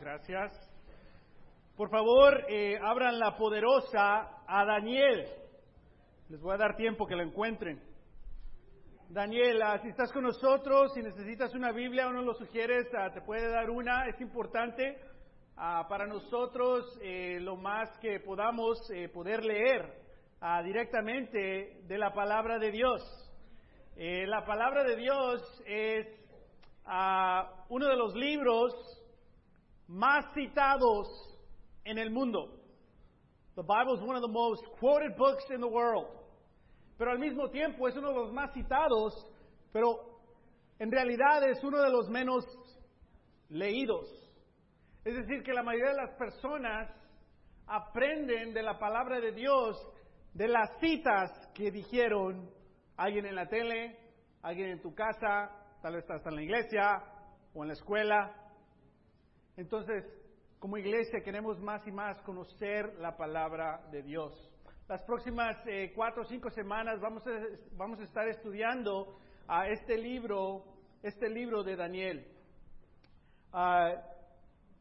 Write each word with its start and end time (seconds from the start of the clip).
Gracias. 0.00 0.72
Por 1.76 1.90
favor, 1.90 2.44
eh, 2.48 2.78
abran 2.82 3.18
la 3.18 3.36
poderosa 3.36 4.42
a 4.46 4.64
Daniel. 4.64 5.26
Les 6.28 6.40
voy 6.40 6.54
a 6.54 6.58
dar 6.58 6.76
tiempo 6.76 7.06
que 7.06 7.16
lo 7.16 7.22
encuentren. 7.22 7.80
Daniel, 9.08 9.60
ah, 9.62 9.78
si 9.82 9.88
estás 9.88 10.10
con 10.12 10.22
nosotros, 10.22 10.92
si 10.94 11.02
necesitas 11.02 11.54
una 11.54 11.70
Biblia 11.70 12.08
o 12.08 12.12
no 12.12 12.22
lo 12.22 12.34
sugieres, 12.34 12.86
ah, 12.94 13.10
te 13.12 13.20
puede 13.20 13.48
dar 13.50 13.68
una. 13.68 14.06
Es 14.08 14.20
importante 14.20 14.98
ah, 15.56 15.86
para 15.88 16.06
nosotros 16.06 16.98
eh, 17.02 17.38
lo 17.40 17.56
más 17.56 17.90
que 17.98 18.20
podamos 18.20 18.78
eh, 18.90 19.08
poder 19.08 19.44
leer 19.44 20.00
directamente 20.64 21.82
de 21.86 21.98
la 21.98 22.12
palabra 22.12 22.58
de 22.58 22.72
Dios. 22.72 23.00
la 23.94 24.44
palabra 24.44 24.82
de 24.82 24.96
Dios 24.96 25.62
es 25.64 26.06
uno 27.68 27.86
de 27.86 27.96
los 27.96 28.12
libros 28.16 29.01
más 29.92 30.24
citados 30.34 31.06
en 31.84 31.98
el 31.98 32.10
mundo. 32.10 32.48
The 33.54 33.62
Bible 33.62 33.94
is 33.94 34.00
one 34.00 34.16
of 34.16 34.22
the 34.22 34.32
most 34.32 34.62
quoted 34.80 35.16
books 35.16 35.44
in 35.50 35.60
the 35.60 35.68
world. 35.68 36.08
Pero 36.96 37.10
al 37.10 37.18
mismo 37.18 37.50
tiempo 37.50 37.86
es 37.88 37.96
uno 37.96 38.08
de 38.08 38.14
los 38.14 38.32
más 38.32 38.52
citados, 38.54 39.12
pero 39.72 40.20
en 40.78 40.90
realidad 40.90 41.46
es 41.48 41.62
uno 41.62 41.82
de 41.82 41.90
los 41.90 42.08
menos 42.08 42.44
leídos. 43.50 44.08
Es 45.04 45.14
decir, 45.14 45.42
que 45.42 45.52
la 45.52 45.62
mayoría 45.62 45.90
de 45.90 46.02
las 46.06 46.16
personas 46.16 46.88
aprenden 47.66 48.54
de 48.54 48.62
la 48.62 48.78
palabra 48.78 49.20
de 49.20 49.32
Dios 49.32 49.76
de 50.32 50.48
las 50.48 50.70
citas 50.80 51.30
que 51.54 51.70
dijeron 51.70 52.50
alguien 52.96 53.26
en 53.26 53.34
la 53.34 53.46
tele, 53.46 53.98
alguien 54.40 54.70
en 54.70 54.80
tu 54.80 54.94
casa, 54.94 55.50
tal 55.82 55.94
vez 55.94 56.04
estás 56.04 56.24
en 56.26 56.36
la 56.36 56.42
iglesia 56.42 57.02
o 57.52 57.62
en 57.62 57.68
la 57.68 57.74
escuela, 57.74 58.41
entonces, 59.56 60.04
como 60.58 60.78
iglesia 60.78 61.22
queremos 61.22 61.60
más 61.60 61.86
y 61.86 61.92
más 61.92 62.20
conocer 62.22 62.94
la 62.98 63.16
palabra 63.16 63.84
de 63.90 64.02
Dios. 64.02 64.32
Las 64.88 65.02
próximas 65.02 65.56
eh, 65.66 65.92
cuatro 65.94 66.22
o 66.22 66.24
cinco 66.24 66.50
semanas 66.50 67.00
vamos 67.00 67.26
a, 67.26 67.30
vamos 67.76 68.00
a 68.00 68.04
estar 68.04 68.28
estudiando 68.28 69.18
a 69.48 69.68
este 69.68 69.98
libro, 69.98 70.64
este 71.02 71.28
libro 71.28 71.62
de 71.62 71.76
Daniel. 71.76 72.26
Ah, 73.52 73.92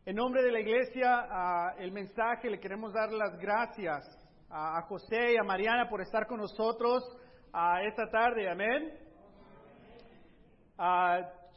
en 0.05 0.15
nombre 0.15 0.41
de 0.41 0.51
la 0.51 0.59
iglesia, 0.59 1.75
el 1.77 1.91
mensaje 1.91 2.49
le 2.49 2.59
queremos 2.59 2.91
dar 2.93 3.11
las 3.11 3.37
gracias 3.37 4.03
a, 4.49 4.81
José 4.83 5.33
y 5.33 5.37
a 5.37 5.43
Mariana 5.43 5.89
por 5.89 6.01
estar 6.01 6.25
con 6.25 6.39
nosotros 6.39 7.03
esta 7.83 8.09
tarde. 8.09 8.49
Amén. 8.49 8.97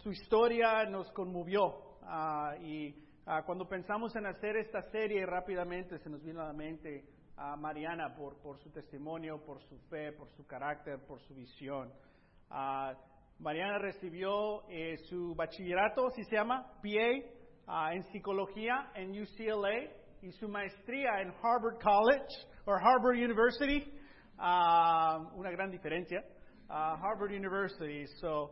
su 0.03 0.11
historia 0.11 0.85
nos 0.85 1.11
conmovió 1.13 1.99
y 2.61 3.04
Ah, 3.27 3.43
cuando 3.43 3.67
pensamos 3.67 4.15
en 4.17 4.27
hacer 4.27 4.55
esta 4.59 4.83
serie, 4.91 5.25
rápidamente 5.25 5.97
se 5.99 6.11
nos 6.11 6.23
vino 6.23 6.43
a 6.43 6.49
la 6.49 6.53
mente 6.53 7.07
a 7.39 7.57
Mariana 7.57 8.15
por, 8.15 8.37
por 8.43 8.59
su 8.59 8.71
testimonio, 8.71 9.43
por 9.47 9.63
su 9.63 9.79
fe, 9.89 10.13
por 10.13 10.29
su 10.33 10.47
carácter, 10.47 10.99
por 11.07 11.23
su 11.23 11.35
visión. 11.35 11.91
Ah, 12.51 12.93
Mariana 13.39 13.79
recibió 13.79 14.69
eh, 14.69 14.99
su 15.09 15.35
bachillerato, 15.35 16.11
si 16.11 16.23
se 16.25 16.37
llama, 16.37 16.67
PA, 16.83 17.27
ah, 17.67 17.95
en 17.95 18.03
psicología 18.13 18.91
en 18.95 19.13
UCLA 19.13 19.91
y 20.21 20.31
su 20.33 20.47
maestría 20.47 21.23
en 21.23 21.29
Harvard 21.31 21.79
College 21.83 22.29
o 22.67 22.73
Harvard 22.73 23.17
University. 23.17 23.91
una 24.37 25.51
gran 25.51 25.71
diferencia. 25.71 26.23
Harvard 26.69 27.31
University. 27.31 28.07
So, 28.21 28.51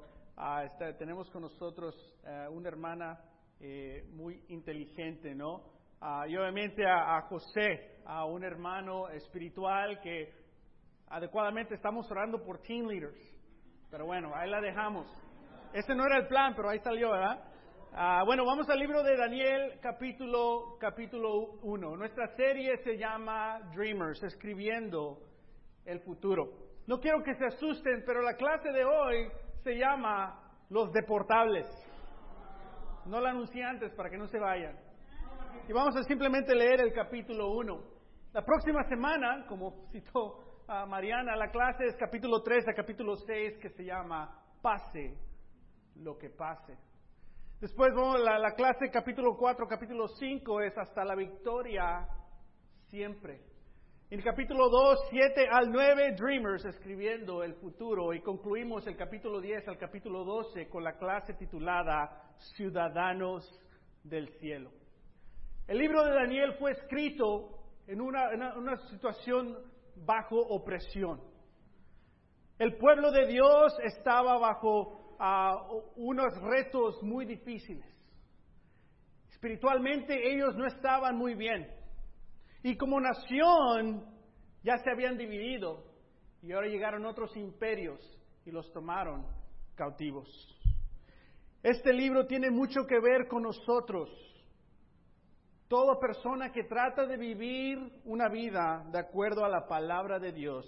tenemos 0.99 1.31
con 1.31 1.43
nosotros 1.43 1.95
eh, 2.25 2.47
una 2.51 2.69
hermana 2.69 3.19
eh, 3.65 4.03
muy 4.11 4.43
inteligente, 4.49 5.37
¿no? 5.37 5.63
Ah, 6.01 6.27
y 6.27 6.37
obviamente 6.37 6.85
a, 6.85 7.21
José, 7.29 8.01
a 8.05 8.25
un 8.25 8.43
hermano 8.43 9.09
espiritual 9.11 10.01
que 10.01 10.33
adecuadamente 11.07 11.77
estamos 11.77 12.11
orando 12.11 12.43
por 12.43 12.61
team 12.63 12.89
leaders. 12.89 13.21
Pero 13.89 14.07
bueno, 14.07 14.33
ahí 14.35 14.51
la 14.51 14.61
dejamos. 14.61 15.07
Ese 15.73 15.95
no 15.95 16.05
era 16.05 16.17
el 16.17 16.27
plan, 16.27 16.55
pero 16.57 16.71
ahí 16.71 16.81
salió, 16.81 17.13
¿verdad? 17.13 17.41
Ah, 17.93 18.25
bueno, 18.27 18.45
vamos 18.45 18.69
al 18.69 18.81
libro 18.81 19.01
de 19.05 19.17
Daniel, 19.17 19.79
capítulo, 19.81 20.77
capítulo 20.81 21.61
1. 21.63 21.97
Nuestra 21.97 22.35
serie 22.35 22.79
se 22.79 22.99
llama 22.99 23.61
Dreamers, 23.77 24.25
escribiendo 24.25 25.21
el 25.85 26.01
futuro. 26.01 26.49
No 26.89 26.99
quiero 26.99 27.23
que 27.23 27.37
se 27.37 27.47
asusten, 27.47 28.03
pero 28.05 28.23
la 28.23 28.35
clase 28.35 28.73
de 28.73 28.85
hoy 28.85 29.31
se 29.63 29.79
llama 29.79 30.51
Los 30.69 30.93
Deportables. 30.93 31.92
No 33.07 33.21
la 33.21 33.31
anuncié 33.31 33.65
antes 33.65 33.93
para 33.95 34.09
que 34.11 34.17
no 34.17 34.27
se 34.27 34.39
vayan. 34.39 34.79
Y 35.69 35.73
vamos 35.73 35.97
a 35.97 36.03
simplemente 36.05 36.55
leer 36.55 36.81
el 36.81 36.93
capítulo 36.93 37.51
1. 37.51 37.83
La 38.33 38.45
próxima 38.45 38.83
semana, 38.89 39.45
como 39.47 39.87
citó 39.91 40.65
a 40.69 40.87
Mariana, 40.87 41.37
la 41.37 41.51
clase 41.51 41.85
es 41.87 41.97
capítulo 41.97 42.43
3 42.43 42.69
a 42.69 42.75
capítulo 42.75 43.17
6 43.17 43.59
que 43.59 43.71
se 43.71 43.85
llama 43.85 44.43
Pase 44.63 45.17
lo 45.97 46.17
que 46.17 46.31
pase. 46.31 46.79
Después 47.61 47.93
vamos 47.95 48.21
la, 48.21 48.39
la 48.39 48.55
clase 48.55 48.91
capítulo 48.91 49.37
4, 49.37 49.67
capítulo 49.69 50.09
5 50.09 50.63
es 50.63 50.77
hasta 50.79 51.05
la 51.05 51.15
victoria 51.15 52.09
siempre. 52.89 53.52
En 54.13 54.19
el 54.19 54.25
capítulo 54.27 54.69
2, 54.69 55.07
7 55.09 55.49
al 55.51 55.73
9, 55.73 56.17
Dreamers, 56.19 56.67
escribiendo 56.67 57.43
el 57.43 57.55
futuro. 57.55 58.13
Y 58.13 58.21
concluimos 58.21 58.87
el 58.87 58.95
capítulo 58.95 59.41
10 59.41 59.67
al 59.69 59.79
capítulo 59.79 60.23
12 60.23 60.69
con 60.69 60.85
la 60.85 60.99
clase 60.99 61.33
titulada 61.33 62.23
ciudadanos 62.55 63.43
del 64.05 64.29
cielo. 64.39 64.71
El 65.67 65.79
libro 65.79 66.05
de 66.05 66.13
Daniel 66.13 66.53
fue 66.59 66.73
escrito 66.73 67.59
en 67.87 68.03
una, 68.03 68.77
situación 68.91 69.57
bajo 70.05 70.37
opresión. 70.37 71.19
El 72.59 72.77
pueblo 72.77 73.13
de 73.13 73.29
Dios 73.29 73.75
estaba 73.83 74.37
bajo 74.37 75.17
ah, 75.21 75.57
unos 75.97 76.39
retos 76.43 77.03
muy 77.03 77.25
difíciles. 77.25 77.87
Espiritualmente 79.31 80.35
ellos 80.35 80.55
no 80.55 80.67
estaban 80.67 81.17
muy 81.17 81.33
bien. 81.35 81.81
Y 82.63 82.77
como 82.77 83.01
nación 83.01 84.05
ya 84.63 84.79
se 84.79 84.91
habían 84.91 85.17
dividido 85.17 85.85
y 86.43 86.53
ahora 86.53 86.69
llegaron 86.69 87.05
otros 87.07 87.37
imperios 87.37 88.01
y 88.45 88.51
los 88.51 88.71
tomaron 88.73 89.27
cautivos. 89.75 90.29
Este 91.63 91.93
libro 91.93 92.27
tiene 92.27 92.51
mucho 92.51 92.87
que 92.87 93.01
ver 93.01 93.29
con 93.29 93.43
nosotros. 93.43 94.11
Toda 95.69 95.99
persona 95.99 96.53
que 96.53 96.65
trata 96.65 97.07
de 97.07 97.17
vivir 97.17 97.79
una 98.05 98.29
vida 98.29 98.85
de 98.91 98.99
acuerdo 98.99 99.45
a 99.45 99.49
la 99.49 99.67
palabra 99.67 100.19
de 100.19 100.33
Dios 100.33 100.67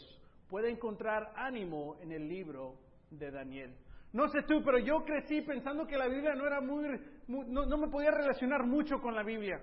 puede 0.49 0.71
encontrar 0.71 1.33
ánimo 1.37 1.97
en 2.00 2.12
el 2.12 2.28
libro 2.28 2.77
de 3.10 3.31
Daniel. 3.31 3.77
No 4.12 4.28
sé 4.28 4.43
tú, 4.43 4.62
pero 4.65 4.78
yo 4.78 5.04
crecí 5.04 5.43
pensando 5.43 5.87
que 5.87 5.99
la 5.99 6.06
Biblia 6.06 6.34
no 6.34 6.47
era 6.47 6.60
muy, 6.60 6.87
no, 7.27 7.66
no 7.66 7.77
me 7.77 7.88
podía 7.88 8.12
relacionar 8.12 8.65
mucho 8.65 9.00
con 9.00 9.15
la 9.15 9.25
Biblia. 9.25 9.60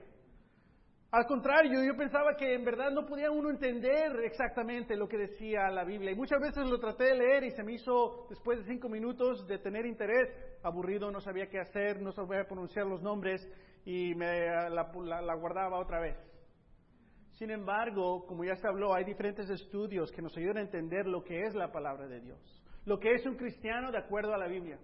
Al 1.12 1.26
contrario, 1.26 1.84
yo 1.84 1.98
pensaba 1.98 2.38
que 2.38 2.54
en 2.54 2.64
verdad 2.64 2.90
no 2.90 3.06
podía 3.06 3.30
uno 3.30 3.50
entender 3.50 4.16
exactamente 4.24 4.96
lo 4.96 5.10
que 5.10 5.18
decía 5.18 5.70
la 5.70 5.84
Biblia. 5.84 6.12
Y 6.12 6.16
muchas 6.16 6.40
veces 6.40 6.66
lo 6.70 6.80
traté 6.80 7.04
de 7.04 7.16
leer 7.16 7.44
y 7.44 7.52
se 7.52 7.64
me 7.64 7.74
hizo, 7.74 8.28
después 8.30 8.60
de 8.60 8.64
cinco 8.64 8.88
minutos 8.88 9.46
de 9.46 9.58
tener 9.58 9.86
interés, 9.86 10.30
aburrido, 10.64 11.12
no 11.12 11.20
sabía 11.20 11.50
qué 11.50 11.60
hacer, 11.60 12.02
no 12.02 12.14
sabía 12.14 12.46
pronunciar 12.46 12.86
los 12.86 13.02
nombres 13.02 13.46
y 13.84 14.16
me 14.16 14.48
la, 14.70 15.36
guardaba 15.36 15.80
otra 15.80 16.00
vez. 16.00 16.16
Sin 17.32 17.52
embargo, 17.52 18.26
como 18.26 18.46
ya 18.46 18.56
se 18.56 18.68
habló, 18.68 18.94
hay 18.94 19.04
diferentes 19.04 19.50
estudios 19.50 20.14
que 20.14 20.22
nos 20.22 20.38
ayudan 20.38 20.60
a 20.60 20.62
entender 20.62 21.08
lo 21.08 21.26
que 21.26 21.42
es 21.42 21.54
la 21.56 21.74
palabra 21.74 22.08
de 22.08 22.22
Dios, 22.22 22.64
lo 22.86 23.02
que 23.02 23.16
es 23.16 23.26
un 23.26 23.36
cristiano 23.36 23.92
de 23.92 23.98
acuerdo 23.98 24.34
a 24.34 24.38
la 24.38 24.48
Biblia 24.48 24.80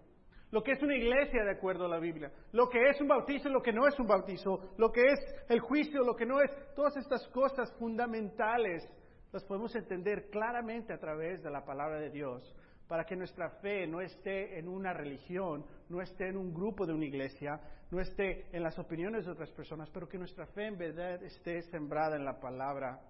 lo 0.51 0.63
que 0.63 0.71
es 0.71 0.81
una 0.81 0.95
iglesia 0.95 1.43
de 1.43 1.51
acuerdo 1.51 1.85
a 1.85 1.89
la 1.89 1.99
Biblia, 1.99 2.31
lo 2.53 2.69
que 2.69 2.89
es 2.89 3.01
un 3.01 3.07
bautizo, 3.07 3.49
lo 3.49 3.61
que 3.61 3.73
no 3.73 3.87
es 3.87 3.99
un 3.99 4.07
bautizo, 4.07 4.71
lo 4.77 4.91
que 4.91 5.01
es 5.01 5.19
el 5.49 5.59
juicio, 5.59 6.03
lo 6.03 6.15
que 6.15 6.25
no 6.25 6.41
es, 6.41 6.49
todas 6.75 6.95
estas 6.97 7.27
cosas 7.29 7.73
fundamentales 7.77 8.87
las 9.33 9.43
podemos 9.43 9.75
entender 9.75 10.29
claramente 10.29 10.93
a 10.93 10.99
través 10.99 11.43
de 11.43 11.51
la 11.51 11.65
palabra 11.65 11.99
de 11.99 12.09
Dios, 12.09 12.55
para 12.87 13.03
que 13.03 13.17
nuestra 13.17 13.49
fe 13.61 13.85
no 13.85 13.99
esté 13.99 14.57
en 14.57 14.69
una 14.69 14.93
religión, 14.93 15.65
no 15.89 16.01
esté 16.01 16.29
en 16.29 16.37
un 16.37 16.53
grupo 16.53 16.85
de 16.85 16.93
una 16.93 17.05
iglesia, 17.05 17.59
no 17.91 17.99
esté 17.99 18.47
en 18.55 18.63
las 18.63 18.79
opiniones 18.79 19.25
de 19.25 19.31
otras 19.31 19.51
personas, 19.51 19.89
pero 19.89 20.07
que 20.07 20.17
nuestra 20.17 20.45
fe 20.47 20.67
en 20.67 20.77
verdad 20.77 21.21
esté 21.23 21.61
sembrada 21.63 22.15
en 22.15 22.23
la 22.23 22.39
palabra 22.39 23.01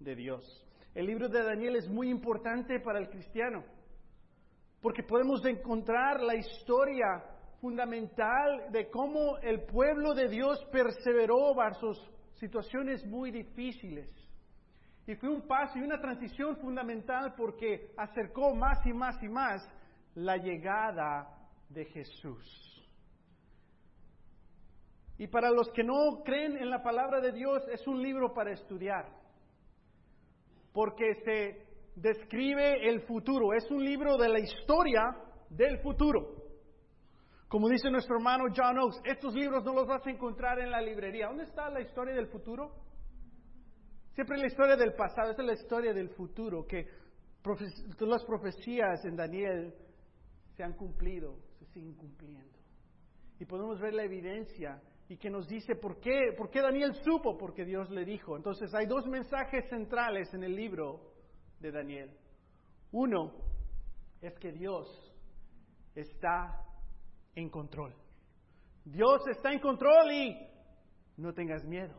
de 0.00 0.16
Dios. 0.16 0.64
El 0.94 1.06
libro 1.06 1.28
de 1.28 1.42
Daniel 1.42 1.76
es 1.76 1.88
muy 1.88 2.08
importante 2.08 2.80
para 2.80 2.98
el 2.98 3.10
cristiano 3.10 3.62
porque 4.80 5.02
podemos 5.02 5.44
encontrar 5.44 6.20
la 6.20 6.34
historia 6.34 7.22
fundamental 7.60 8.70
de 8.70 8.88
cómo 8.90 9.38
el 9.38 9.64
pueblo 9.64 10.14
de 10.14 10.28
Dios 10.28 10.64
perseveró 10.70 11.54
bajo 11.54 11.92
situaciones 12.34 13.04
muy 13.06 13.30
difíciles. 13.30 14.08
Y 15.06 15.14
fue 15.14 15.28
un 15.28 15.46
paso 15.46 15.78
y 15.78 15.82
una 15.82 16.00
transición 16.00 16.56
fundamental 16.56 17.34
porque 17.36 17.92
acercó 17.96 18.54
más 18.54 18.84
y 18.86 18.92
más 18.92 19.22
y 19.22 19.28
más 19.28 19.62
la 20.14 20.36
llegada 20.36 21.28
de 21.68 21.84
Jesús. 21.86 22.76
Y 25.18 25.28
para 25.28 25.50
los 25.50 25.70
que 25.70 25.82
no 25.82 26.22
creen 26.24 26.58
en 26.58 26.68
la 26.68 26.82
palabra 26.82 27.20
de 27.20 27.32
Dios, 27.32 27.62
es 27.72 27.86
un 27.86 28.02
libro 28.02 28.34
para 28.34 28.52
estudiar. 28.52 29.06
Porque 30.72 31.14
se 31.24 31.65
describe 31.96 32.88
el 32.88 33.00
futuro. 33.02 33.52
Es 33.54 33.68
un 33.70 33.82
libro 33.82 34.16
de 34.16 34.28
la 34.28 34.38
historia 34.38 35.02
del 35.50 35.78
futuro. 35.80 36.44
Como 37.48 37.68
dice 37.68 37.90
nuestro 37.90 38.16
hermano 38.16 38.44
John 38.54 38.78
Oakes, 38.78 39.00
estos 39.04 39.34
libros 39.34 39.64
no 39.64 39.72
los 39.72 39.86
vas 39.86 40.06
a 40.06 40.10
encontrar 40.10 40.58
en 40.58 40.70
la 40.70 40.80
librería. 40.80 41.28
¿Dónde 41.28 41.44
está 41.44 41.70
la 41.70 41.80
historia 41.80 42.14
del 42.14 42.26
futuro? 42.26 42.72
Siempre 44.14 44.38
la 44.38 44.46
historia 44.46 44.76
del 44.76 44.94
pasado, 44.94 45.30
esta 45.30 45.42
es 45.42 45.48
la 45.48 45.54
historia 45.54 45.92
del 45.92 46.10
futuro, 46.10 46.66
que 46.66 46.86
las 48.00 48.24
profecías 48.24 49.04
en 49.04 49.14
Daniel 49.14 49.74
se 50.56 50.64
han 50.64 50.72
cumplido, 50.72 51.38
se 51.58 51.66
siguen 51.66 51.94
cumpliendo. 51.94 52.58
Y 53.38 53.44
podemos 53.44 53.78
ver 53.78 53.94
la 53.94 54.04
evidencia 54.04 54.82
y 55.08 55.16
que 55.18 55.30
nos 55.30 55.46
dice 55.46 55.76
por 55.76 56.00
qué, 56.00 56.32
por 56.36 56.50
qué 56.50 56.62
Daniel 56.62 56.94
supo, 57.04 57.36
porque 57.36 57.64
Dios 57.64 57.90
le 57.90 58.04
dijo. 58.04 58.36
Entonces 58.36 58.74
hay 58.74 58.86
dos 58.86 59.06
mensajes 59.06 59.68
centrales 59.68 60.32
en 60.34 60.42
el 60.42 60.56
libro 60.56 61.15
de 61.60 61.70
Daniel. 61.70 62.10
Uno 62.92 63.32
es 64.20 64.38
que 64.38 64.52
Dios 64.52 64.86
está 65.94 66.64
en 67.34 67.48
control. 67.50 67.94
Dios 68.84 69.22
está 69.28 69.52
en 69.52 69.60
control 69.60 70.12
y 70.12 70.36
no 71.16 71.32
tengas 71.32 71.64
miedo. 71.64 71.94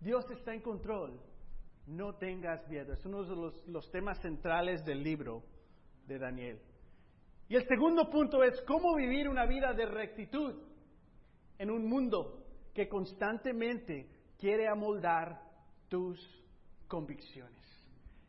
Dios 0.00 0.24
está 0.30 0.54
en 0.54 0.60
control. 0.60 1.20
No 1.86 2.14
tengas 2.16 2.68
miedo. 2.68 2.92
Es 2.92 3.04
uno 3.06 3.22
de 3.22 3.34
los, 3.34 3.66
los, 3.68 3.90
temas 3.90 4.20
centrales 4.20 4.84
del 4.84 5.02
libro 5.02 5.42
de 6.06 6.18
Daniel. 6.18 6.60
Y 7.48 7.56
el 7.56 7.66
segundo 7.66 8.10
punto 8.10 8.42
es 8.42 8.60
cómo 8.66 8.94
vivir 8.94 9.28
una 9.28 9.46
vida 9.46 9.72
de 9.72 9.86
rectitud 9.86 10.54
en 11.58 11.70
un 11.70 11.88
mundo 11.88 12.44
que 12.74 12.88
constantemente 12.88 14.08
quiere 14.38 14.68
amoldar 14.68 15.40
tus 15.88 16.18
convicciones. 16.86 17.67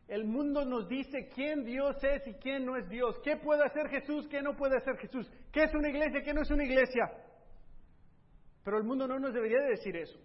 El 0.09 0.25
mundo 0.25 0.65
nos 0.65 0.87
dice 0.87 1.29
quién 1.35 1.63
Dios 1.63 1.95
es 2.03 2.25
y 2.25 2.33
quién 2.33 2.65
no 2.65 2.75
es 2.75 2.89
Dios, 2.89 3.19
qué 3.23 3.37
puede 3.37 3.63
hacer 3.63 3.87
Jesús, 3.89 4.27
qué 4.27 4.41
no 4.41 4.55
puede 4.55 4.75
hacer 4.75 4.97
Jesús, 4.97 5.31
qué 5.51 5.65
es 5.65 5.75
una 5.75 5.87
iglesia, 5.87 6.23
qué 6.23 6.33
no 6.33 6.41
es 6.41 6.49
una 6.49 6.63
iglesia. 6.63 7.11
Pero 8.63 8.79
el 8.79 8.85
mundo 8.85 9.07
no 9.07 9.19
nos 9.19 9.35
debería 9.35 9.61
decir 9.69 9.95
eso. 9.95 10.19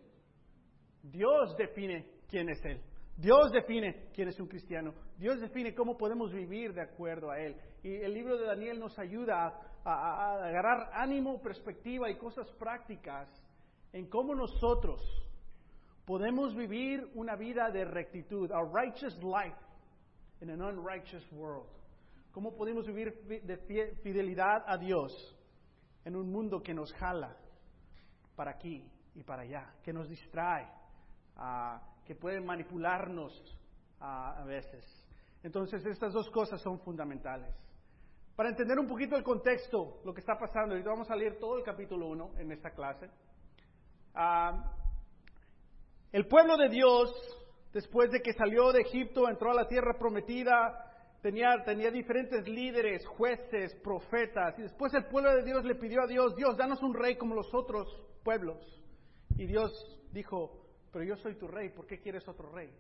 Dios 1.02 1.54
define 1.58 2.06
quién 2.30 2.48
es 2.48 2.64
Él. 2.64 2.80
Dios 3.18 3.52
define 3.52 4.08
quién 4.14 4.28
es 4.28 4.40
un 4.40 4.48
cristiano. 4.48 4.94
Dios 5.18 5.38
define 5.38 5.74
cómo 5.74 5.98
podemos 5.98 6.32
vivir 6.32 6.72
de 6.72 6.80
acuerdo 6.80 7.30
a 7.30 7.38
Él. 7.38 7.54
Y 7.82 7.94
el 7.96 8.14
libro 8.14 8.38
de 8.38 8.46
Daniel 8.46 8.80
nos 8.80 8.98
ayuda 8.98 9.52
a, 9.84 9.92
a 9.92 10.46
agarrar 10.46 10.92
ánimo, 10.94 11.42
perspectiva 11.42 12.10
y 12.10 12.16
cosas 12.16 12.50
prácticas 12.52 13.28
en 13.92 14.08
cómo 14.08 14.34
nosotros 14.34 15.02
podemos 16.06 16.54
vivir 16.54 17.06
una 17.14 17.36
vida 17.36 17.70
de 17.70 17.84
rectitud, 17.84 18.50
a 18.50 18.62
righteous 18.62 19.14
life 19.22 19.63
in 20.44 20.50
an 20.50 20.60
unrighteous 20.60 21.24
world. 21.32 21.66
¿Cómo 22.30 22.54
podemos 22.54 22.86
vivir 22.86 23.14
de 23.44 23.56
fidelidad 24.02 24.62
a 24.66 24.76
Dios 24.76 25.10
en 26.04 26.16
un 26.16 26.30
mundo 26.30 26.62
que 26.62 26.74
nos 26.74 26.92
jala 26.94 27.34
para 28.36 28.50
aquí 28.50 28.86
y 29.14 29.22
para 29.22 29.42
allá, 29.42 29.74
que 29.82 29.92
nos 29.92 30.06
distrae, 30.06 30.68
uh, 31.38 31.78
que 32.04 32.14
puede 32.14 32.42
manipularnos 32.42 33.32
uh, 34.00 34.40
a 34.40 34.44
veces? 34.44 34.84
Entonces, 35.42 35.84
estas 35.86 36.12
dos 36.12 36.28
cosas 36.30 36.60
son 36.60 36.78
fundamentales. 36.80 37.54
Para 38.36 38.50
entender 38.50 38.78
un 38.78 38.86
poquito 38.86 39.16
el 39.16 39.22
contexto, 39.22 40.02
lo 40.04 40.12
que 40.12 40.20
está 40.20 40.36
pasando, 40.36 40.74
ahorita 40.74 40.90
vamos 40.90 41.10
a 41.10 41.16
leer 41.16 41.38
todo 41.38 41.56
el 41.56 41.64
capítulo 41.64 42.08
1 42.08 42.32
en 42.38 42.52
esta 42.52 42.70
clase. 42.72 43.08
Uh, 44.14 44.60
el 46.12 46.26
pueblo 46.26 46.58
de 46.58 46.68
Dios 46.68 47.43
después 47.74 48.10
de 48.12 48.22
que 48.22 48.32
salió 48.32 48.72
de 48.72 48.82
Egipto, 48.82 49.28
entró 49.28 49.50
a 49.50 49.54
la 49.54 49.66
tierra 49.66 49.98
prometida, 49.98 50.94
tenía, 51.20 51.90
diferentes 51.90 52.46
líderes, 52.46 53.04
jueces, 53.06 53.74
profetas, 53.82 54.56
y 54.58 54.62
después 54.62 54.94
el 54.94 55.06
pueblo 55.06 55.34
de 55.34 55.42
Dios 55.42 55.64
le 55.64 55.74
pidió 55.74 56.02
a 56.02 56.06
Dios, 56.06 56.36
Dios, 56.36 56.56
danos 56.56 56.82
un 56.82 56.94
rey 56.94 57.16
como 57.16 57.34
los 57.34 57.52
otros 57.52 57.88
pueblos. 58.22 58.58
Y 59.36 59.46
Dios 59.46 59.72
dijo, 60.12 60.68
pero 60.92 61.04
yo 61.04 61.16
soy 61.16 61.34
tu 61.34 61.48
rey, 61.48 61.70
¿por 61.70 61.86
qué 61.86 61.98
quieres 61.98 62.26
otro 62.28 62.52
rey 62.52 62.70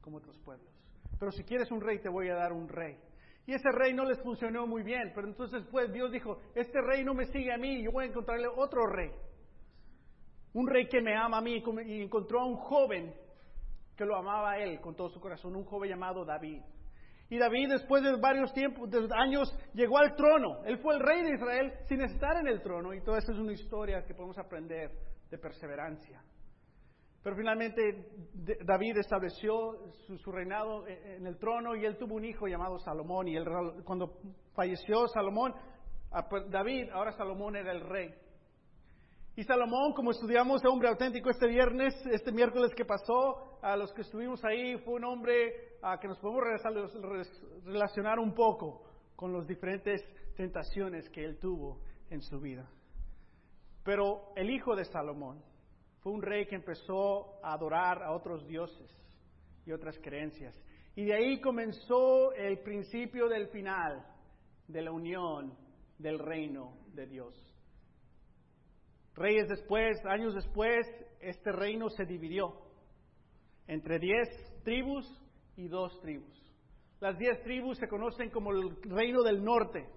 como 0.00 0.16
otros 0.16 0.36
pueblos? 0.38 0.68
Pero 1.20 1.30
si 1.30 1.44
quieres 1.44 1.70
un 1.70 1.80
rey, 1.80 2.00
te 2.00 2.08
voy 2.08 2.28
a 2.28 2.34
dar 2.34 2.52
un 2.52 2.68
rey. 2.68 2.98
Y 3.46 3.54
ese 3.54 3.70
rey 3.72 3.92
no 3.92 4.04
les 4.04 4.20
funcionó 4.22 4.66
muy 4.66 4.82
bien, 4.82 5.12
pero 5.14 5.28
entonces 5.28 5.62
pues 5.70 5.92
Dios 5.92 6.10
dijo, 6.10 6.38
este 6.54 6.80
rey 6.80 7.04
no 7.04 7.14
me 7.14 7.26
sigue 7.26 7.52
a 7.52 7.58
mí, 7.58 7.82
yo 7.84 7.92
voy 7.92 8.06
a 8.06 8.08
encontrarle 8.08 8.48
otro 8.48 8.86
rey. 8.86 9.12
Un 10.54 10.66
rey 10.66 10.88
que 10.88 11.00
me 11.00 11.16
ama 11.16 11.38
a 11.38 11.40
mí 11.40 11.62
y 11.86 12.02
encontró 12.02 12.40
a 12.40 12.46
un 12.46 12.56
joven 12.56 13.14
que 14.02 14.06
lo 14.06 14.16
amaba 14.16 14.58
él 14.58 14.80
con 14.80 14.96
todo 14.96 15.08
su 15.10 15.20
corazón, 15.20 15.54
un 15.54 15.64
joven 15.64 15.90
llamado 15.90 16.24
David. 16.24 16.60
Y 17.30 17.38
David, 17.38 17.68
después 17.70 18.02
de 18.02 18.16
varios 18.16 18.52
tiempos, 18.52 18.90
de 18.90 19.08
años, 19.14 19.56
llegó 19.72 19.96
al 19.98 20.16
trono. 20.16 20.64
Él 20.64 20.78
fue 20.78 20.94
el 20.94 21.00
rey 21.00 21.22
de 21.22 21.34
Israel 21.34 21.72
sin 21.88 22.02
estar 22.02 22.36
en 22.38 22.48
el 22.48 22.60
trono. 22.60 22.92
Y 22.92 23.00
toda 23.00 23.18
esta 23.18 23.32
es 23.32 23.38
una 23.38 23.52
historia 23.52 24.04
que 24.04 24.12
podemos 24.12 24.36
aprender 24.38 24.90
de 25.30 25.38
perseverancia. 25.38 26.20
Pero 27.22 27.36
finalmente 27.36 27.80
David 28.64 28.98
estableció 28.98 29.92
su, 30.18 30.32
reinado 30.32 30.84
en 30.88 31.24
el 31.24 31.38
trono 31.38 31.76
y 31.76 31.84
él 31.84 31.96
tuvo 31.96 32.16
un 32.16 32.24
hijo 32.24 32.48
llamado 32.48 32.80
Salomón. 32.80 33.28
Y 33.28 33.36
cuando 33.84 34.18
falleció 34.52 35.06
Salomón, 35.06 35.54
pues, 36.28 36.50
David, 36.50 36.90
ahora 36.92 37.12
Salomón 37.12 37.54
era 37.54 37.70
el 37.70 37.82
rey. 37.82 38.12
Y 39.34 39.44
Salomón, 39.44 39.94
como 39.94 40.10
estudiamos 40.10 40.62
hombre 40.66 40.90
auténtico 40.90 41.30
este 41.30 41.46
viernes, 41.46 41.94
este 42.10 42.30
miércoles 42.32 42.74
que 42.74 42.84
pasó, 42.84 43.58
a 43.62 43.76
los 43.76 43.90
que 43.94 44.02
estuvimos 44.02 44.44
ahí, 44.44 44.76
fue 44.84 44.94
un 44.94 45.04
hombre 45.04 45.78
a 45.80 45.98
que 45.98 46.06
nos 46.06 46.18
podemos 46.18 46.44
relacionar 47.64 48.18
un 48.18 48.34
poco 48.34 48.82
con 49.16 49.32
las 49.32 49.46
diferentes 49.46 50.02
tentaciones 50.36 51.08
que 51.08 51.24
él 51.24 51.38
tuvo 51.38 51.80
en 52.10 52.20
su 52.20 52.40
vida. 52.40 52.68
Pero 53.82 54.34
el 54.36 54.50
hijo 54.50 54.76
de 54.76 54.84
Salomón 54.84 55.42
fue 56.00 56.12
un 56.12 56.20
rey 56.20 56.44
que 56.44 56.56
empezó 56.56 57.42
a 57.42 57.54
adorar 57.54 58.02
a 58.02 58.12
otros 58.12 58.46
dioses 58.46 58.90
y 59.64 59.72
otras 59.72 59.98
creencias. 60.02 60.54
Y 60.94 61.04
de 61.06 61.14
ahí 61.14 61.40
comenzó 61.40 62.32
el 62.34 62.58
principio 62.58 63.28
del 63.28 63.48
final 63.48 64.04
de 64.68 64.82
la 64.82 64.92
unión 64.92 65.56
del 65.98 66.18
reino 66.18 66.76
de 66.92 67.06
Dios. 67.06 67.51
Reyes 69.14 69.48
después, 69.48 69.98
años 70.06 70.34
después, 70.34 70.86
este 71.20 71.52
reino 71.52 71.88
se 71.90 72.04
dividió 72.04 72.54
entre 73.66 73.98
diez 73.98 74.28
tribus 74.64 75.06
y 75.56 75.68
dos 75.68 76.00
tribus. 76.00 76.42
Las 77.00 77.18
diez 77.18 77.42
tribus 77.42 77.78
se 77.78 77.88
conocen 77.88 78.30
como 78.30 78.52
el 78.52 78.76
reino 78.82 79.22
del 79.22 79.42
norte 79.42 79.88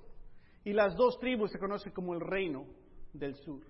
y 0.63 0.73
las 0.73 0.95
dos 0.95 1.17
tribus 1.19 1.51
se 1.51 1.59
conocen 1.59 1.93
como 1.93 2.13
el 2.13 2.21
reino 2.21 2.65
del 3.13 3.35
sur. 3.35 3.61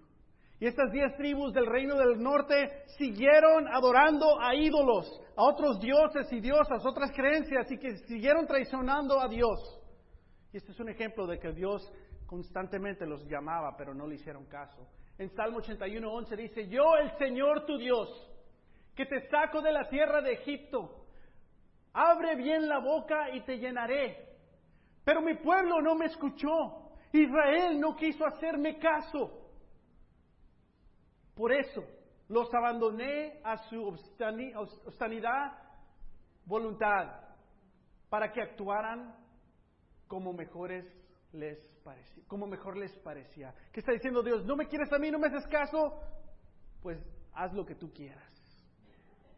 Y 0.59 0.67
estas 0.67 0.89
diez 0.91 1.13
tribus 1.17 1.53
del 1.53 1.65
reino 1.65 1.97
del 1.97 2.17
norte 2.17 2.85
siguieron 2.97 3.67
adorando 3.67 4.39
a 4.39 4.55
ídolos, 4.55 5.05
a 5.35 5.43
otros 5.43 5.81
dioses 5.81 6.31
y 6.31 6.39
diosas, 6.39 6.85
otras 6.85 7.11
creencias, 7.11 7.69
y 7.71 7.77
que 7.77 7.97
siguieron 8.07 8.47
traicionando 8.47 9.19
a 9.19 9.27
Dios. 9.27 9.59
Y 10.53 10.57
este 10.57 10.71
es 10.71 10.79
un 10.79 10.87
ejemplo 10.87 11.27
de 11.27 11.39
que 11.39 11.51
Dios 11.51 11.91
constantemente 12.25 13.05
los 13.05 13.25
llamaba, 13.27 13.75
pero 13.77 13.93
no 13.93 14.07
le 14.07 14.15
hicieron 14.15 14.45
caso. 14.45 14.87
En 15.17 15.29
Salmo 15.29 15.59
81, 15.59 16.11
11 16.11 16.35
dice, 16.35 16.67
yo 16.67 16.95
el 16.97 17.17
Señor 17.17 17.65
tu 17.65 17.77
Dios, 17.77 18.09
que 18.95 19.05
te 19.05 19.29
saco 19.29 19.61
de 19.61 19.71
la 19.71 19.87
tierra 19.87 20.21
de 20.21 20.33
Egipto, 20.33 21.05
abre 21.93 22.35
bien 22.35 22.67
la 22.67 22.79
boca 22.79 23.29
y 23.31 23.41
te 23.41 23.57
llenaré. 23.57 24.35
Pero 25.05 25.21
mi 25.21 25.35
pueblo 25.35 25.81
no 25.81 25.95
me 25.95 26.07
escuchó, 26.07 26.91
Israel 27.13 27.79
no 27.79 27.95
quiso 27.95 28.25
hacerme 28.25 28.77
caso. 28.77 29.41
Por 31.33 31.53
eso 31.53 31.83
los 32.27 32.53
abandoné 32.53 33.39
a 33.43 33.57
su 33.69 33.85
obstinidad 33.85 35.53
voluntad, 36.45 37.21
para 38.09 38.31
que 38.31 38.41
actuaran 38.41 39.15
como 40.07 40.33
mejores 40.33 40.85
les 41.31 41.74
como 42.27 42.47
mejor 42.47 42.77
les 42.77 42.95
parecía. 42.99 43.53
¿Qué 43.71 43.79
está 43.79 43.91
diciendo 43.91 44.23
Dios? 44.23 44.45
¿No 44.45 44.55
me 44.55 44.67
quieres 44.67 44.91
a 44.91 44.97
mí, 44.97 45.11
no 45.11 45.19
me 45.19 45.27
haces 45.27 45.47
caso? 45.47 45.99
Pues 46.81 46.99
haz 47.33 47.53
lo 47.53 47.65
que 47.65 47.75
tú 47.75 47.91
quieras. 47.93 48.31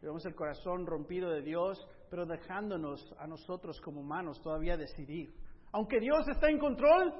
Vemos 0.00 0.24
el 0.26 0.34
corazón 0.34 0.86
rompido 0.86 1.30
de 1.30 1.42
Dios, 1.42 1.86
pero 2.08 2.24
dejándonos 2.24 3.14
a 3.18 3.26
nosotros 3.26 3.80
como 3.80 4.00
humanos 4.00 4.40
todavía 4.40 4.76
decidir. 4.76 5.34
Aunque 5.72 5.98
Dios 6.00 6.26
está 6.28 6.48
en 6.48 6.58
control, 6.58 7.12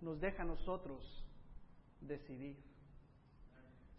nos 0.00 0.20
deja 0.20 0.42
a 0.42 0.46
nosotros 0.46 1.24
decidir. 2.00 2.56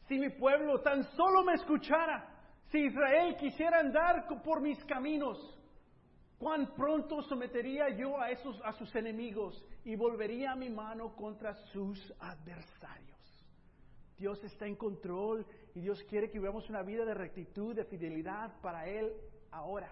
Si 0.07 0.19
mi 0.19 0.29
pueblo 0.29 0.81
tan 0.81 1.03
solo 1.15 1.43
me 1.43 1.53
escuchara, 1.53 2.37
si 2.71 2.79
Israel 2.79 3.35
quisiera 3.37 3.79
andar 3.79 4.27
por 4.43 4.61
mis 4.61 4.83
caminos, 4.85 5.56
cuán 6.37 6.73
pronto 6.75 7.21
sometería 7.23 7.89
yo 7.89 8.19
a 8.19 8.31
esos 8.31 8.59
a 8.63 8.73
sus 8.73 8.93
enemigos 8.95 9.63
y 9.83 9.95
volvería 9.95 10.55
mi 10.55 10.69
mano 10.69 11.15
contra 11.15 11.53
sus 11.71 12.13
adversarios. 12.19 13.07
Dios 14.17 14.43
está 14.43 14.65
en 14.65 14.75
control 14.75 15.45
y 15.75 15.81
Dios 15.81 16.03
quiere 16.09 16.29
que 16.29 16.39
vivamos 16.39 16.69
una 16.69 16.81
vida 16.81 17.05
de 17.05 17.13
rectitud, 17.13 17.75
de 17.75 17.85
fidelidad 17.85 18.59
para 18.61 18.87
Él 18.87 19.13
ahora. 19.51 19.91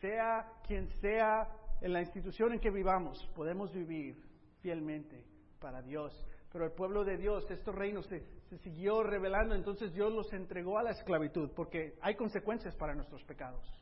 Sea 0.00 0.50
quien 0.66 0.88
sea 1.00 1.48
en 1.80 1.92
la 1.92 2.00
institución 2.00 2.54
en 2.54 2.60
que 2.60 2.70
vivamos, 2.70 3.24
podemos 3.34 3.72
vivir 3.72 4.16
fielmente 4.60 5.24
para 5.60 5.82
Dios. 5.82 6.26
Pero 6.50 6.64
el 6.64 6.72
pueblo 6.72 7.04
de 7.04 7.16
Dios, 7.16 7.50
estos 7.50 7.74
reinos 7.74 8.06
se, 8.06 8.24
se 8.48 8.58
siguió 8.58 9.02
revelando, 9.02 9.54
entonces 9.54 9.92
Dios 9.92 10.12
los 10.12 10.32
entregó 10.32 10.78
a 10.78 10.82
la 10.82 10.90
esclavitud, 10.90 11.50
porque 11.54 11.96
hay 12.00 12.14
consecuencias 12.14 12.74
para 12.76 12.94
nuestros 12.94 13.22
pecados. 13.24 13.81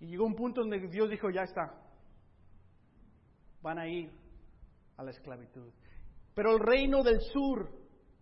Y 0.00 0.06
llegó 0.06 0.24
un 0.24 0.34
punto 0.34 0.60
donde 0.60 0.78
Dios 0.88 1.10
dijo, 1.10 1.30
ya 1.30 1.42
está, 1.42 1.72
van 3.62 3.78
a 3.78 3.88
ir 3.88 4.10
a 4.96 5.02
la 5.02 5.10
esclavitud. 5.10 5.72
Pero 6.34 6.56
el 6.56 6.60
reino 6.60 7.02
del 7.02 7.20
sur, 7.20 7.70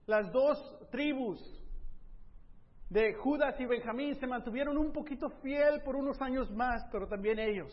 las 0.07 0.31
dos 0.33 0.59
tribus 0.91 1.41
de 2.91 3.15
Judas 3.15 3.59
y 3.59 3.65
Benjamín 3.65 4.15
se 4.17 4.27
mantuvieron 4.27 4.77
un 4.77 4.93
poquito 4.93 5.31
fiel 5.43 5.83
por 5.83 5.97
unos 5.97 6.21
años 6.21 6.51
más, 6.51 6.85
pero 6.93 7.09
también 7.09 7.39
ellos 7.39 7.73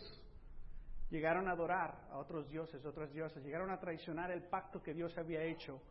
llegaron 1.10 1.48
a 1.48 1.51
adorar 1.51 2.08
a 2.10 2.18
otros 2.18 2.50
dioses, 2.50 2.86
otras 2.86 3.12
dioses, 3.12 3.44
llegaron 3.44 3.72
a 3.72 3.79
traicionar 3.79 4.32
el 4.32 4.44
pacto 4.44 4.82
que 4.82 4.94
Dios 4.94 5.18
había 5.18 5.44
hecho 5.44 5.82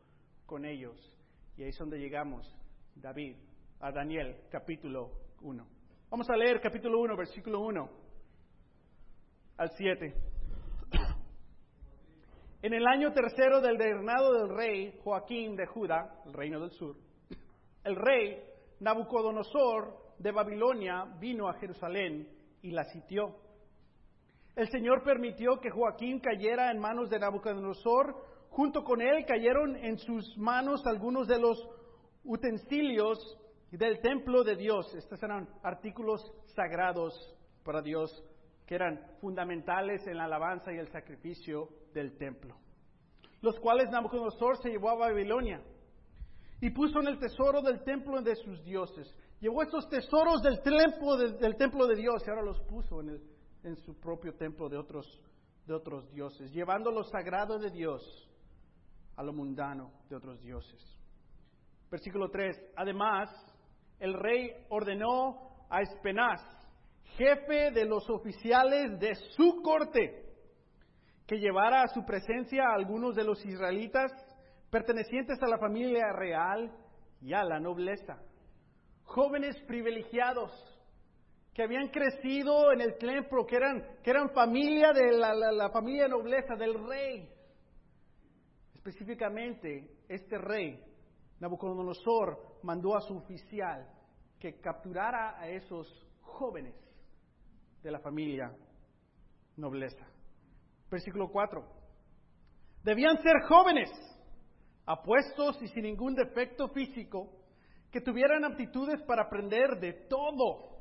con 0.46 0.64
ellos. 0.64 0.96
Y 1.56 1.62
ahí 1.64 1.70
es 1.70 1.78
donde 1.78 1.98
llegamos, 1.98 2.50
David, 2.94 3.36
a 3.80 3.92
Daniel, 3.92 4.44
capítulo 4.50 5.10
1. 5.42 5.77
Vamos 6.10 6.30
a 6.30 6.36
leer 6.36 6.58
capítulo 6.58 7.00
1, 7.00 7.16
versículo 7.18 7.60
1 7.60 7.90
al 9.58 9.70
7. 9.76 10.14
En 12.62 12.72
el 12.72 12.86
año 12.86 13.12
tercero 13.12 13.60
del 13.60 13.78
reinado 13.78 14.32
del 14.32 14.48
rey 14.48 14.98
Joaquín 15.04 15.54
de 15.54 15.66
Judá, 15.66 16.22
el 16.24 16.32
reino 16.32 16.60
del 16.60 16.70
sur, 16.70 16.96
el 17.84 17.94
rey 17.94 18.42
Nabucodonosor 18.80 20.14
de 20.18 20.32
Babilonia 20.32 21.04
vino 21.20 21.46
a 21.46 21.58
Jerusalén 21.58 22.26
y 22.62 22.70
la 22.70 22.84
sitió. 22.84 23.36
El 24.56 24.70
Señor 24.70 25.02
permitió 25.04 25.60
que 25.60 25.68
Joaquín 25.70 26.20
cayera 26.20 26.70
en 26.70 26.78
manos 26.78 27.10
de 27.10 27.18
Nabucodonosor. 27.18 28.16
Junto 28.48 28.82
con 28.82 29.02
él 29.02 29.26
cayeron 29.26 29.76
en 29.76 29.98
sus 29.98 30.38
manos 30.38 30.86
algunos 30.86 31.28
de 31.28 31.38
los 31.38 31.68
utensilios 32.24 33.38
del 33.76 34.00
templo 34.00 34.42
de 34.44 34.56
Dios. 34.56 34.94
Estos 34.94 35.22
eran 35.22 35.48
artículos 35.62 36.20
sagrados 36.54 37.14
para 37.64 37.82
Dios 37.82 38.10
que 38.66 38.75
eran 38.75 39.00
fundamentales 39.20 40.06
en 40.06 40.18
la 40.18 40.25
alabanza 40.25 40.72
y 40.72 40.76
el 40.76 40.88
sacrificio 40.88 41.68
del 41.94 42.16
templo, 42.18 42.54
los 43.40 43.58
cuales 43.60 43.90
Nabucodonosor 43.90 44.58
se 44.58 44.68
llevó 44.68 44.90
a 44.90 44.96
Babilonia 44.96 45.62
y 46.60 46.70
puso 46.70 47.00
en 47.00 47.08
el 47.08 47.18
tesoro 47.18 47.62
del 47.62 47.82
templo 47.82 48.20
de 48.20 48.37
sus 48.37 48.62
dioses. 48.64 49.14
Llevó 49.40 49.62
estos 49.62 49.88
tesoros 49.88 50.42
del 50.42 50.60
templo 50.60 51.16
de, 51.16 51.38
del 51.38 51.56
templo 51.56 51.87
de 51.87 51.96
Dios 51.96 52.22
y 52.26 52.30
ahora 52.30 52.42
los 52.42 52.60
puso 52.62 53.00
en, 53.00 53.10
el, 53.10 53.22
en 53.62 53.76
su 53.76 53.98
propio 53.98 54.34
templo 54.34 54.68
de 54.68 54.76
otros, 54.76 55.06
de 55.66 55.75
otros 55.75 56.10
dioses, 56.10 56.52
llevando 56.52 56.90
lo 56.90 57.04
sagrado 57.04 57.58
de 57.58 57.70
Dios 57.70 58.02
a 59.16 59.22
lo 59.22 59.32
mundano 59.32 59.92
de 60.08 60.16
otros 60.16 60.40
dioses. 60.42 60.98
Versículo 61.90 62.30
3. 62.30 62.72
Además, 62.76 63.30
el 63.98 64.14
rey 64.14 64.52
ordenó 64.68 65.66
a 65.70 65.82
Espenaz, 65.82 66.40
jefe 67.16 67.70
de 67.72 67.84
los 67.84 68.08
oficiales 68.10 68.98
de 68.98 69.14
su 69.36 69.60
corte, 69.62 70.24
que 71.26 71.38
llevara 71.38 71.82
a 71.82 71.88
su 71.88 72.04
presencia 72.04 72.62
a 72.64 72.74
algunos 72.74 73.14
de 73.14 73.24
los 73.24 73.44
israelitas 73.44 74.10
pertenecientes 74.70 75.38
a 75.42 75.48
la 75.48 75.58
familia 75.58 76.12
real 76.12 76.72
y 77.20 77.32
a 77.32 77.44
la 77.44 77.58
nobleza, 77.58 78.22
jóvenes 79.04 79.60
privilegiados 79.66 80.52
que 81.52 81.64
habían 81.64 81.88
crecido 81.88 82.72
en 82.72 82.80
el 82.80 82.96
templo, 82.98 83.44
que 83.44 83.56
eran, 83.56 84.30
familia 84.32 84.92
de 84.92 85.12
la 85.12 85.70
familia 85.70 86.06
nobleza 86.06 86.54
del 86.54 86.74
rey. 86.86 87.28
Específicamente, 88.74 89.90
este 90.08 90.38
rey, 90.38 90.80
Nabucodonosor, 91.40 92.47
mandó 92.62 92.96
a 92.96 93.00
su 93.00 93.16
oficial 93.16 93.88
que 94.38 94.60
capturara 94.60 95.38
a 95.38 95.48
esos 95.48 95.86
jóvenes 96.20 96.74
de 97.82 97.90
la 97.90 98.00
familia 98.00 98.54
nobleza. 99.56 100.06
Versículo 100.90 101.28
4. 101.30 101.64
Debían 102.84 103.20
ser 103.22 103.42
jóvenes, 103.48 103.90
apuestos 104.86 105.60
y 105.62 105.68
sin 105.68 105.82
ningún 105.82 106.14
defecto 106.14 106.68
físico, 106.68 107.30
que 107.90 108.00
tuvieran 108.00 108.44
aptitudes 108.44 109.02
para 109.02 109.22
aprender 109.22 109.80
de 109.80 109.92
todo 110.08 110.78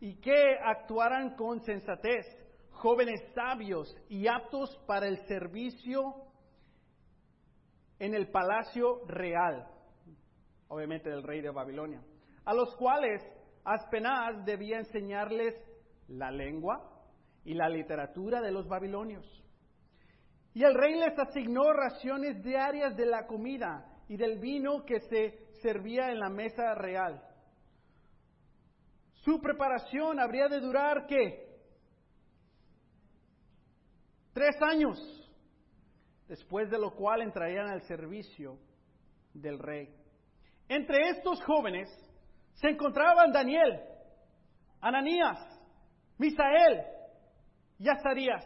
y 0.00 0.20
que 0.20 0.56
actuaran 0.64 1.34
con 1.36 1.60
sensatez, 1.64 2.24
jóvenes 2.70 3.20
sabios 3.34 3.94
y 4.08 4.28
aptos 4.28 4.76
para 4.86 5.08
el 5.08 5.18
servicio 5.26 6.14
en 7.98 8.14
el 8.14 8.30
palacio 8.30 9.04
real, 9.06 9.66
obviamente 10.68 11.10
del 11.10 11.22
rey 11.22 11.40
de 11.40 11.50
Babilonia, 11.50 12.02
a 12.44 12.54
los 12.54 12.74
cuales 12.76 13.22
Aspenaz 13.64 14.44
debía 14.44 14.78
enseñarles 14.78 15.54
la 16.08 16.30
lengua 16.30 16.98
y 17.44 17.54
la 17.54 17.68
literatura 17.68 18.40
de 18.40 18.52
los 18.52 18.66
babilonios. 18.68 19.26
Y 20.54 20.64
el 20.64 20.74
rey 20.74 20.94
les 20.94 21.18
asignó 21.18 21.72
raciones 21.72 22.42
diarias 22.42 22.96
de 22.96 23.06
la 23.06 23.26
comida 23.26 23.86
y 24.08 24.16
del 24.16 24.38
vino 24.38 24.84
que 24.84 25.00
se 25.00 25.46
servía 25.60 26.10
en 26.10 26.18
la 26.18 26.30
mesa 26.30 26.74
real. 26.74 27.22
Su 29.12 29.40
preparación 29.40 30.18
habría 30.18 30.48
de 30.48 30.60
durar, 30.60 31.06
¿qué? 31.06 31.48
Tres 34.32 34.56
años, 34.62 34.98
después 36.26 36.70
de 36.70 36.78
lo 36.78 36.94
cual 36.94 37.22
entrarían 37.22 37.68
al 37.68 37.82
servicio 37.82 38.58
del 39.34 39.58
rey. 39.58 39.94
Entre 40.68 41.08
estos 41.10 41.42
jóvenes 41.44 41.88
se 42.54 42.68
encontraban 42.68 43.32
Daniel, 43.32 43.80
Ananías, 44.80 45.38
Misael 46.18 46.82
y 47.78 47.88
Azarías, 47.88 48.44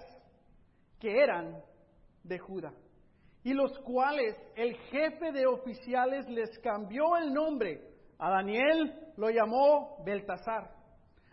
que 1.00 1.20
eran 1.20 1.60
de 2.22 2.38
Judá, 2.38 2.72
y 3.42 3.52
los 3.54 3.76
cuales 3.80 4.36
el 4.54 4.76
jefe 4.76 5.32
de 5.32 5.46
oficiales 5.46 6.28
les 6.28 6.56
cambió 6.60 7.16
el 7.16 7.32
nombre. 7.32 7.88
A 8.18 8.30
Daniel 8.30 9.12
lo 9.16 9.30
llamó 9.30 10.02
Beltasar, 10.04 10.70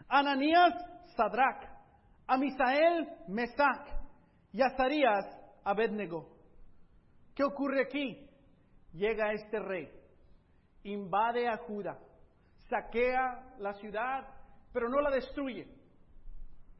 Ananías 0.08 0.74
Sadrach, 1.15 1.69
a 2.25 2.38
Misael 2.38 3.08
Mesac 3.27 3.96
y 4.51 4.62
Azarías 4.62 5.25
Abednego. 5.63 6.29
¿Qué 7.36 7.43
ocurre 7.43 7.84
aquí? 7.84 8.27
Llega 8.93 9.34
este 9.34 9.60
rey, 9.60 9.88
invade 10.91 11.48
a 11.48 11.58
Judá, 11.58 11.98
saquea 12.69 13.55
la 13.60 13.74
ciudad, 13.74 14.27
pero 14.72 14.89
no 14.89 15.01
la 15.01 15.10
destruye. 15.10 15.67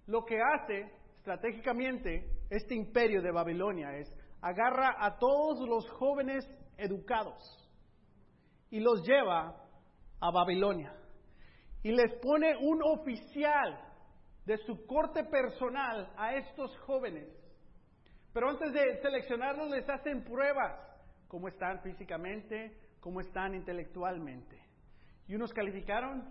Lo 0.08 0.26
que 0.26 0.38
hace 0.42 0.92
estratégicamente 1.18 2.46
este 2.50 2.76
imperio 2.76 3.22
de 3.22 3.32
Babilonia 3.32 3.96
es 3.98 4.12
agarra 4.42 4.96
a 5.00 5.18
todos 5.18 5.68
los 5.68 5.90
jóvenes 5.92 6.48
educados 6.78 7.44
y 8.70 8.80
los 8.80 9.04
lleva 9.04 9.56
a 10.22 10.32
Babilonia 10.32 10.94
y 11.84 11.92
les 11.92 12.14
pone 12.22 12.56
un 12.58 12.82
oficial 12.84 13.80
de 14.46 14.58
su 14.58 14.86
corte 14.86 15.24
personal 15.26 16.12
a 16.18 16.36
estos 16.36 16.76
jóvenes. 16.80 17.28
Pero 18.34 18.50
antes 18.50 18.74
de 18.74 19.02
seleccionarlos 19.02 19.70
les 19.70 19.88
hacen 19.90 20.24
pruebas, 20.24 20.80
cómo 21.28 21.48
están 21.48 21.82
físicamente, 21.82 22.76
cómo 23.00 23.22
están 23.22 23.56
intelectualmente. 23.56 24.60
Y 25.28 25.36
unos 25.36 25.54
calificaron 25.54 26.24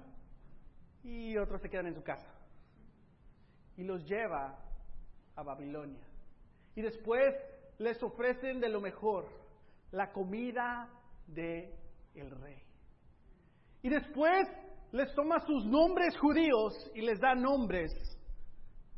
y 1.02 1.36
otros 1.36 1.60
se 1.62 1.68
quedan 1.68 1.86
en 1.86 1.94
su 1.94 2.02
casa. 2.02 2.32
Y 3.76 3.84
los 3.84 4.04
lleva 4.04 4.58
a 5.36 5.42
Babilonia. 5.42 6.04
Y 6.74 6.82
después 6.82 7.34
les 7.78 8.02
ofrecen 8.02 8.60
de 8.60 8.68
lo 8.68 8.80
mejor, 8.80 9.26
la 9.92 10.12
comida 10.12 10.88
de 11.26 11.74
el 12.14 12.30
rey. 12.30 12.60
Y 13.82 13.88
después 13.88 14.48
les 14.92 15.14
toma 15.14 15.38
sus 15.46 15.64
nombres 15.66 16.16
judíos 16.18 16.90
y 16.94 17.02
les 17.02 17.20
da 17.20 17.34
nombres 17.34 17.92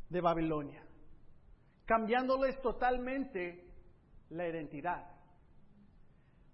de 0.09 0.21
Babilonia, 0.21 0.83
cambiándoles 1.85 2.59
totalmente 2.61 3.67
la 4.29 4.47
identidad. 4.47 5.20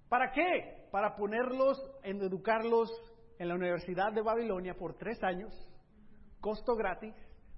¿Para 0.09 0.31
qué? 0.31 0.87
Para 0.91 1.15
ponerlos 1.15 1.77
educarlos 2.03 2.89
en 3.39 3.49
la 3.49 3.55
Universidad 3.55 4.13
de 4.13 4.21
Babilonia 4.21 4.73
por 4.75 4.97
tres 4.97 5.21
años, 5.23 5.53
costo 6.39 6.75
gratis, 6.75 7.13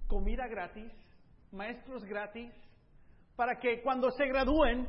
comida 0.07 0.47
gratis, 0.47 0.91
maestros 1.51 2.03
gratis, 2.05 2.51
para 3.35 3.59
que 3.59 3.81
cuando 3.81 4.09
se 4.11 4.25
gradúen 4.25 4.87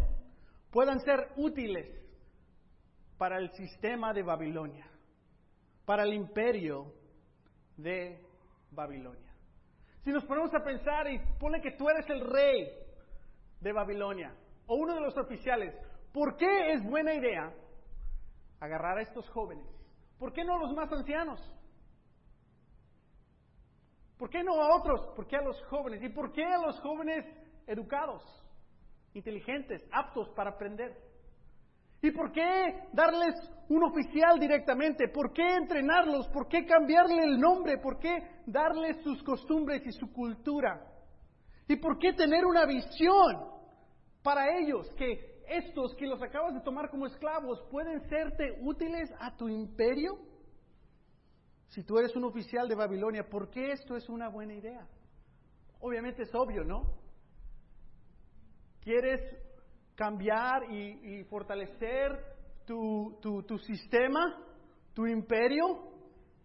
puedan 0.71 1.01
ser 1.01 1.29
útiles 1.37 1.87
para 3.19 3.39
el 3.39 3.51
sistema 3.53 4.13
de 4.15 4.23
Babilonia, 4.23 4.91
para 5.85 6.05
el 6.05 6.15
imperio 6.15 6.95
de 7.77 8.25
Babilonia. 8.71 9.31
Si 10.03 10.11
nos 10.11 10.25
ponemos 10.25 10.55
a 10.55 10.65
pensar 10.65 11.07
y 11.09 11.19
pone 11.39 11.61
que 11.61 11.73
tú 11.73 11.89
eres 11.91 12.09
el 12.09 12.21
rey 12.21 12.71
de 13.61 13.73
Babilonia 13.73 14.35
o 14.67 14.77
uno 14.77 14.95
de 14.95 15.01
los 15.03 15.17
oficiales, 15.19 15.75
¿por 16.13 16.37
qué 16.37 16.73
es 16.73 16.83
buena 16.85 17.15
idea 17.15 17.53
agarrar 18.61 18.99
a 18.99 19.03
estos 19.03 19.29
jóvenes? 19.31 19.67
¿Por 20.19 20.33
qué 20.33 20.45
no 20.45 20.55
a 20.55 20.59
los 20.59 20.75
más 20.75 20.93
ancianos? 20.93 21.41
¿Por 24.19 24.29
qué 24.29 24.43
no 24.43 24.63
a 24.63 24.77
otros? 24.77 25.01
¿Por 25.17 25.27
qué 25.27 25.37
a 25.37 25.43
los 25.43 25.63
jóvenes? 25.65 26.03
¿Y 26.03 26.11
por 26.11 26.31
qué 26.33 26.45
a 26.45 26.59
los 26.59 26.79
jóvenes 26.81 27.25
educados, 27.67 28.23
inteligentes, 29.15 29.83
aptos 29.91 30.29
para 30.37 30.51
aprender? 30.51 30.95
¿Y 32.03 32.11
por 32.11 32.33
qué 32.33 32.89
darles 32.93 33.35
un 33.69 33.83
oficial 33.85 34.39
directamente? 34.39 35.09
¿Por 35.09 35.33
qué 35.33 35.55
entrenarlos? 35.55 36.29
¿Por 36.29 36.49
qué 36.49 36.67
cambiarle 36.67 37.23
el 37.25 37.39
nombre? 37.39 37.79
¿Por 37.79 37.99
qué 37.99 38.43
darles 38.47 39.03
sus 39.03 39.23
costumbres 39.23 39.87
y 39.87 39.93
su 39.93 40.13
cultura? 40.13 40.87
¿Y 41.69 41.77
por 41.77 41.99
qué 41.99 42.13
tener 42.13 42.45
una 42.45 42.67
visión 42.67 43.49
para 44.23 44.59
ellos 44.59 44.91
que 44.97 45.30
estos 45.51 45.95
que 45.97 46.07
los 46.07 46.23
acabas 46.23 46.55
de 46.55 46.61
tomar 46.61 46.91
como 46.91 47.07
esclavos 47.07 47.63
pueden 47.71 48.01
serte 48.09 48.59
útiles 48.63 49.11
a 49.21 49.37
tu 49.37 49.49
imperio? 49.49 50.19
Si 51.69 51.85
tú 51.85 51.99
eres 51.99 52.15
un 52.17 52.25
oficial 52.25 52.69
de 52.69 52.75
Babilonia, 52.75 53.29
¿por 53.29 53.51
qué 53.51 53.73
esto 53.73 53.97
es 53.97 54.09
una 54.09 54.29
buena 54.29 54.55
idea? 54.55 54.87
Obviamente 55.81 56.23
es 56.23 56.35
obvio, 56.35 56.65
¿no? 56.65 56.83
¿Quieres 58.81 59.21
cambiar 59.95 60.73
y, 60.73 61.25
fortalecer 61.25 62.19
tu, 62.67 63.19
tu 63.21 63.59
sistema, 63.59 64.43
tu 64.95 65.07
imperio? 65.07 65.91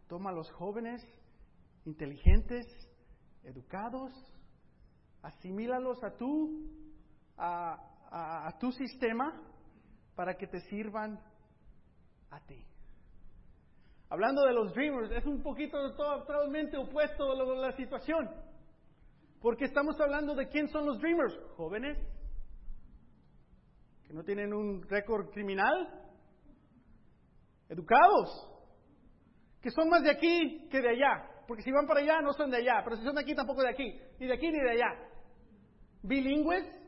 Toma 0.08 0.30
a 0.30 0.34
los 0.34 0.52
jóvenes 0.52 1.02
inteligentes, 1.86 2.66
educados, 3.44 4.12
asimílalos 5.22 6.04
a 6.04 6.16
tu, 6.18 6.70
a, 7.38 7.95
a 8.18 8.58
tu 8.60 8.72
sistema 8.72 9.42
para 10.16 10.36
que 10.36 10.48
te 10.48 10.62
sirvan 10.62 11.20
a 12.32 12.40
ti. 12.46 12.66
Hablando 14.10 14.44
de 14.44 14.54
los 14.54 14.74
dreamers, 14.74 15.12
es 15.12 15.26
un 15.26 15.42
poquito 15.42 15.78
totalmente 15.96 16.78
opuesto 16.78 17.32
a 17.32 17.56
la 17.56 17.72
situación. 17.74 18.30
Porque 19.42 19.66
estamos 19.66 20.00
hablando 20.00 20.36
de 20.36 20.48
quién 20.48 20.70
son 20.70 20.86
los 20.86 21.00
dreamers. 21.00 21.38
Jóvenes 21.58 21.98
que 24.08 24.14
no 24.14 24.24
tienen 24.24 24.54
un 24.54 24.84
récord 24.84 25.30
criminal. 25.32 25.90
Educados. 27.68 28.52
Que 29.62 29.72
son 29.72 29.90
más 29.90 30.04
de 30.04 30.12
aquí 30.12 30.68
que 30.70 30.82
de 30.82 30.90
allá. 30.90 31.30
Porque 31.48 31.64
si 31.64 31.72
van 31.72 31.88
para 31.88 32.00
allá 32.00 32.22
no 32.22 32.34
son 32.34 32.52
de 32.52 32.58
allá. 32.58 32.82
Pero 32.84 32.98
si 32.98 33.04
son 33.04 33.16
de 33.16 33.22
aquí 33.22 33.36
tampoco 33.36 33.64
de 33.64 33.70
aquí. 33.70 34.00
Ni 34.20 34.28
de 34.28 34.34
aquí 34.34 34.48
ni 34.52 34.60
de 34.60 34.72
allá. 34.72 35.10
Bilingües. 36.04 36.85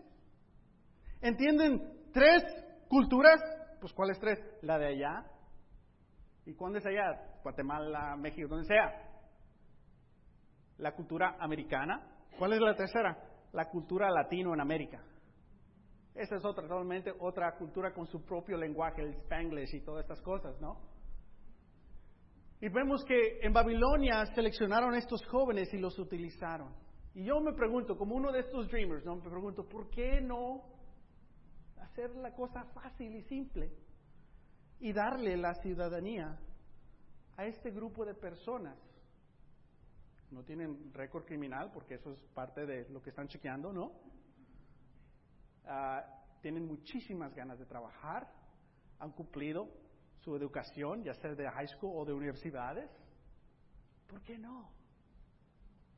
¿Entienden 1.21 2.09
tres 2.13 2.43
culturas? 2.87 3.39
Pues 3.79 3.93
¿cuáles 3.93 4.19
tres? 4.19 4.39
La 4.61 4.77
de 4.77 4.87
allá, 4.87 5.25
¿Y 6.47 6.53
cuándo 6.53 6.79
es 6.79 6.85
allá? 6.85 7.39
Guatemala, 7.43 8.15
México, 8.15 8.47
donde 8.47 8.65
sea. 8.65 8.89
La 10.77 10.93
cultura 10.93 11.35
americana. 11.39 12.07
¿Cuál 12.39 12.53
es 12.53 12.61
la 12.61 12.73
tercera? 12.73 13.17
La 13.51 13.69
cultura 13.69 14.09
latino 14.09 14.53
en 14.53 14.61
América. 14.61 15.03
Esa 16.15 16.37
es 16.37 16.45
otra, 16.45 16.65
totalmente 16.65 17.11
otra 17.19 17.53
cultura 17.57 17.93
con 17.93 18.07
su 18.07 18.23
propio 18.23 18.55
lenguaje, 18.57 19.01
el 19.01 19.13
spanglish 19.15 19.75
y 19.75 19.81
todas 19.81 20.03
estas 20.03 20.21
cosas, 20.21 20.59
¿no? 20.61 20.79
Y 22.61 22.69
vemos 22.69 23.03
que 23.03 23.39
en 23.41 23.51
Babilonia 23.51 24.25
seleccionaron 24.33 24.95
estos 24.95 25.23
jóvenes 25.27 25.71
y 25.73 25.77
los 25.77 25.99
utilizaron. 25.99 26.73
Y 27.13 27.25
yo 27.25 27.41
me 27.41 27.53
pregunto, 27.53 27.97
como 27.97 28.15
uno 28.15 28.31
de 28.31 28.39
estos 28.39 28.69
dreamers, 28.69 29.05
¿no? 29.05 29.17
Me 29.17 29.29
pregunto, 29.29 29.67
¿por 29.67 29.89
qué 29.89 30.21
no 30.21 30.63
hacer 31.97 32.15
la 32.17 32.31
cosa 32.33 32.63
fácil 32.73 33.15
y 33.15 33.23
simple? 33.23 33.71
y 34.79 34.93
darle 34.93 35.35
la 35.37 35.55
ciudadanía 35.55 36.37
a 37.35 37.45
este 37.45 37.71
grupo 37.71 38.05
de 38.05 38.13
personas. 38.13 38.77
No 40.29 40.43
tienen 40.43 40.93
récord 40.93 41.25
criminal 41.25 41.71
porque 41.73 41.95
eso 41.95 42.11
es 42.11 42.19
parte 42.35 42.65
de 42.65 42.87
lo 42.89 43.01
que 43.01 43.09
están 43.09 43.27
chequeando, 43.27 43.73
¿no? 43.73 43.91
Ah, 45.65 46.05
tienen 46.41 46.67
muchísimas 46.67 47.33
ganas 47.33 47.57
de 47.57 47.65
trabajar, 47.65 48.31
han 48.99 49.11
cumplido 49.13 49.67
su 50.19 50.35
educación, 50.35 51.03
ya 51.03 51.15
sea 51.15 51.33
de 51.33 51.49
high 51.49 51.67
school 51.67 51.93
o 51.95 52.05
de 52.05 52.13
universidades. 52.13 52.91
¿Por 54.07 54.21
qué 54.21 54.37
no? 54.37 54.69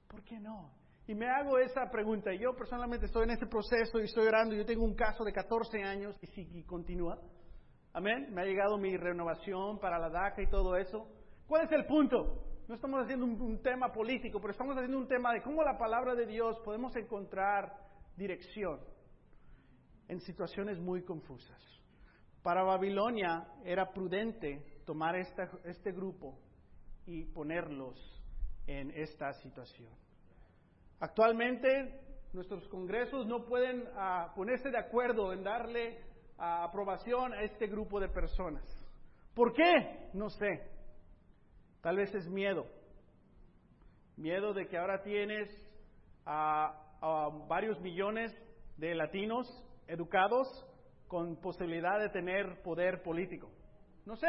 ¿Por 0.08 0.24
qué 0.24 0.40
no? 0.40 0.72
Y 1.10 1.16
me 1.16 1.28
hago 1.28 1.58
esa 1.58 1.90
pregunta. 1.90 2.32
Yo 2.36 2.56
personalmente 2.56 3.08
estoy 3.08 3.24
en 3.24 3.32
ese 3.32 3.48
proceso 3.48 4.00
y 4.00 4.04
estoy 4.04 4.28
orando. 4.28 4.54
Yo 4.54 4.64
tengo 4.64 4.84
un 4.84 4.94
caso 4.94 5.24
de 5.24 5.34
14 5.34 5.82
años 5.82 6.16
y 6.22 6.28
sigue 6.28 6.64
continúa. 6.68 7.20
Amén. 7.94 8.28
Me 8.32 8.44
ha 8.44 8.46
llegado 8.46 8.78
mi 8.78 8.96
renovación 8.96 9.80
para 9.80 9.98
la 9.98 10.12
DACA 10.12 10.44
y 10.44 10.50
todo 10.52 10.76
eso. 10.76 11.08
¿Cuál 11.48 11.66
es 11.66 11.72
el 11.72 11.88
punto? 11.88 12.44
No 12.68 12.76
estamos 12.76 13.02
haciendo 13.02 13.26
un, 13.26 13.60
tema 13.64 13.92
político, 13.92 14.40
pero 14.40 14.52
estamos 14.52 14.76
haciendo 14.76 15.00
un 15.00 15.08
tema 15.08 15.34
de 15.34 15.42
cómo 15.42 15.64
la 15.64 15.80
palabra 15.80 16.14
de 16.14 16.28
Dios 16.28 16.60
podemos 16.64 16.96
encontrar 16.96 17.74
dirección 18.16 18.80
en 20.10 20.20
situaciones 20.20 20.78
muy 20.78 21.02
confusas. 21.02 21.60
Para 22.44 22.62
Babilonia 22.62 23.48
era 23.66 23.92
prudente 23.92 24.84
tomar 24.86 25.16
este 25.16 25.92
grupo 25.92 26.38
y 27.08 27.26
ponerlos 27.34 27.98
en 28.68 28.92
esta 28.92 29.34
situación. 29.34 29.90
Actualmente 31.00 32.00
nuestros 32.34 32.68
congresos 32.68 33.26
no 33.26 33.46
pueden 33.46 33.88
ah, 33.96 34.34
ponerse 34.36 34.70
de 34.70 34.78
acuerdo 34.78 35.34
en 35.34 35.44
darle 35.44 35.98
aprobación 36.38 37.34
a 37.34 37.42
este 37.42 37.68
grupo 37.68 38.00
de 38.00 38.08
personas. 38.08 38.64
¿Por 39.34 39.54
qué? 39.54 40.10
No 40.14 40.30
sé. 40.30 40.68
Tal 41.82 41.98
vez 41.98 42.14
es 42.14 42.28
miedo. 42.30 42.66
Miedo 44.18 44.54
de 44.54 44.68
que 44.68 44.78
ahora 44.78 45.02
tienes 45.02 45.50
a, 46.26 46.86
varios 47.48 47.80
millones 47.80 48.36
de 48.78 48.94
latinos 48.94 49.48
educados 49.88 50.48
con 51.08 51.38
posibilidad 51.38 52.00
de 52.00 52.10
tener 52.10 52.62
poder 52.62 53.02
político. 53.02 53.50
No 54.06 54.16
sé. 54.16 54.28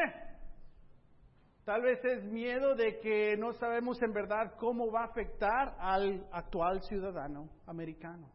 Tal 1.70 1.82
vez 1.82 2.04
es 2.04 2.24
miedo 2.24 2.74
de 2.74 2.98
que 2.98 3.36
no 3.36 3.52
sabemos 3.52 4.02
en 4.02 4.12
verdad 4.12 4.56
cómo 4.58 4.90
va 4.90 5.02
a 5.02 5.04
afectar 5.04 5.76
al 5.78 6.26
actual 6.32 6.82
ciudadano 6.82 7.48
americano 7.64 8.28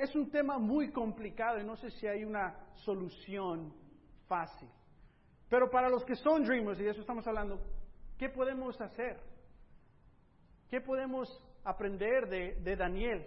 es 0.00 0.14
un 0.14 0.30
tema 0.30 0.56
muy 0.56 0.92
complicado 0.92 1.58
y 1.58 1.64
no 1.64 1.74
sé 1.74 1.90
si 1.90 2.06
hay 2.06 2.22
una 2.22 2.54
solución 2.76 3.74
fácil. 4.28 4.68
Pero 5.48 5.68
para 5.68 5.88
los 5.88 6.04
que 6.04 6.14
son 6.14 6.44
dreamers, 6.44 6.78
y 6.78 6.84
de 6.84 6.90
eso 6.90 7.00
estamos 7.00 7.26
hablando, 7.26 7.60
¿qué 8.16 8.28
podemos 8.28 8.80
hacer? 8.80 9.18
¿Qué 10.70 10.80
podemos 10.80 11.28
aprender 11.64 12.28
de, 12.28 12.60
de 12.60 12.76
Daniel? 12.76 13.26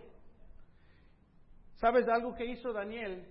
¿Sabes 1.76 2.08
algo 2.08 2.34
que 2.34 2.46
hizo 2.46 2.72
Daniel? 2.72 3.28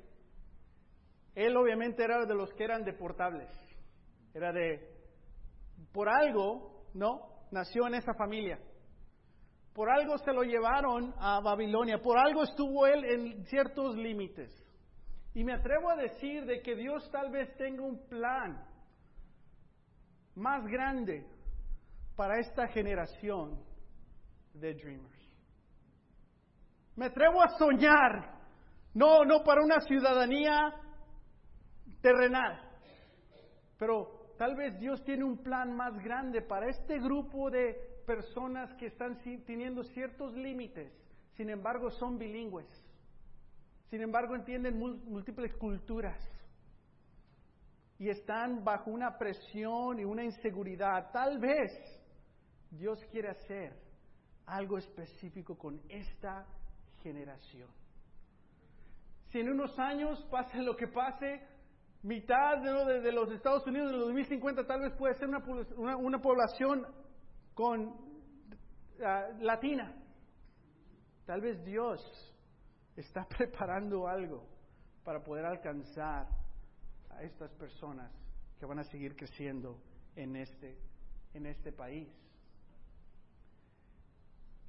Él 1.35 1.57
obviamente 1.57 2.05
era 2.05 2.27
de 2.27 2.35
los 2.35 2.53
que 2.53 2.65
eran 2.65 2.85
deportables. 2.85 3.49
Era 4.35 4.53
de, 4.53 4.98
por 5.99 6.09
algo, 6.09 6.85
¿no? 6.95 7.23
Nació 7.51 7.89
en 7.89 7.95
esa 7.95 8.15
familia. 8.15 8.57
Por 9.75 9.91
algo 9.91 10.17
se 10.19 10.33
lo 10.33 10.45
llevaron 10.45 11.13
a 11.19 11.41
Babilonia, 11.41 12.01
por 12.01 12.17
algo 12.17 12.45
estuvo 12.45 12.87
él 12.87 13.05
en 13.05 13.45
ciertos 13.47 13.97
límites. 13.97 14.49
Y 15.35 15.43
me 15.43 15.55
atrevo 15.55 15.91
a 15.91 15.97
decir 15.97 16.45
de 16.45 16.63
que 16.63 16.77
Dios 16.77 17.11
tal 17.11 17.33
vez 17.33 17.53
tenga 17.57 17.83
un 17.83 18.07
plan 18.07 18.65
más 20.37 20.65
grande 20.67 21.27
para 22.15 22.39
esta 22.39 22.69
generación 22.69 23.61
de 24.55 24.75
dreamers. 24.75 25.37
Me 26.95 27.07
atrevo 27.07 27.43
a 27.43 27.49
soñar, 27.59 28.39
no, 28.95 29.25
no 29.25 29.43
para 29.43 29.65
una 29.65 29.81
ciudadanía 29.81 30.75
terrenal, 32.01 32.71
pero 33.77 34.18
tal 34.39 34.55
vez 34.55 34.79
Dios 34.79 35.05
tiene 35.05 35.25
un 35.25 35.39
plan 35.39 35.77
más 35.77 35.99
grande 36.03 36.41
para 36.41 36.69
este 36.69 36.99
grupo 36.99 37.51
de 37.51 37.75
personas 38.07 38.73
que 38.75 38.87
están 38.87 39.19
teniendo 39.45 39.83
ciertos 39.83 40.35
límites, 40.35 40.93
sin 41.37 41.51
embargo 41.51 41.91
son 41.91 42.19
bilingües, 42.19 42.67
sin 43.91 44.01
embargo 44.01 44.35
entienden 44.35 44.79
múltiples 44.79 45.55
culturas 45.57 46.19
y 47.99 48.09
están 48.09 48.65
bajo 48.65 48.91
una 48.91 49.19
presión 49.19 49.99
y 49.99 50.05
una 50.05 50.23
inseguridad. 50.23 51.11
Tal 51.13 51.39
vez 51.39 51.73
Dios 52.71 53.05
quiere 53.11 53.31
hacer 53.31 53.73
algo 54.47 54.79
específico 54.79 55.59
con 55.59 55.81
esta 55.89 56.47
generación. 57.03 57.69
Si 59.31 59.41
en 59.41 59.51
unos 59.51 59.79
años, 59.79 60.25
pase 60.31 60.59
lo 60.63 60.77
que 60.77 60.87
pase, 60.87 61.43
mitad 62.09 62.59
de, 62.59 63.13
los 63.13 63.31
Estados 63.31 63.67
Unidos 63.67 63.93
en 63.93 63.99
los 63.99 64.07
2050 64.07 64.67
tal 64.67 64.81
vez 64.81 64.93
puede 64.95 65.15
ser 65.15 65.29
una, 65.29 66.23
población 66.23 66.87
con 67.55 67.95
ah, 69.05 69.29
latina. 69.41 69.95
Tal 71.27 71.43
vez 71.43 71.63
Dios 71.65 72.01
está 72.97 73.29
preparando 73.39 74.09
algo 74.09 74.49
para 75.05 75.23
poder 75.23 75.45
alcanzar 75.45 76.27
a 77.11 77.23
estas 77.23 77.53
personas 77.53 78.11
que 78.59 78.65
van 78.65 78.79
a 78.79 78.85
seguir 78.85 79.15
creciendo 79.15 79.79
en 80.17 80.35
este, 80.37 80.79
en 81.35 81.45
este 81.45 81.73
país. 81.73 82.09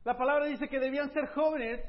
La 0.04 0.17
palabra 0.17 0.45
dice 0.45 0.67
que 0.67 0.80
debían 0.80 1.10
ser 1.12 1.28
jóvenes, 1.28 1.82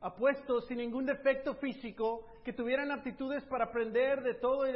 apuestos, 0.00 0.66
sin 0.66 0.78
ningún 0.78 1.04
defecto 1.04 1.54
físico, 1.56 2.26
que 2.42 2.52
tuvieran 2.52 2.90
aptitudes 2.90 3.44
para 3.44 3.66
aprender 3.66 4.22
de 4.22 4.34
todo 4.34 4.66
y 4.66 4.72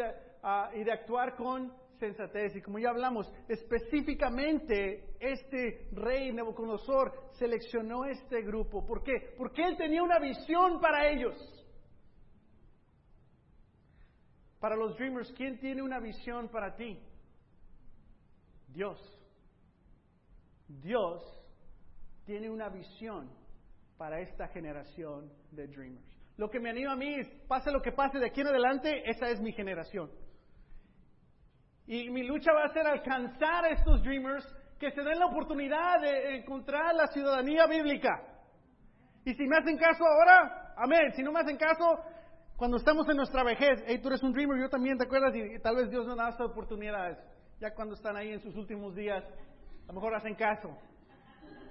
de, 0.84 0.92
actuar 0.92 1.34
con 1.34 1.72
sensatez. 1.98 2.54
Y 2.56 2.62
como 2.62 2.78
ya 2.78 2.90
hablamos, 2.90 3.30
específicamente 3.48 5.16
este 5.18 5.88
rey 5.92 6.32
Nebuchadnezzar 6.32 7.12
seleccionó 7.32 8.04
este 8.04 8.42
grupo. 8.42 8.86
¿Por 8.86 9.02
qué? 9.02 9.34
Porque 9.38 9.62
él 9.62 9.76
tenía 9.76 10.02
una 10.02 10.18
visión 10.18 10.78
para 10.80 11.08
ellos. 11.08 11.34
Para 14.60 14.76
los 14.76 14.96
dreamers, 14.96 15.32
¿quién 15.32 15.58
tiene 15.58 15.82
una 15.82 16.00
visión 16.00 16.48
para 16.48 16.74
ti? 16.74 16.98
Dios. 18.68 18.98
Dios 20.68 21.22
tiene 22.24 22.50
una 22.50 22.68
visión 22.68 23.43
para 23.96 24.20
esta 24.20 24.48
generación 24.48 25.30
de 25.52 25.66
dreamers. 25.66 26.04
Lo 26.36 26.50
que 26.50 26.58
me 26.58 26.70
anima 26.70 26.92
a 26.92 26.96
mí 26.96 27.14
es, 27.14 27.28
pase 27.46 27.70
lo 27.70 27.80
que 27.80 27.92
pase 27.92 28.18
de 28.18 28.26
aquí 28.26 28.40
en 28.40 28.48
adelante, 28.48 29.08
esa 29.08 29.28
es 29.28 29.40
mi 29.40 29.52
generación. 29.52 30.10
Y 31.86 32.10
mi 32.10 32.22
lucha 32.24 32.52
va 32.52 32.64
a 32.64 32.72
ser 32.72 32.86
alcanzar 32.86 33.64
a 33.64 33.68
estos 33.68 34.02
dreamers 34.02 34.44
que 34.78 34.90
se 34.90 35.02
den 35.02 35.18
la 35.18 35.26
oportunidad 35.26 36.00
de 36.00 36.36
encontrar 36.36 36.94
la 36.94 37.06
ciudadanía 37.08 37.66
bíblica. 37.66 38.22
Y 39.24 39.34
si 39.34 39.46
me 39.46 39.56
hacen 39.58 39.78
caso 39.78 40.04
ahora, 40.04 40.74
amén. 40.76 41.12
Si 41.14 41.22
no 41.22 41.32
me 41.32 41.40
hacen 41.40 41.56
caso, 41.56 41.98
cuando 42.56 42.76
estamos 42.76 43.08
en 43.08 43.16
nuestra 43.16 43.42
vejez, 43.42 43.82
hey, 43.86 43.98
tú 44.02 44.08
eres 44.08 44.22
un 44.22 44.32
dreamer, 44.32 44.60
yo 44.60 44.68
también, 44.68 44.98
¿te 44.98 45.04
acuerdas? 45.04 45.34
Y, 45.34 45.58
tal 45.60 45.76
vez 45.76 45.90
Dios 45.90 46.06
no 46.06 46.16
da 46.16 46.28
estas 46.28 46.48
oportunidades. 46.50 47.18
Ya 47.60 47.74
cuando 47.74 47.94
están 47.94 48.16
ahí 48.16 48.32
en 48.32 48.40
sus 48.40 48.54
últimos 48.56 48.94
días, 48.94 49.24
a 49.24 49.86
lo 49.88 49.94
mejor 49.94 50.14
hacen 50.14 50.34
caso. 50.34 50.76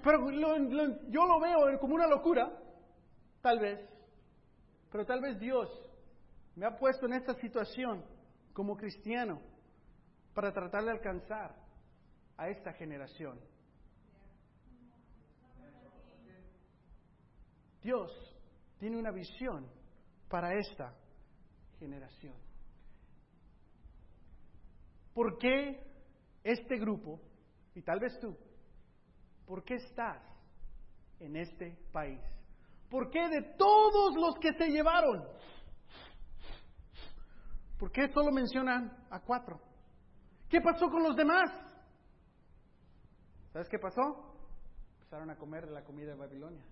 Pero 0.03 0.29
yo 0.31 1.25
lo 1.25 1.39
veo 1.39 1.79
como 1.79 1.95
una 1.95 2.07
locura, 2.07 2.51
tal 3.41 3.59
vez. 3.59 3.79
Pero 4.91 5.05
tal 5.05 5.21
vez 5.21 5.39
Dios 5.39 5.69
me 6.55 6.65
ha 6.65 6.77
puesto 6.77 7.05
en 7.05 7.13
esta 7.13 7.33
situación 7.35 8.03
como 8.51 8.75
cristiano 8.75 9.41
para 10.33 10.51
tratar 10.51 10.83
de 10.83 10.91
alcanzar 10.91 11.55
a 12.37 12.49
esta 12.49 12.73
generación. 12.73 13.39
Dios 17.81 18.11
tiene 18.79 18.97
una 18.97 19.11
visión 19.11 19.67
para 20.29 20.53
esta 20.57 20.93
generación. 21.79 22.35
¿Por 25.13 25.37
qué 25.37 25.81
este 26.43 26.77
grupo, 26.77 27.21
y 27.75 27.81
tal 27.81 27.99
vez 27.99 28.19
tú, 28.19 28.37
¿Por 29.45 29.63
qué 29.63 29.75
estás 29.75 30.21
en 31.19 31.35
este 31.35 31.77
país? 31.91 32.19
¿Por 32.89 33.09
qué 33.09 33.27
de 33.27 33.41
todos 33.57 34.15
los 34.15 34.37
que 34.39 34.53
se 34.53 34.67
llevaron? 34.67 35.23
¿Por 37.79 37.91
qué 37.91 38.07
solo 38.13 38.31
mencionan 38.31 39.05
a 39.09 39.19
cuatro? 39.19 39.59
¿Qué 40.47 40.61
pasó 40.61 40.87
con 40.89 41.03
los 41.03 41.15
demás? 41.15 41.49
¿Sabes 43.51 43.67
qué 43.69 43.79
pasó? 43.79 44.35
Empezaron 44.95 45.29
a 45.29 45.35
comer 45.35 45.65
de 45.65 45.73
la 45.73 45.83
comida 45.83 46.11
de 46.11 46.15
Babilonia. 46.15 46.63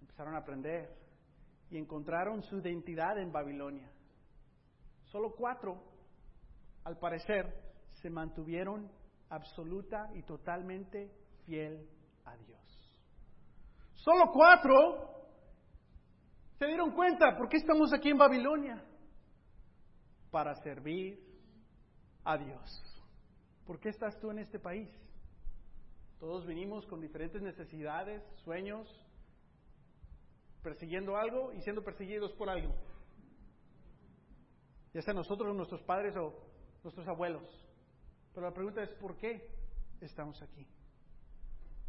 Empezaron 0.00 0.34
a 0.34 0.38
aprender 0.38 0.94
y 1.70 1.78
encontraron 1.78 2.42
su 2.42 2.58
identidad 2.58 3.18
en 3.18 3.32
Babilonia. 3.32 3.90
Solo 5.06 5.34
cuatro, 5.34 5.82
al 6.84 6.98
parecer, 6.98 7.60
se 7.94 8.10
mantuvieron 8.10 8.90
absoluta 9.28 10.10
y 10.14 10.22
totalmente 10.22 11.10
fiel 11.44 11.88
a 12.24 12.36
Dios. 12.36 12.60
Solo 13.94 14.30
cuatro 14.32 15.14
se 16.58 16.66
dieron 16.66 16.92
cuenta, 16.92 17.36
¿por 17.36 17.48
qué 17.48 17.56
estamos 17.56 17.92
aquí 17.92 18.10
en 18.10 18.18
Babilonia? 18.18 18.82
Para 20.30 20.54
servir 20.56 21.20
a 22.24 22.38
Dios. 22.38 23.02
¿Por 23.66 23.80
qué 23.80 23.88
estás 23.88 24.18
tú 24.20 24.30
en 24.30 24.38
este 24.38 24.58
país? 24.58 24.88
Todos 26.20 26.46
venimos 26.46 26.86
con 26.86 27.00
diferentes 27.00 27.42
necesidades, 27.42 28.22
sueños, 28.44 28.88
persiguiendo 30.62 31.16
algo 31.16 31.52
y 31.52 31.60
siendo 31.60 31.82
perseguidos 31.82 32.32
por 32.32 32.48
algo. 32.48 32.74
Ya 34.92 35.02
sea 35.02 35.12
nosotros, 35.12 35.54
nuestros 35.54 35.82
padres 35.82 36.16
o 36.16 36.32
nuestros 36.82 37.06
abuelos. 37.08 37.42
Pero 38.34 38.48
la 38.48 38.52
pregunta 38.52 38.82
es, 38.82 38.90
¿por 38.94 39.16
qué 39.16 39.48
estamos 40.00 40.40
aquí? 40.42 40.66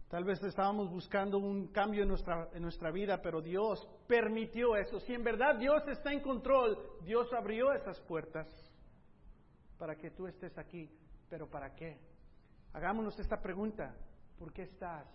Tal 0.10 0.24
vez 0.24 0.42
estábamos 0.44 0.90
buscando 0.92 1.40
un 1.40 1.68
cambio 1.70 2.04
en 2.04 2.10
nuestra, 2.10 2.50
en 2.54 2.62
nuestra 2.62 2.92
vida, 2.92 3.20
pero 3.22 3.42
Dios 3.42 3.86
permitió 4.08 4.76
eso. 4.76 5.00
Si 5.00 5.14
en 5.14 5.24
verdad 5.24 5.58
Dios 5.58 5.82
está 5.88 6.14
en 6.14 6.22
control, 6.22 6.78
Dios 7.04 7.28
abrió 7.34 7.74
esas 7.74 8.00
puertas 8.02 8.48
para 9.80 9.96
que 9.96 10.12
tú 10.12 10.28
estés 10.28 10.56
aquí. 10.60 10.90
¿Pero 11.28 11.50
para 11.50 11.74
qué? 11.74 12.00
Hagámonos 12.74 13.18
esta 13.20 13.42
pregunta. 13.42 13.96
¿Por 14.38 14.54
qué 14.54 14.64
estás 14.64 15.08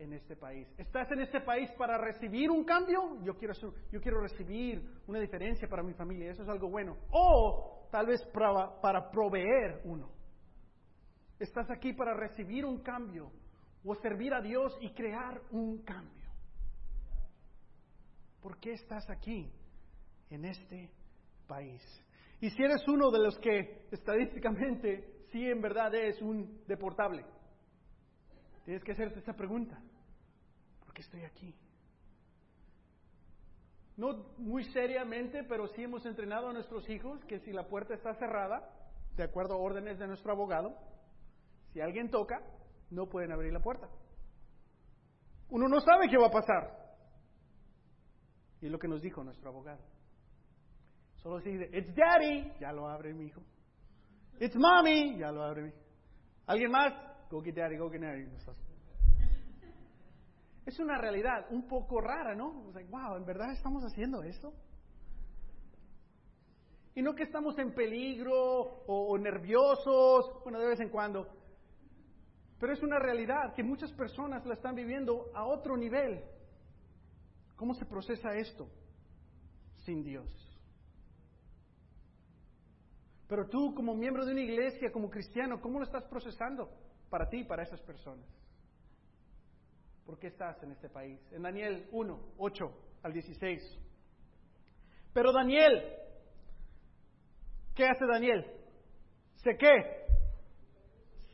en 0.00 0.12
este 0.12 0.34
país? 0.34 0.66
¿Estás 0.76 1.08
en 1.12 1.20
este 1.20 1.40
país 1.40 1.70
para 1.78 1.96
recibir 1.96 2.50
un 2.50 2.64
cambio? 2.64 3.22
Yo 3.22 3.36
quiero, 3.36 3.54
yo 3.92 4.00
quiero 4.00 4.20
recibir 4.20 4.82
una 5.06 5.20
diferencia 5.20 5.68
para 5.68 5.84
mi 5.84 5.94
familia. 5.94 6.32
Eso 6.32 6.42
es 6.42 6.48
algo 6.48 6.68
bueno. 6.68 6.96
O 7.12 7.88
tal 7.92 8.06
vez 8.06 8.20
para, 8.32 8.80
para 8.80 9.08
proveer 9.10 9.80
uno. 9.84 10.13
Estás 11.44 11.70
aquí 11.70 11.92
para 11.92 12.14
recibir 12.14 12.64
un 12.64 12.78
cambio 12.78 13.30
o 13.84 13.94
servir 13.96 14.32
a 14.32 14.40
Dios 14.40 14.74
y 14.80 14.94
crear 14.94 15.42
un 15.50 15.82
cambio. 15.82 16.30
¿Por 18.40 18.58
qué 18.58 18.72
estás 18.72 19.10
aquí 19.10 19.52
en 20.30 20.46
este 20.46 20.90
país? 21.46 21.82
Y 22.40 22.48
si 22.48 22.62
eres 22.62 22.88
uno 22.88 23.10
de 23.10 23.18
los 23.18 23.38
que 23.40 23.88
estadísticamente 23.90 25.26
sí 25.32 25.44
en 25.44 25.60
verdad 25.60 25.94
es 25.94 26.18
un 26.22 26.64
deportable, 26.66 27.26
tienes 28.64 28.82
que 28.82 28.92
hacerte 28.92 29.18
esta 29.18 29.34
pregunta. 29.34 29.78
¿Por 30.82 30.94
qué 30.94 31.02
estoy 31.02 31.24
aquí? 31.24 31.54
No 33.98 34.32
muy 34.38 34.64
seriamente, 34.72 35.44
pero 35.44 35.66
sí 35.68 35.82
hemos 35.82 36.06
entrenado 36.06 36.48
a 36.48 36.54
nuestros 36.54 36.88
hijos 36.88 37.22
que 37.26 37.38
si 37.40 37.52
la 37.52 37.68
puerta 37.68 37.92
está 37.92 38.14
cerrada, 38.14 38.66
de 39.14 39.24
acuerdo 39.24 39.56
a 39.56 39.58
órdenes 39.58 39.98
de 39.98 40.06
nuestro 40.06 40.32
abogado, 40.32 40.93
si 41.74 41.80
alguien 41.80 42.08
toca, 42.08 42.40
no 42.90 43.08
pueden 43.08 43.32
abrir 43.32 43.52
la 43.52 43.58
puerta. 43.58 43.88
Uno 45.50 45.66
no 45.66 45.80
sabe 45.80 46.08
qué 46.08 46.16
va 46.16 46.28
a 46.28 46.30
pasar. 46.30 46.70
Y 48.60 48.66
es 48.66 48.72
lo 48.72 48.78
que 48.78 48.86
nos 48.86 49.02
dijo 49.02 49.24
nuestro 49.24 49.50
abogado. 49.50 49.82
Solo 51.16 51.40
si 51.40 51.50
dice, 51.50 51.76
it's 51.76 51.92
daddy, 51.96 52.52
ya 52.60 52.70
lo 52.70 52.88
abre 52.88 53.12
mi 53.12 53.26
hijo. 53.26 53.42
It's 54.38 54.54
mommy, 54.54 55.18
ya 55.18 55.32
lo 55.32 55.42
abre 55.42 55.62
mi 55.62 55.72
¿Alguien 56.46 56.70
más? 56.70 56.92
Go 57.28 57.42
get 57.42 57.56
daddy, 57.56 57.76
go 57.76 57.90
get 57.90 58.02
daddy. 58.02 58.24
Es 60.64 60.78
una 60.78 60.96
realidad 60.96 61.46
un 61.50 61.66
poco 61.66 62.00
rara, 62.00 62.36
¿no? 62.36 62.70
Like, 62.72 62.88
wow, 62.88 63.16
¿en 63.16 63.24
verdad 63.24 63.50
estamos 63.50 63.82
haciendo 63.82 64.22
eso? 64.22 64.54
Y 66.94 67.02
no 67.02 67.14
que 67.16 67.24
estamos 67.24 67.58
en 67.58 67.74
peligro 67.74 68.36
o 68.86 69.18
nerviosos, 69.18 70.40
bueno, 70.44 70.60
de 70.60 70.68
vez 70.68 70.80
en 70.80 70.90
cuando, 70.90 71.26
pero 72.58 72.72
es 72.72 72.82
una 72.82 72.98
realidad 72.98 73.54
que 73.54 73.62
muchas 73.62 73.92
personas 73.92 74.44
la 74.46 74.54
están 74.54 74.74
viviendo 74.74 75.30
a 75.34 75.44
otro 75.44 75.76
nivel. 75.76 76.24
¿Cómo 77.56 77.74
se 77.74 77.84
procesa 77.84 78.34
esto 78.34 78.68
sin 79.84 80.02
Dios? 80.02 80.28
Pero 83.28 83.48
tú 83.48 83.74
como 83.74 83.94
miembro 83.94 84.24
de 84.24 84.32
una 84.32 84.42
iglesia, 84.42 84.92
como 84.92 85.10
cristiano, 85.10 85.60
¿cómo 85.60 85.78
lo 85.78 85.84
estás 85.84 86.04
procesando 86.04 86.70
para 87.10 87.28
ti 87.28 87.38
y 87.38 87.44
para 87.44 87.62
esas 87.62 87.80
personas? 87.82 88.26
¿Por 90.04 90.18
qué 90.18 90.28
estás 90.28 90.62
en 90.62 90.72
este 90.72 90.88
país? 90.88 91.20
En 91.32 91.42
Daniel 91.42 91.88
1, 91.90 92.34
8 92.36 92.64
al 93.02 93.12
16. 93.12 93.78
Pero 95.12 95.32
Daniel, 95.32 95.82
¿qué 97.74 97.86
hace 97.86 98.04
Daniel? 98.06 98.44
¿Se 99.36 99.56
qué? 99.56 100.06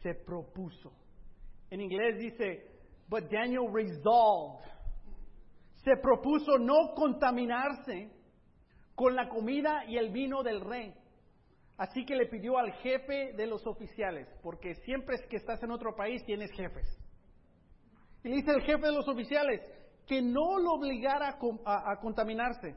Se 0.02 0.14
propuso. 0.14 0.92
En 1.70 1.80
inglés 1.80 2.18
dice, 2.18 2.66
but 3.08 3.30
Daniel 3.30 3.68
resolved. 3.72 4.64
Se 5.84 5.96
propuso 5.96 6.58
no 6.58 6.94
contaminarse 6.94 8.10
con 8.94 9.14
la 9.14 9.28
comida 9.28 9.84
y 9.86 9.96
el 9.96 10.10
vino 10.10 10.42
del 10.42 10.60
rey. 10.60 10.94
Así 11.78 12.04
que 12.04 12.14
le 12.14 12.26
pidió 12.26 12.58
al 12.58 12.72
jefe 12.82 13.32
de 13.32 13.46
los 13.46 13.66
oficiales, 13.66 14.28
porque 14.42 14.74
siempre 14.84 15.16
que 15.30 15.36
estás 15.36 15.62
en 15.62 15.70
otro 15.70 15.96
país 15.96 16.22
tienes 16.26 16.50
jefes. 16.52 16.86
Y 18.22 18.28
dice 18.28 18.50
el 18.50 18.60
jefe 18.60 18.86
de 18.86 18.92
los 18.92 19.08
oficiales 19.08 19.62
que 20.06 20.20
no 20.20 20.58
lo 20.58 20.72
obligara 20.72 21.38
a, 21.64 21.96
contaminarse. 22.00 22.74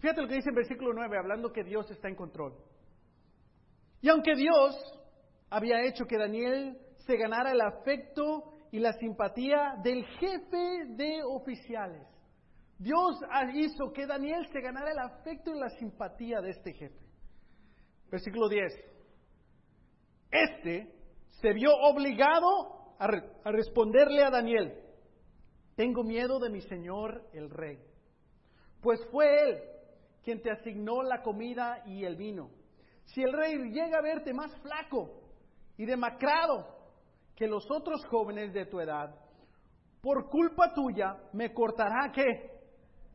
Fíjate 0.00 0.22
lo 0.22 0.28
que 0.28 0.36
dice 0.36 0.48
en 0.48 0.54
versículo 0.54 0.94
9, 0.94 1.18
hablando 1.18 1.52
que 1.52 1.64
Dios 1.64 1.90
está 1.90 2.08
en 2.08 2.14
control. 2.14 2.54
Y 4.00 4.08
aunque 4.08 4.34
Dios 4.34 4.76
había 5.50 5.84
hecho 5.84 6.06
que 6.06 6.16
Daniel 6.16 6.78
se 7.06 7.16
ganara 7.16 7.52
el 7.52 7.60
afecto 7.60 8.52
y 8.70 8.78
la 8.78 8.92
simpatía 8.94 9.74
del 9.82 10.04
jefe 10.04 10.86
de 10.88 11.22
oficiales, 11.24 12.06
Dios 12.78 13.20
hizo 13.54 13.92
que 13.92 14.06
Daniel 14.06 14.46
se 14.52 14.60
ganara 14.60 14.90
el 14.90 14.98
afecto 14.98 15.54
y 15.54 15.58
la 15.58 15.68
simpatía 15.70 16.40
de 16.40 16.50
este 16.50 16.72
jefe. 16.72 17.06
Versículo 18.10 18.48
10. 18.48 18.72
Este 20.30 20.92
se 21.28 21.52
vio 21.52 21.70
obligado 21.74 22.96
a, 22.98 23.06
a 23.44 23.52
responderle 23.52 24.24
a 24.24 24.30
Daniel, 24.30 24.78
tengo 25.76 26.02
miedo 26.02 26.38
de 26.38 26.50
mi 26.50 26.60
señor 26.62 27.28
el 27.32 27.50
rey, 27.50 27.78
pues 28.80 29.00
fue 29.10 29.26
él 29.42 29.62
quien 30.22 30.40
te 30.40 30.50
asignó 30.50 31.02
la 31.02 31.22
comida 31.22 31.82
y 31.86 32.04
el 32.04 32.16
vino. 32.16 32.50
Si 33.04 33.22
el 33.22 33.32
rey 33.32 33.56
llega 33.70 33.98
a 33.98 34.02
verte 34.02 34.32
más 34.32 34.54
flaco 34.60 35.20
y 35.76 35.84
demacrado 35.84 36.81
que 37.36 37.46
los 37.46 37.70
otros 37.70 38.04
jóvenes 38.06 38.52
de 38.52 38.66
tu 38.66 38.80
edad, 38.80 39.14
por 40.00 40.28
culpa 40.28 40.72
tuya 40.74 41.16
me 41.32 41.52
cortará 41.52 42.10
qué? 42.12 42.52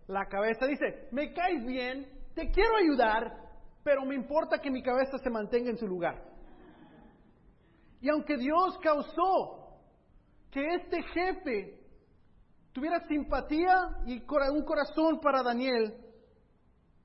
la 0.07 0.25
cabeza. 0.25 0.65
Dice, 0.65 1.09
me 1.11 1.33
caes 1.33 1.65
bien, 1.65 2.07
te 2.33 2.49
quiero 2.49 2.77
ayudar, 2.77 3.31
pero 3.83 4.05
me 4.05 4.15
importa 4.15 4.59
que 4.59 4.71
mi 4.71 4.81
cabeza 4.81 5.17
se 5.17 5.29
mantenga 5.29 5.69
en 5.69 5.77
su 5.77 5.87
lugar. 5.87 6.23
Y 8.01 8.09
aunque 8.09 8.37
Dios 8.37 8.77
causó 8.81 9.79
que 10.51 10.61
este 10.75 11.01
jefe 11.03 11.79
tuviera 12.71 13.05
simpatía 13.07 13.97
y 14.05 14.21
un 14.51 14.63
corazón 14.63 15.19
para 15.19 15.43
Daniel, 15.43 15.95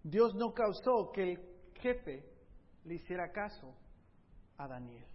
Dios 0.03 0.35
no 0.35 0.53
causó 0.53 1.11
que 1.13 1.33
el 1.33 1.39
jefe 1.81 2.25
le 2.85 2.95
hiciera 2.95 3.31
caso 3.33 3.75
a 4.59 4.69
Daniel. 4.69 5.07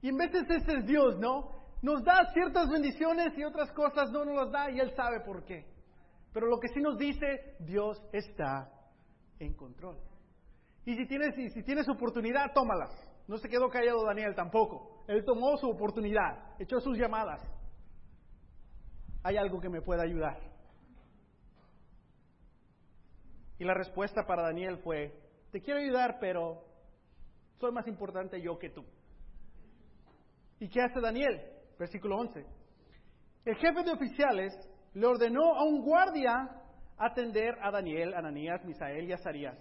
Y 0.00 0.08
en 0.08 0.16
veces 0.16 0.48
ese 0.48 0.78
es 0.78 0.86
Dios, 0.86 1.18
¿no? 1.18 1.50
Nos 1.82 2.04
da 2.04 2.32
ciertas 2.32 2.68
bendiciones 2.70 3.36
y 3.36 3.44
otras 3.44 3.70
cosas 3.72 4.10
no 4.10 4.24
nos 4.24 4.34
las 4.34 4.50
da 4.50 4.70
y 4.70 4.80
Él 4.80 4.92
sabe 4.96 5.20
por 5.20 5.44
qué. 5.44 5.66
Pero 6.32 6.46
lo 6.46 6.58
que 6.60 6.68
sí 6.68 6.80
nos 6.80 6.98
dice, 6.98 7.56
Dios 7.60 8.02
está 8.12 8.70
en 9.38 9.54
control. 9.54 9.98
Y 10.84 10.96
si 10.96 11.06
tienes, 11.06 11.34
si 11.52 11.62
tienes 11.62 11.88
oportunidad, 11.88 12.52
tómalas. 12.54 12.90
No 13.26 13.36
se 13.36 13.48
quedó 13.48 13.68
callado 13.68 14.04
Daniel 14.04 14.34
tampoco. 14.34 15.04
Él 15.06 15.24
tomó 15.24 15.56
su 15.58 15.68
oportunidad, 15.68 16.54
echó 16.58 16.80
sus 16.80 16.96
llamadas. 16.96 17.42
Hay 19.22 19.36
algo 19.36 19.60
que 19.60 19.68
me 19.68 19.82
pueda 19.82 20.02
ayudar. 20.02 20.38
Y 23.58 23.64
la 23.64 23.74
respuesta 23.74 24.24
para 24.26 24.44
Daniel 24.44 24.78
fue, 24.78 25.12
te 25.50 25.60
quiero 25.60 25.80
ayudar, 25.80 26.18
pero 26.20 26.64
soy 27.58 27.72
más 27.72 27.86
importante 27.86 28.40
yo 28.40 28.58
que 28.58 28.70
tú. 28.70 28.84
¿Y 30.60 30.68
qué 30.68 30.82
hace 30.82 31.00
Daniel? 31.00 31.40
Versículo 31.78 32.16
11. 32.18 32.44
El 33.44 33.56
jefe 33.56 33.82
de 33.82 33.92
oficiales 33.92 34.52
le 34.94 35.06
ordenó 35.06 35.54
a 35.54 35.64
un 35.64 35.82
guardia 35.82 36.32
atender 36.98 37.54
a 37.62 37.70
Daniel, 37.70 38.14
Ananías, 38.14 38.64
Misael 38.64 39.08
y 39.08 39.12
Azarías. 39.12 39.56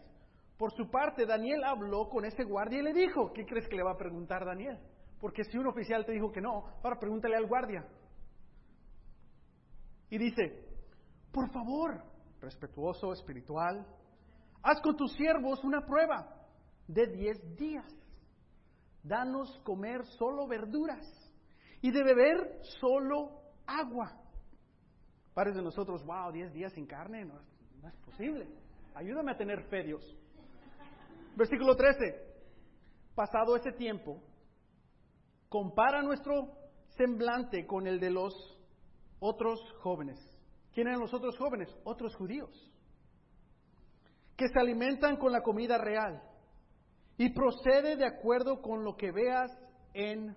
Por 0.57 0.71
su 0.71 0.89
parte, 0.89 1.25
Daniel 1.25 1.63
habló 1.63 2.09
con 2.09 2.25
ese 2.25 2.43
guardia 2.43 2.79
y 2.79 2.83
le 2.83 2.93
dijo, 2.93 3.31
¿qué 3.33 3.45
crees 3.45 3.67
que 3.67 3.75
le 3.75 3.83
va 3.83 3.91
a 3.91 3.97
preguntar 3.97 4.43
Daniel? 4.43 4.79
Porque 5.19 5.43
si 5.43 5.57
un 5.57 5.67
oficial 5.67 6.05
te 6.05 6.13
dijo 6.13 6.31
que 6.31 6.41
no, 6.41 6.63
ahora 6.83 6.99
pregúntale 6.99 7.35
al 7.35 7.47
guardia. 7.47 7.85
Y 10.09 10.17
dice, 10.17 10.65
por 11.31 11.51
favor, 11.51 12.01
respetuoso, 12.41 13.13
espiritual, 13.13 13.85
haz 14.63 14.81
con 14.81 14.95
tus 14.95 15.13
siervos 15.13 15.63
una 15.63 15.85
prueba 15.85 16.27
de 16.87 17.05
diez 17.07 17.55
días. 17.55 17.85
Danos 19.03 19.59
comer 19.63 20.05
solo 20.17 20.47
verduras 20.47 21.05
y 21.81 21.91
de 21.91 22.03
beber 22.03 22.59
solo 22.79 23.41
agua 23.65 24.27
Pares 25.37 25.53
de 25.53 25.61
nosotros, 25.61 26.03
wow, 26.03 26.31
10 26.31 26.51
días 26.51 26.73
sin 26.73 26.87
carne, 26.87 27.23
no, 27.23 27.39
es 27.87 27.95
posible. 27.97 28.47
Ayúdame 28.95 29.33
a 29.33 29.37
tener 29.37 29.61
fe, 29.65 29.83
Dios. 29.83 30.01
Versículo 31.35 31.75
13. 31.75 32.25
Pasado 33.13 33.55
ese 33.55 33.71
tiempo, 33.73 34.19
compara 35.47 36.01
nuestro 36.01 36.57
semblante 36.97 37.67
con 37.67 37.85
el 37.85 37.99
de 37.99 38.09
los 38.09 38.33
otros 39.19 39.59
jóvenes. 39.83 40.17
¿Quién 40.73 40.87
eran 40.87 41.01
los 41.01 41.13
otros 41.13 41.37
jóvenes? 41.37 41.69
Otros 41.83 42.15
judíos. 42.15 42.49
Que 44.35 44.47
se 44.47 44.59
alimentan 44.59 45.17
con 45.17 45.31
la 45.31 45.43
comida 45.43 45.77
real. 45.77 46.19
Y 47.17 47.29
procede 47.29 47.95
de 47.95 48.05
acuerdo 48.05 48.61
con 48.61 48.83
lo 48.83 48.95
que 48.95 49.11
veas 49.11 49.51
en 49.93 50.35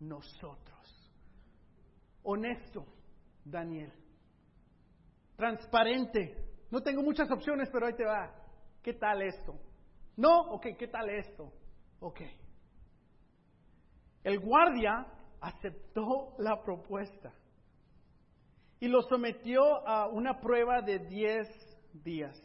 nosotros. 0.00 1.12
Honesto, 2.22 2.84
Daniel 3.44 3.92
transparente. 5.38 6.36
No 6.70 6.82
tengo 6.82 7.00
muchas 7.00 7.30
opciones, 7.30 7.70
pero 7.72 7.86
ahí 7.86 7.94
te 7.94 8.04
va. 8.04 8.34
¿Qué 8.82 8.92
tal 8.92 9.22
esto? 9.22 9.54
No, 10.16 10.40
ok, 10.50 10.66
¿qué 10.76 10.88
tal 10.88 11.08
esto? 11.08 11.52
Ok. 12.00 12.20
El 14.24 14.40
guardia 14.40 15.06
aceptó 15.40 16.34
la 16.38 16.60
propuesta 16.62 17.32
y 18.80 18.88
lo 18.88 19.02
sometió 19.02 19.86
a 19.86 20.08
una 20.08 20.40
prueba 20.40 20.82
de 20.82 20.98
10 20.98 21.48
días. 22.02 22.36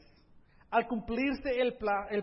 Al 0.73 0.87
cumplirse 0.87 1.51
el, 1.61 1.75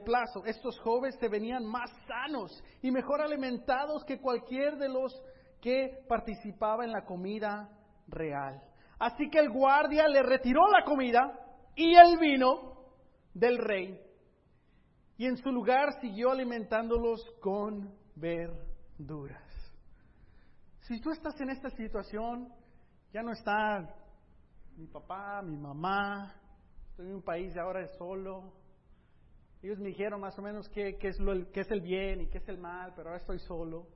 plazo, 0.02 0.44
estos 0.44 0.76
jóvenes 0.80 1.14
se 1.20 1.28
venían 1.28 1.64
más 1.64 1.88
sanos 2.08 2.50
y 2.82 2.90
mejor 2.90 3.22
alimentados 3.22 4.04
que 4.04 4.20
cualquier 4.20 4.76
de 4.76 4.88
los 4.88 5.14
que 5.60 6.04
participaba 6.08 6.84
en 6.84 6.90
la 6.90 7.04
comida 7.04 7.68
real. 8.08 8.60
Así 8.98 9.30
que 9.30 9.38
el 9.38 9.50
guardia 9.50 10.08
le 10.08 10.24
retiró 10.24 10.68
la 10.68 10.84
comida 10.84 11.32
y 11.76 11.94
el 11.94 12.18
vino 12.18 12.74
del 13.34 13.56
rey 13.56 14.00
y 15.16 15.26
en 15.26 15.36
su 15.36 15.52
lugar 15.52 16.00
siguió 16.00 16.32
alimentándolos 16.32 17.24
con 17.40 17.94
verduras. 18.16 19.48
Si 20.80 21.00
tú 21.00 21.12
estás 21.12 21.40
en 21.40 21.50
esta 21.50 21.70
situación, 21.70 22.52
ya 23.12 23.22
no 23.22 23.30
está 23.30 23.94
mi 24.76 24.88
papá, 24.88 25.40
mi 25.40 25.56
mamá, 25.56 26.34
estoy 27.00 27.08
en 27.08 27.16
un 27.16 27.22
país 27.22 27.54
de 27.54 27.60
ahora 27.60 27.86
solo. 27.96 28.52
Ellos 29.62 29.78
me 29.78 29.88
dijeron 29.88 30.20
más 30.20 30.38
o 30.38 30.42
menos 30.42 30.68
qué, 30.68 30.98
es 31.00 31.18
lo, 31.18 31.50
qué 31.50 31.60
es 31.60 31.70
el 31.70 31.80
bien 31.80 32.20
y 32.20 32.26
qué 32.28 32.38
es 32.38 32.48
el 32.48 32.58
mal, 32.58 32.92
pero 32.94 33.08
ahora 33.08 33.20
estoy 33.20 33.38
solo. 33.38 33.86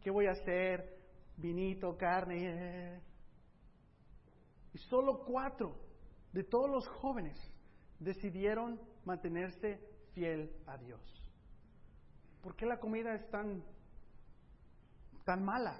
¿Qué 0.00 0.10
voy 0.10 0.26
a 0.26 0.30
hacer? 0.30 0.98
Vinito, 1.36 1.96
carne. 1.98 3.02
Y 4.72 4.78
solo 4.78 5.22
cuatro 5.24 5.76
de 6.32 6.44
todos 6.44 6.70
los 6.70 6.88
jóvenes 6.88 7.38
decidieron 7.98 8.80
mantenerse 9.04 9.78
fiel 10.14 10.50
a 10.66 10.78
Dios. 10.78 11.02
¿Por 12.42 12.56
qué 12.56 12.64
la 12.64 12.80
comida 12.80 13.14
es 13.14 13.28
tan, 13.30 13.62
tan 15.24 15.44
mala? 15.44 15.78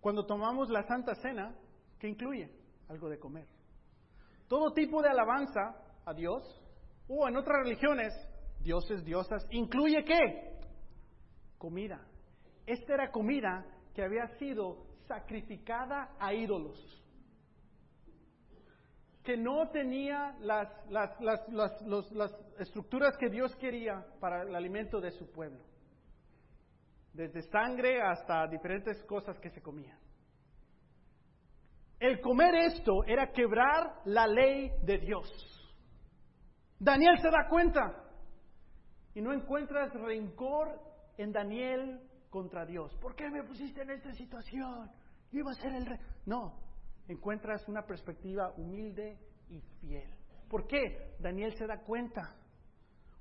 Cuando 0.00 0.26
tomamos 0.26 0.68
la 0.70 0.84
Santa 0.84 1.16
Cena, 1.16 1.56
¿qué 1.98 2.08
incluye? 2.08 2.63
Algo 2.88 3.08
de 3.08 3.18
comer. 3.18 3.46
Todo 4.48 4.72
tipo 4.72 5.02
de 5.02 5.08
alabanza 5.08 5.76
a 6.04 6.12
Dios, 6.12 6.42
o 7.08 7.26
en 7.28 7.36
otras 7.36 7.62
religiones, 7.64 8.12
dioses, 8.60 9.04
diosas, 9.04 9.46
incluye 9.50 10.04
qué? 10.04 10.60
Comida. 11.58 12.00
Esta 12.66 12.94
era 12.94 13.10
comida 13.10 13.64
que 13.94 14.02
había 14.02 14.26
sido 14.38 14.86
sacrificada 15.06 16.16
a 16.18 16.32
ídolos, 16.32 16.78
que 19.22 19.36
no 19.36 19.70
tenía 19.70 20.36
las, 20.40 20.68
las, 20.90 21.18
las, 21.48 22.34
estructuras 22.58 23.16
que 23.16 23.30
Dios 23.30 23.54
quería 23.56 24.04
para 24.20 24.42
el 24.42 24.54
alimento 24.54 25.00
de 25.00 25.10
su 25.12 25.30
pueblo, 25.30 25.60
desde 27.12 27.42
sangre 27.42 28.02
hasta 28.02 28.46
diferentes 28.48 29.02
cosas 29.04 29.38
que 29.40 29.50
se 29.50 29.62
comían. 29.62 29.98
El 32.00 32.20
comer 32.20 32.54
esto 32.54 33.04
era 33.06 33.32
quebrar 33.32 34.00
la 34.04 34.26
ley 34.26 34.72
de 34.82 34.98
Dios. 34.98 35.28
Daniel 36.78 37.18
se 37.20 37.30
da 37.30 37.48
cuenta 37.48 38.04
y 39.14 39.20
no 39.20 39.32
encuentras 39.32 39.92
rencor 39.94 40.80
en 41.16 41.32
Daniel 41.32 42.00
contra 42.30 42.66
Dios. 42.66 42.94
¿Por 43.00 43.14
qué 43.14 43.30
me 43.30 43.44
pusiste 43.44 43.82
en 43.82 43.90
esta 43.90 44.12
situación? 44.12 44.90
Yo 45.30 45.38
iba 45.38 45.52
a 45.52 45.54
ser 45.54 45.72
el 45.72 45.86
rey. 45.86 45.98
No, 46.26 46.58
encuentras 47.08 47.66
una 47.68 47.82
perspectiva 47.82 48.52
humilde 48.56 49.18
y 49.48 49.60
fiel. 49.80 50.10
¿Por 50.48 50.66
qué? 50.66 51.16
Daniel 51.20 51.54
se 51.56 51.66
da 51.66 51.78
cuenta 51.78 52.36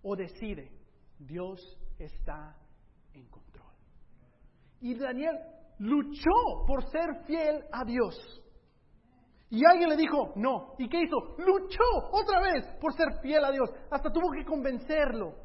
o 0.01 0.15
decide, 0.15 0.71
Dios 1.19 1.59
está 1.97 2.57
en 3.13 3.25
control. 3.27 3.71
Y 4.81 4.95
Daniel 4.95 5.37
luchó 5.79 6.65
por 6.67 6.83
ser 6.89 7.23
fiel 7.25 7.63
a 7.71 7.85
Dios. 7.85 8.42
Y 9.53 9.63
alguien 9.65 9.87
le 9.87 9.95
dijo, 9.95 10.33
no. 10.35 10.73
¿Y 10.79 10.89
qué 10.89 11.03
hizo? 11.03 11.35
Luchó 11.37 11.83
otra 12.11 12.41
vez 12.41 12.65
por 12.81 12.91
ser 12.95 13.19
fiel 13.21 13.45
a 13.45 13.51
Dios. 13.51 13.69
Hasta 13.91 14.11
tuvo 14.11 14.31
que 14.31 14.43
convencerlo. 14.43 15.35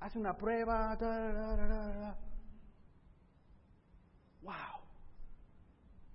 Hace 0.00 0.18
una 0.18 0.36
prueba. 0.36 0.96
wow. 4.42 4.82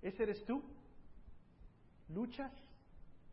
¿Ese 0.02 0.24
eres 0.24 0.44
tú? 0.44 0.62
¿Luchas 2.10 2.52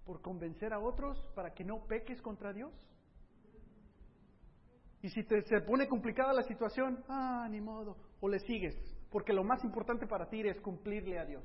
por 0.05 0.21
convencer 0.21 0.71
a 0.71 0.79
otros 0.79 1.19
para 1.35 1.53
que 1.53 1.65
no 1.65 1.85
peques 1.85 2.21
contra 2.21 2.53
Dios? 2.53 2.71
Y 5.01 5.09
si 5.09 5.25
te, 5.25 5.41
se 5.41 5.59
pone 5.59 5.89
complicada 5.89 6.31
la 6.31 6.43
situación, 6.43 7.03
ah, 7.09 7.49
ni 7.51 7.59
modo, 7.59 7.97
o 8.21 8.29
le 8.29 8.39
sigues, 8.39 8.75
porque 9.11 9.33
lo 9.33 9.43
más 9.43 9.61
importante 9.65 10.07
para 10.07 10.29
ti 10.29 10.39
es 10.39 10.61
cumplirle 10.61 11.19
a 11.19 11.25
Dios. 11.25 11.43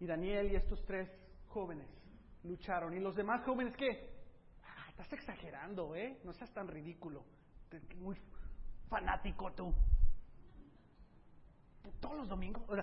Y 0.00 0.06
Daniel 0.06 0.52
y 0.52 0.56
estos 0.56 0.84
tres 0.84 1.08
jóvenes 1.48 1.88
lucharon. 2.44 2.94
¿Y 2.94 3.00
los 3.00 3.16
demás 3.16 3.44
jóvenes 3.44 3.76
qué? 3.76 4.10
Ah, 4.62 4.88
estás 4.90 5.12
exagerando, 5.12 5.94
¿eh? 5.94 6.20
No 6.24 6.32
seas 6.32 6.52
tan 6.52 6.68
ridículo. 6.68 7.24
Muy 7.96 8.16
fanático 8.88 9.52
tú. 9.52 9.74
Todos 12.00 12.16
los 12.16 12.28
domingos. 12.28 12.62
O 12.68 12.76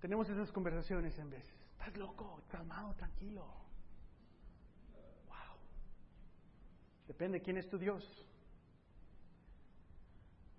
tenemos 0.00 0.28
esas 0.28 0.52
conversaciones 0.52 1.18
en 1.18 1.30
veces. 1.30 1.54
Estás 1.72 1.96
loco, 1.96 2.42
calmado, 2.48 2.94
tranquilo. 2.94 3.42
Wow. 5.26 5.56
Depende 7.06 7.40
quién 7.40 7.56
es 7.56 7.68
tu 7.68 7.78
Dios. 7.78 8.04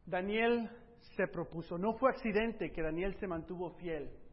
Daniel 0.05 0.69
se 1.15 1.27
propuso. 1.27 1.77
No 1.77 1.93
fue 1.93 2.09
accidente 2.09 2.71
que 2.71 2.81
Daniel 2.81 3.15
se 3.19 3.27
mantuvo 3.27 3.71
fiel 3.71 4.24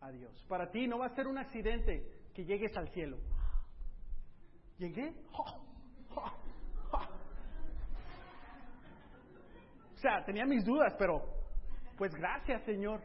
a 0.00 0.10
Dios. 0.10 0.44
Para 0.48 0.70
ti 0.70 0.86
no 0.86 0.98
va 0.98 1.06
a 1.06 1.14
ser 1.14 1.26
un 1.26 1.38
accidente 1.38 2.28
que 2.34 2.44
llegues 2.44 2.76
al 2.76 2.88
cielo. 2.90 3.18
¿Llegué? 4.78 5.14
O 9.94 10.00
sea, 10.00 10.24
tenía 10.24 10.46
mis 10.46 10.64
dudas, 10.64 10.94
pero 10.96 11.20
pues 11.96 12.14
gracias 12.14 12.64
Señor. 12.64 13.02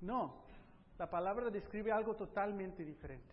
No, 0.00 0.42
la 0.98 1.08
palabra 1.08 1.48
describe 1.50 1.92
algo 1.92 2.16
totalmente 2.16 2.84
diferente. 2.84 3.32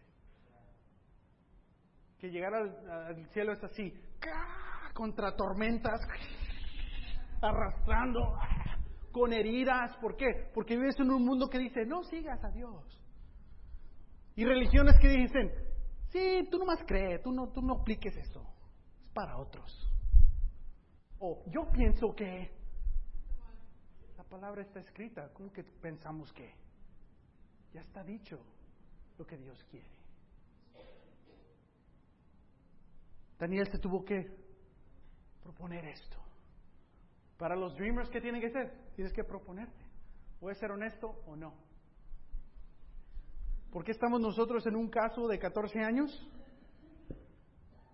Que 2.19 2.29
llegar 2.29 2.53
al, 2.53 3.27
cielo 3.31 3.53
es 3.53 3.63
así, 3.63 3.93
contra 4.93 5.35
tormentas, 5.35 5.99
arrastrando, 7.41 8.37
con 9.11 9.33
heridas. 9.33 9.95
¿Por 9.97 10.15
qué? 10.15 10.49
Porque 10.53 10.75
vives 10.75 10.99
en 10.99 11.11
un 11.11 11.23
mundo 11.23 11.49
que 11.49 11.59
dice, 11.59 11.85
no 11.85 12.03
sigas 12.03 12.43
a 12.43 12.49
Dios. 12.49 13.03
Y 14.35 14.45
religiones 14.45 14.95
que 15.01 15.07
dicen, 15.07 15.51
sí, 16.09 16.47
tú 16.51 16.59
no 16.59 16.65
más 16.65 16.79
crees, 16.85 17.21
tú 17.23 17.31
no, 17.31 17.49
tú 17.49 17.61
no 17.61 17.75
apliques 17.81 18.15
eso. 18.15 18.45
Es 19.03 19.09
para 19.09 19.37
otros. 19.37 19.91
O 21.19 21.43
yo 21.47 21.69
pienso 21.71 22.13
que 22.15 22.51
la 24.15 24.23
palabra 24.23 24.61
está 24.61 24.79
escrita, 24.79 25.31
¿cómo 25.33 25.51
que 25.51 25.63
pensamos 25.63 26.31
que? 26.33 26.53
Ya 27.73 27.81
está 27.81 28.03
dicho 28.03 28.39
lo 29.17 29.25
que 29.25 29.37
Dios 29.37 29.63
quiere. 29.71 29.97
Daniel 33.39 33.67
se 33.71 33.79
tuvo 33.79 34.03
que 34.03 34.35
proponer 35.43 35.85
esto. 35.85 36.26
Para 37.37 37.55
los 37.55 37.75
dreamers, 37.75 38.09
¿qué 38.09 38.19
tienen 38.19 38.41
que 38.41 38.49
ser? 38.49 38.73
Tienes 38.95 39.13
que 39.13 39.23
proponerte. 39.23 39.85
¿Puedes 40.39 40.57
ser 40.57 40.71
honesto 40.71 41.21
o 41.25 41.35
no? 41.35 41.53
¿Por 43.71 43.83
qué 43.83 43.91
estamos 43.91 44.19
nosotros 44.19 44.65
en 44.65 44.75
un 44.75 44.89
caso 44.89 45.27
de 45.27 45.37
14 45.37 45.79
años? 45.79 46.27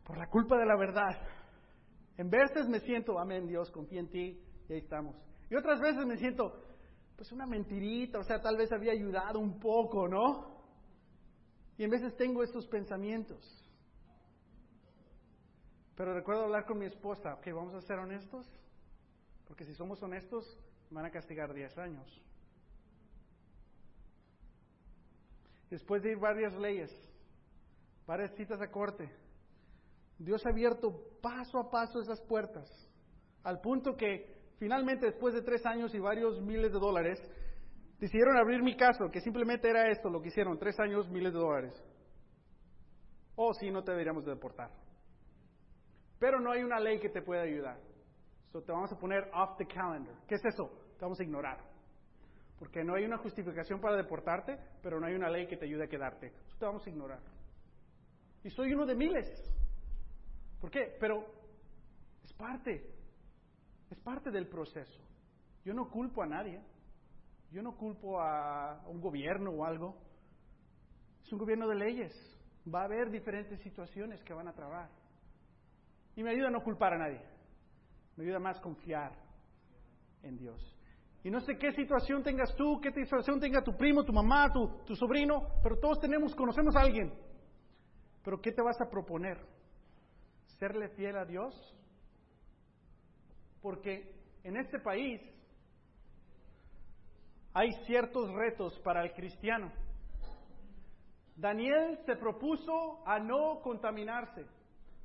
Por 0.05 0.17
la 0.17 0.29
culpa 0.29 0.57
de 0.57 0.65
la 0.65 0.77
verdad. 0.77 1.19
En 2.17 2.29
veces 2.29 2.67
me 2.69 2.79
siento, 2.79 3.19
amén 3.19 3.47
Dios, 3.47 3.71
confía 3.71 3.99
en 3.99 4.09
ti 4.09 4.41
y 4.69 4.73
ahí 4.73 4.79
estamos. 4.79 5.15
Y 5.49 5.55
otras 5.55 5.79
veces 5.79 6.05
me 6.05 6.17
siento, 6.17 6.63
pues 7.15 7.31
una 7.31 7.45
mentirita, 7.45 8.19
o 8.19 8.23
sea, 8.23 8.39
tal 8.39 8.57
vez 8.57 8.71
había 8.71 8.91
ayudado 8.91 9.39
un 9.39 9.59
poco, 9.59 10.07
¿no? 10.07 10.63
Y 11.77 11.83
en 11.83 11.89
veces 11.89 12.15
tengo 12.15 12.43
estos 12.43 12.67
pensamientos. 12.67 13.59
Pero 15.95 16.13
recuerdo 16.13 16.43
hablar 16.43 16.65
con 16.65 16.77
mi 16.77 16.85
esposa, 16.85 17.33
ok, 17.35 17.47
vamos 17.53 17.73
a 17.73 17.81
ser 17.81 17.97
honestos. 17.99 18.47
Porque 19.53 19.65
si 19.65 19.75
somos 19.75 20.01
honestos, 20.01 20.57
van 20.89 21.05
a 21.05 21.11
castigar 21.11 21.53
10 21.53 21.77
años. 21.77 22.23
Después 25.69 26.01
de 26.01 26.13
ir 26.13 26.17
varias 26.17 26.55
leyes, 26.55 26.89
varias 28.07 28.33
citas 28.33 28.59
a 28.63 28.71
corte, 28.71 29.07
Dios 30.17 30.43
ha 30.47 30.49
abierto 30.49 31.19
paso 31.21 31.59
a 31.59 31.69
paso 31.69 32.01
esas 32.01 32.19
puertas, 32.21 32.67
al 33.43 33.61
punto 33.61 33.95
que 33.95 34.25
finalmente 34.57 35.05
después 35.05 35.35
de 35.35 35.43
tres 35.43 35.63
años 35.67 35.93
y 35.93 35.99
varios 35.99 36.41
miles 36.41 36.73
de 36.73 36.79
dólares, 36.79 37.21
decidieron 37.99 38.35
abrir 38.37 38.63
mi 38.63 38.75
caso, 38.75 39.11
que 39.11 39.21
simplemente 39.21 39.69
era 39.69 39.91
esto 39.91 40.09
lo 40.09 40.19
que 40.19 40.29
hicieron, 40.29 40.57
tres 40.57 40.79
años, 40.79 41.07
miles 41.11 41.31
de 41.31 41.37
dólares. 41.37 41.83
Oh, 43.35 43.53
sí, 43.53 43.69
no 43.69 43.83
te 43.83 43.91
deberíamos 43.91 44.25
deportar. 44.25 44.71
Pero 46.17 46.39
no 46.39 46.51
hay 46.51 46.63
una 46.63 46.79
ley 46.79 46.99
que 46.99 47.09
te 47.09 47.21
pueda 47.21 47.43
ayudar 47.43 47.92
te 48.61 48.71
vamos 48.71 48.91
a 48.91 48.97
poner 48.97 49.29
off 49.33 49.57
the 49.57 49.65
calendar. 49.65 50.15
¿Qué 50.27 50.35
es 50.35 50.45
eso? 50.45 50.69
Te 50.97 51.05
vamos 51.05 51.19
a 51.19 51.23
ignorar. 51.23 51.57
Porque 52.59 52.83
no 52.83 52.95
hay 52.95 53.03
una 53.03 53.17
justificación 53.17 53.81
para 53.81 53.95
deportarte, 53.95 54.57
pero 54.81 54.99
no 54.99 55.07
hay 55.07 55.15
una 55.15 55.29
ley 55.29 55.47
que 55.47 55.57
te 55.57 55.65
ayude 55.65 55.85
a 55.85 55.87
quedarte. 55.87 56.31
te 56.59 56.65
vamos 56.65 56.85
a 56.85 56.89
ignorar. 56.89 57.19
Y 58.43 58.49
soy 58.49 58.73
uno 58.73 58.85
de 58.85 58.95
miles. 58.95 59.27
¿Por 60.61 60.69
qué? 60.69 60.95
Pero 60.99 61.25
es 62.23 62.33
parte. 62.33 62.89
Es 63.89 63.99
parte 63.99 64.31
del 64.31 64.47
proceso. 64.47 65.01
Yo 65.65 65.73
no 65.73 65.89
culpo 65.89 66.21
a 66.23 66.27
nadie. 66.27 66.61
Yo 67.51 67.61
no 67.61 67.75
culpo 67.75 68.19
a 68.21 68.83
un 68.87 69.01
gobierno 69.01 69.51
o 69.51 69.65
algo. 69.65 69.97
Es 71.23 71.31
un 71.31 71.39
gobierno 71.39 71.67
de 71.67 71.75
leyes. 71.75 72.13
Va 72.73 72.81
a 72.81 72.85
haber 72.85 73.09
diferentes 73.09 73.59
situaciones 73.61 74.23
que 74.23 74.33
van 74.33 74.47
a 74.47 74.53
trabar. 74.53 74.89
Y 76.15 76.23
me 76.23 76.31
ayuda 76.31 76.47
a 76.47 76.51
no 76.51 76.63
culpar 76.63 76.93
a 76.93 76.97
nadie. 76.97 77.32
Me 78.15 78.23
ayuda 78.23 78.39
más 78.39 78.59
confiar 78.59 79.11
en 80.21 80.37
Dios. 80.37 80.59
Y 81.23 81.31
no 81.31 81.39
sé 81.39 81.57
qué 81.57 81.71
situación 81.71 82.21
tengas 82.21 82.53
tú, 82.55 82.79
qué 82.81 82.91
situación 82.91 83.39
tenga 83.39 83.63
tu 83.63 83.75
primo, 83.77 84.03
tu 84.03 84.11
mamá, 84.11 84.51
tu, 84.51 84.67
tu 84.85 84.95
sobrino, 84.95 85.47
pero 85.63 85.79
todos 85.79 85.99
tenemos, 85.99 86.35
conocemos 86.35 86.75
a 86.75 86.81
alguien. 86.81 87.13
Pero 88.23 88.41
¿qué 88.41 88.51
te 88.51 88.61
vas 88.61 88.79
a 88.81 88.89
proponer? 88.89 89.37
¿Serle 90.59 90.89
fiel 90.89 91.17
a 91.17 91.25
Dios? 91.25 91.53
Porque 93.61 94.13
en 94.43 94.57
este 94.57 94.79
país 94.79 95.21
hay 97.53 97.71
ciertos 97.85 98.31
retos 98.33 98.77
para 98.79 99.03
el 99.03 99.13
cristiano. 99.13 99.71
Daniel 101.35 101.99
se 102.05 102.15
propuso 102.15 103.07
a 103.07 103.19
no 103.19 103.61
contaminarse, 103.61 104.45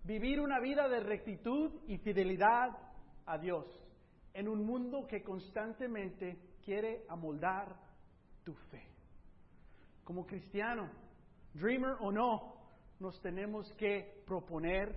vivir 0.05 0.41
una 0.41 0.61
vida 0.61 0.89
de 0.89 1.01
rectitud 1.01 1.73
y 1.87 1.99
fidelidad 1.99 2.71
a 3.29 3.39
Dios 3.39 3.67
en 4.35 4.49
un 4.49 4.65
mundo 4.65 5.07
que 5.07 5.23
constantemente 5.23 6.39
quiere 6.65 7.05
amoldar 7.09 7.77
tu 8.45 8.55
fe. 8.71 8.83
Como 10.05 10.27
cristiano, 10.27 10.89
dreamer 11.55 11.97
o 12.01 12.11
no, 12.11 12.55
nos 13.01 13.21
tenemos 13.21 13.73
que 13.75 14.23
proponer 14.27 14.95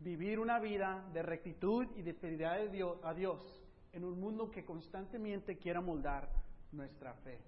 vivir 0.00 0.38
una 0.38 0.58
vida 0.58 1.08
de 1.12 1.22
rectitud 1.22 1.86
y 1.96 2.02
de 2.02 2.14
fidelidad 2.14 2.58
a 3.04 3.14
Dios 3.14 3.62
en 3.92 4.04
un 4.04 4.18
mundo 4.18 4.50
que 4.50 4.64
constantemente 4.64 5.58
quiere 5.58 5.78
amoldar 5.78 6.28
nuestra 6.72 7.14
fe. 7.14 7.38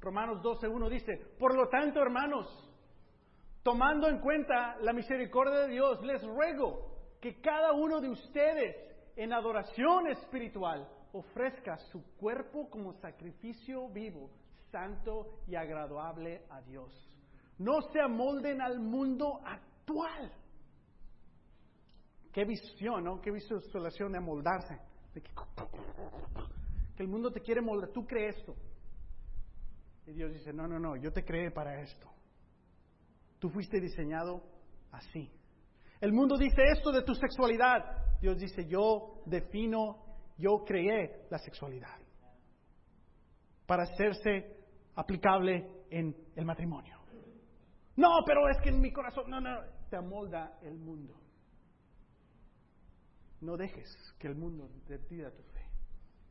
Romanos 0.00 0.42
12.1 0.42 0.88
dice, 0.88 1.16
por 1.38 1.54
lo 1.54 1.68
tanto, 1.68 2.00
hermanos, 2.00 2.46
tomando 3.62 4.08
en 4.08 4.20
cuenta 4.20 4.76
la 4.80 4.92
misericordia 4.92 5.60
de 5.60 5.68
Dios, 5.68 6.02
les 6.04 6.22
ruego 6.22 7.16
que 7.20 7.40
cada 7.40 7.72
uno 7.72 8.00
de 8.00 8.08
ustedes 8.08 8.87
en 9.18 9.32
adoración 9.32 10.06
espiritual, 10.06 10.88
ofrezca 11.12 11.76
su 11.90 12.00
cuerpo 12.18 12.70
como 12.70 12.92
sacrificio 12.94 13.88
vivo, 13.88 14.30
santo 14.70 15.40
y 15.48 15.56
agradable 15.56 16.44
a 16.48 16.60
Dios. 16.60 16.92
No 17.58 17.82
se 17.92 18.00
amolden 18.00 18.62
al 18.62 18.78
mundo 18.78 19.40
actual. 19.44 20.32
Qué 22.32 22.44
visión, 22.44 23.02
¿no? 23.02 23.20
Qué 23.20 23.32
visualización 23.32 24.12
de 24.12 24.18
amoldarse. 24.18 24.78
que, 25.12 25.20
que 25.20 27.02
el 27.02 27.08
mundo 27.08 27.32
te 27.32 27.40
quiere 27.40 27.60
moldar. 27.60 27.90
Tú 27.90 28.06
crees 28.06 28.36
esto. 28.36 28.54
Y 30.06 30.12
Dios 30.12 30.32
dice, 30.32 30.52
no, 30.52 30.68
no, 30.68 30.78
no, 30.78 30.94
yo 30.94 31.12
te 31.12 31.24
creé 31.24 31.50
para 31.50 31.80
esto. 31.80 32.08
Tú 33.40 33.50
fuiste 33.50 33.80
diseñado 33.80 34.44
así. 34.92 35.28
El 36.00 36.12
mundo 36.12 36.36
dice 36.36 36.62
esto 36.72 36.92
de 36.92 37.02
tu 37.02 37.14
sexualidad. 37.14 38.18
Dios 38.20 38.38
dice, 38.38 38.66
yo 38.66 39.22
defino, 39.26 40.04
yo 40.36 40.64
creé 40.64 41.26
la 41.30 41.38
sexualidad 41.38 41.98
para 43.66 43.82
hacerse 43.82 44.56
aplicable 44.94 45.84
en 45.90 46.14
el 46.34 46.44
matrimonio. 46.44 46.98
No, 47.96 48.08
pero 48.24 48.48
es 48.48 48.58
que 48.62 48.70
en 48.70 48.80
mi 48.80 48.92
corazón, 48.92 49.28
no, 49.28 49.40
no, 49.40 49.60
te 49.90 49.96
amolda 49.96 50.58
el 50.62 50.78
mundo. 50.78 51.14
No 53.40 53.56
dejes 53.56 53.88
que 54.18 54.28
el 54.28 54.34
mundo 54.34 54.68
decida 54.86 55.30
tu 55.30 55.42
fe. 55.42 55.64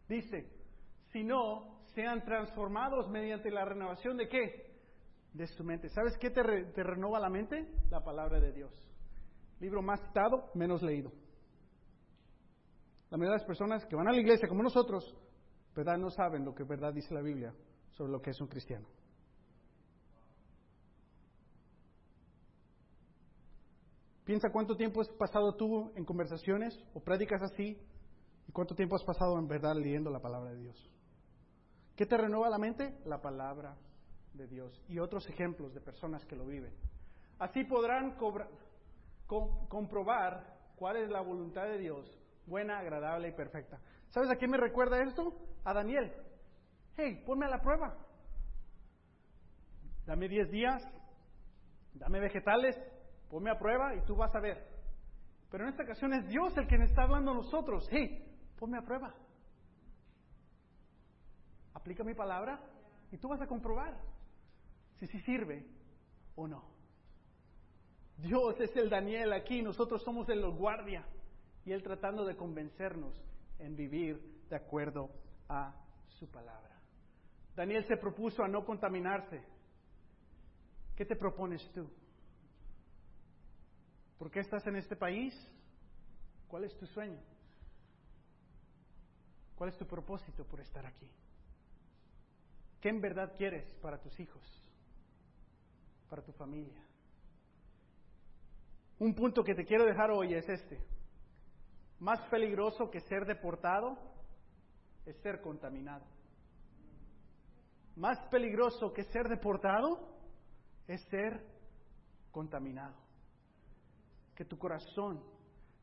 Dice, 0.07 0.49
si 1.11 1.23
no, 1.23 1.81
sean 1.93 2.23
transformados 2.23 3.09
mediante 3.09 3.51
la 3.51 3.65
renovación 3.65 4.17
de 4.17 4.27
qué? 4.27 4.77
De 5.33 5.47
su 5.47 5.63
mente. 5.63 5.89
¿Sabes 5.89 6.17
qué 6.17 6.29
te, 6.29 6.41
te 6.73 6.83
renova 6.83 7.19
la 7.19 7.29
mente? 7.29 7.67
La 7.89 8.03
palabra 8.03 8.39
de 8.39 8.51
Dios. 8.51 8.71
Libro 9.59 9.81
más 9.81 10.01
citado, 10.07 10.51
menos 10.53 10.81
leído. 10.81 11.11
La 13.09 13.17
mayoría 13.17 13.35
de 13.35 13.39
las 13.39 13.47
personas 13.47 13.85
que 13.85 13.95
van 13.95 14.07
a 14.07 14.11
la 14.11 14.19
iglesia 14.19 14.47
como 14.47 14.63
nosotros, 14.63 15.15
¿verdad? 15.75 15.97
No 15.97 16.09
saben 16.09 16.43
lo 16.43 16.53
que 16.53 16.63
verdad 16.63 16.93
dice 16.93 17.13
la 17.13 17.21
Biblia 17.21 17.53
sobre 17.93 18.11
lo 18.11 18.21
que 18.21 18.31
es 18.31 18.41
un 18.41 18.47
cristiano. 18.47 18.87
Piensa 24.25 24.51
cuánto 24.51 24.75
tiempo 24.75 24.99
has 24.99 25.07
pasado 25.09 25.55
tú 25.55 25.93
en 25.95 26.03
conversaciones 26.03 26.77
o 26.93 26.99
prácticas 26.99 27.41
así 27.41 27.79
y 28.45 28.51
cuánto 28.51 28.75
tiempo 28.75 28.97
has 28.97 29.03
pasado 29.05 29.39
en 29.39 29.47
verdad 29.47 29.73
leyendo 29.73 30.09
la 30.11 30.19
palabra 30.19 30.51
de 30.51 30.57
Dios. 30.57 30.91
¿Qué 31.95 32.05
te 32.05 32.17
renueva 32.17 32.49
la 32.49 32.57
mente? 32.57 32.99
La 33.05 33.21
palabra 33.21 33.77
de 34.33 34.47
Dios 34.47 34.83
y 34.89 34.99
otros 34.99 35.27
ejemplos 35.29 35.73
de 35.73 35.79
personas 35.79 36.25
que 36.25 36.35
lo 36.35 36.45
viven. 36.45 36.73
Así 37.39 37.63
podrán 37.63 38.17
comprobar 39.27 40.57
cuál 40.75 40.97
es 40.97 41.09
la 41.09 41.21
voluntad 41.21 41.65
de 41.65 41.77
Dios, 41.77 42.05
buena, 42.45 42.79
agradable 42.79 43.29
y 43.29 43.33
perfecta. 43.33 43.79
¿Sabes 44.09 44.29
a 44.29 44.37
qué 44.37 44.47
me 44.47 44.57
recuerda 44.57 45.03
esto? 45.03 45.33
A 45.65 45.73
Daniel. 45.73 46.11
Hey, 46.95 47.23
ponme 47.25 47.45
a 47.45 47.49
la 47.49 47.61
prueba. 47.61 47.95
Dame 50.05 50.29
10 50.29 50.49
días, 50.49 50.81
dame 51.93 52.19
vegetales, 52.19 52.75
ponme 53.29 53.51
a 53.51 53.59
prueba 53.59 53.93
y 53.95 54.01
tú 54.05 54.15
vas 54.15 54.33
a 54.33 54.39
ver. 54.39 54.65
Pero 55.51 55.65
en 55.65 55.71
esta 55.71 55.83
ocasión 55.83 56.13
es 56.13 56.27
Dios 56.27 56.55
el 56.57 56.67
que 56.67 56.77
nos 56.77 56.89
está 56.89 57.03
hablando 57.03 57.31
a 57.31 57.35
nosotros. 57.35 57.87
Hey, 57.91 58.25
ponme 58.57 58.77
a 58.77 58.81
prueba. 58.81 59.13
Aplica 61.73 62.03
mi 62.03 62.13
palabra 62.13 62.59
y 63.11 63.17
tú 63.17 63.27
vas 63.27 63.41
a 63.41 63.47
comprobar 63.47 63.97
si 64.99 65.07
sí 65.07 65.19
sirve 65.19 65.65
o 66.35 66.47
no. 66.47 66.76
Dios 68.17 68.59
es 68.59 68.75
el 68.75 68.89
Daniel 68.89 69.33
aquí, 69.33 69.61
nosotros 69.61 70.03
somos 70.03 70.27
el 70.29 70.45
guardia 70.51 71.05
y 71.65 71.71
él 71.71 71.83
tratando 71.83 72.25
de 72.25 72.35
convencernos 72.35 73.13
en 73.59 73.75
vivir 73.75 74.19
de 74.49 74.55
acuerdo 74.55 75.11
a 75.47 75.75
su 76.07 76.27
palabra. 76.29 76.79
Daniel 77.55 77.85
se 77.87 77.97
propuso 77.97 78.43
a 78.43 78.47
no 78.47 78.65
contaminarse. 78.65 79.43
¿Qué 80.95 81.05
te 81.05 81.15
propones 81.15 81.61
tú? 81.73 81.87
¿Por 84.17 84.31
qué 84.31 84.39
estás 84.39 84.65
en 84.65 84.77
este 84.77 84.95
país? 84.95 85.35
¿Cuál 86.47 86.63
es 86.63 86.75
tu 86.77 86.87
sueño? 86.87 87.19
¿Cuál 89.55 89.69
es 89.69 89.77
tu 89.77 89.85
propósito 89.85 90.43
por 90.45 90.59
estar 90.59 90.85
aquí? 90.85 91.09
¿Qué 92.79 92.89
en 92.89 93.01
verdad 93.01 93.33
quieres 93.35 93.65
para 93.81 93.99
tus 93.99 94.19
hijos? 94.19 94.43
Para 96.09 96.23
tu 96.23 96.31
familia. 96.31 96.86
Un 98.99 99.13
punto 99.13 99.43
que 99.43 99.53
te 99.53 99.65
quiero 99.65 99.85
dejar 99.85 100.11
hoy 100.11 100.33
es 100.33 100.47
este. 100.49 100.79
Más 101.99 102.19
peligroso 102.29 102.89
que 102.89 102.99
ser 103.01 103.25
deportado 103.25 103.97
es 105.05 105.15
ser 105.21 105.41
contaminado. 105.41 106.05
Más 107.95 108.19
peligroso 108.29 108.93
que 108.93 109.03
ser 109.03 109.27
deportado 109.27 110.15
es 110.87 111.01
ser 111.09 111.43
contaminado 112.31 112.95
que 114.35 114.45
tu 114.45 114.57
corazón 114.57 115.19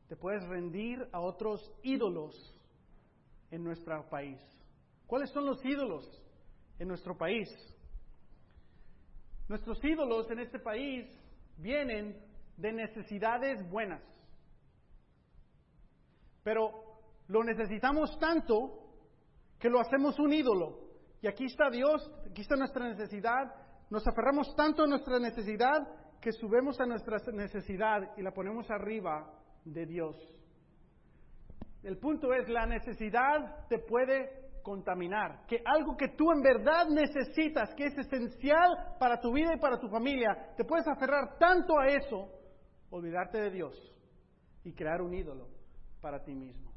te 0.07 0.15
puedes 0.15 0.41
rendir 0.47 1.05
a 1.11 1.19
otros 1.19 1.59
ídolos 1.83 2.33
en 3.51 3.63
nuestro 3.63 4.07
país. 4.09 4.39
¿Cuáles 5.05 5.29
son 5.31 5.45
los 5.45 5.63
ídolos 5.65 6.05
en 6.79 6.87
nuestro 6.87 7.17
país? 7.17 7.49
Nuestros 9.49 9.83
ídolos 9.83 10.31
en 10.31 10.39
este 10.39 10.59
país 10.59 11.05
vienen 11.57 12.17
de 12.57 12.73
necesidades 12.73 13.67
buenas. 13.69 14.01
Pero 16.43 16.71
lo 17.27 17.43
necesitamos 17.43 18.17
tanto 18.19 18.85
que 19.59 19.69
lo 19.69 19.79
hacemos 19.79 20.19
un 20.19 20.33
ídolo. 20.33 20.79
Y 21.21 21.27
aquí 21.27 21.45
está 21.45 21.69
Dios, 21.69 22.11
aquí 22.29 22.41
está 22.41 22.55
nuestra 22.55 22.87
necesidad. 22.87 23.53
Nos 23.89 24.05
aferramos 24.07 24.55
tanto 24.55 24.83
a 24.83 24.87
nuestra 24.87 25.19
necesidad 25.19 25.87
que 26.21 26.31
subemos 26.31 26.79
a 26.79 26.85
nuestra 26.85 27.17
necesidad 27.33 28.15
y 28.17 28.21
la 28.21 28.31
ponemos 28.31 28.69
arriba 28.69 29.31
de 29.63 29.85
Dios. 29.85 30.15
El 31.83 31.97
punto 31.97 32.33
es, 32.33 32.49
la 32.49 32.65
necesidad 32.65 33.67
te 33.67 33.79
puede 33.79 34.45
contaminar, 34.63 35.45
que 35.45 35.61
algo 35.63 35.95
que 35.95 36.09
tú 36.17 36.31
en 36.31 36.41
verdad 36.41 36.87
necesitas, 36.87 37.73
que 37.75 37.85
es 37.85 37.97
esencial 37.97 38.95
para 38.99 39.19
tu 39.19 39.31
vida 39.31 39.53
y 39.55 39.59
para 39.59 39.79
tu 39.79 39.87
familia, 39.87 40.53
te 40.57 40.65
puedes 40.65 40.87
aferrar 40.87 41.37
tanto 41.37 41.77
a 41.77 41.87
eso, 41.87 42.27
olvidarte 42.89 43.39
de 43.39 43.51
Dios 43.51 43.95
y 44.63 44.73
crear 44.73 45.01
un 45.01 45.13
ídolo 45.13 45.47
para 46.01 46.23
ti 46.23 46.33
mismo. 46.33 46.71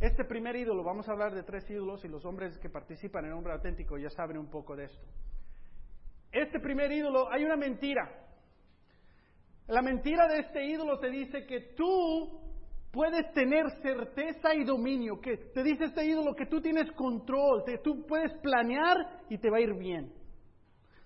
Este 0.00 0.24
primer 0.24 0.56
ídolo, 0.56 0.82
vamos 0.82 1.08
a 1.08 1.12
hablar 1.12 1.34
de 1.34 1.42
tres 1.42 1.68
ídolos 1.70 2.04
y 2.04 2.08
los 2.08 2.24
hombres 2.24 2.58
que 2.58 2.68
participan 2.68 3.24
en 3.24 3.32
Hombre 3.32 3.52
Auténtico 3.52 3.96
ya 3.96 4.10
saben 4.10 4.38
un 4.38 4.50
poco 4.50 4.76
de 4.76 4.84
esto. 4.84 5.06
Este 6.32 6.58
primer 6.60 6.90
ídolo, 6.90 7.30
hay 7.32 7.44
una 7.44 7.56
mentira 7.56 8.24
la 9.66 9.80
mentira 9.80 10.28
de 10.28 10.40
este 10.40 10.66
ídolo 10.66 10.98
te 10.98 11.08
dice 11.08 11.46
que 11.46 11.72
tú 11.74 12.38
puedes 12.92 13.32
tener 13.32 13.64
certeza 13.80 14.54
y 14.54 14.62
dominio, 14.64 15.20
que 15.20 15.36
te 15.54 15.62
dice 15.62 15.84
este 15.84 16.04
ídolo 16.04 16.34
que 16.34 16.46
tú 16.46 16.60
tienes 16.60 16.92
control, 16.92 17.64
que 17.64 17.78
tú 17.78 18.04
puedes 18.06 18.32
planear 18.40 19.22
y 19.30 19.38
te 19.38 19.48
va 19.50 19.56
a 19.56 19.60
ir 19.60 19.74
bien. 19.74 20.12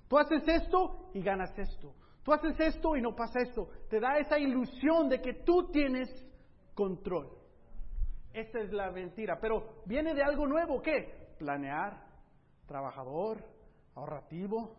Tú 0.09 0.19
haces 0.19 0.43
esto 0.49 1.11
y 1.15 1.23
ganas 1.23 1.57
esto. 1.57 1.95
Tú 2.29 2.35
haces 2.35 2.61
esto 2.61 2.95
y 2.95 3.01
no 3.01 3.17
pasa 3.17 3.41
esto. 3.41 3.71
Te 3.89 3.99
da 3.99 4.19
esa 4.19 4.39
ilusión 4.39 5.09
de 5.09 5.19
que 5.19 5.33
tú 5.47 5.71
tienes 5.73 6.11
control. 6.75 7.31
Esta 8.35 8.61
es 8.61 8.71
la 8.71 8.91
mentira. 8.91 9.39
Pero 9.41 9.81
viene 9.87 10.13
de 10.13 10.23
algo 10.23 10.47
nuevo, 10.47 10.83
¿qué? 10.83 11.35
Planear, 11.39 12.05
trabajador, 12.67 13.43
ahorrativo, 13.95 14.77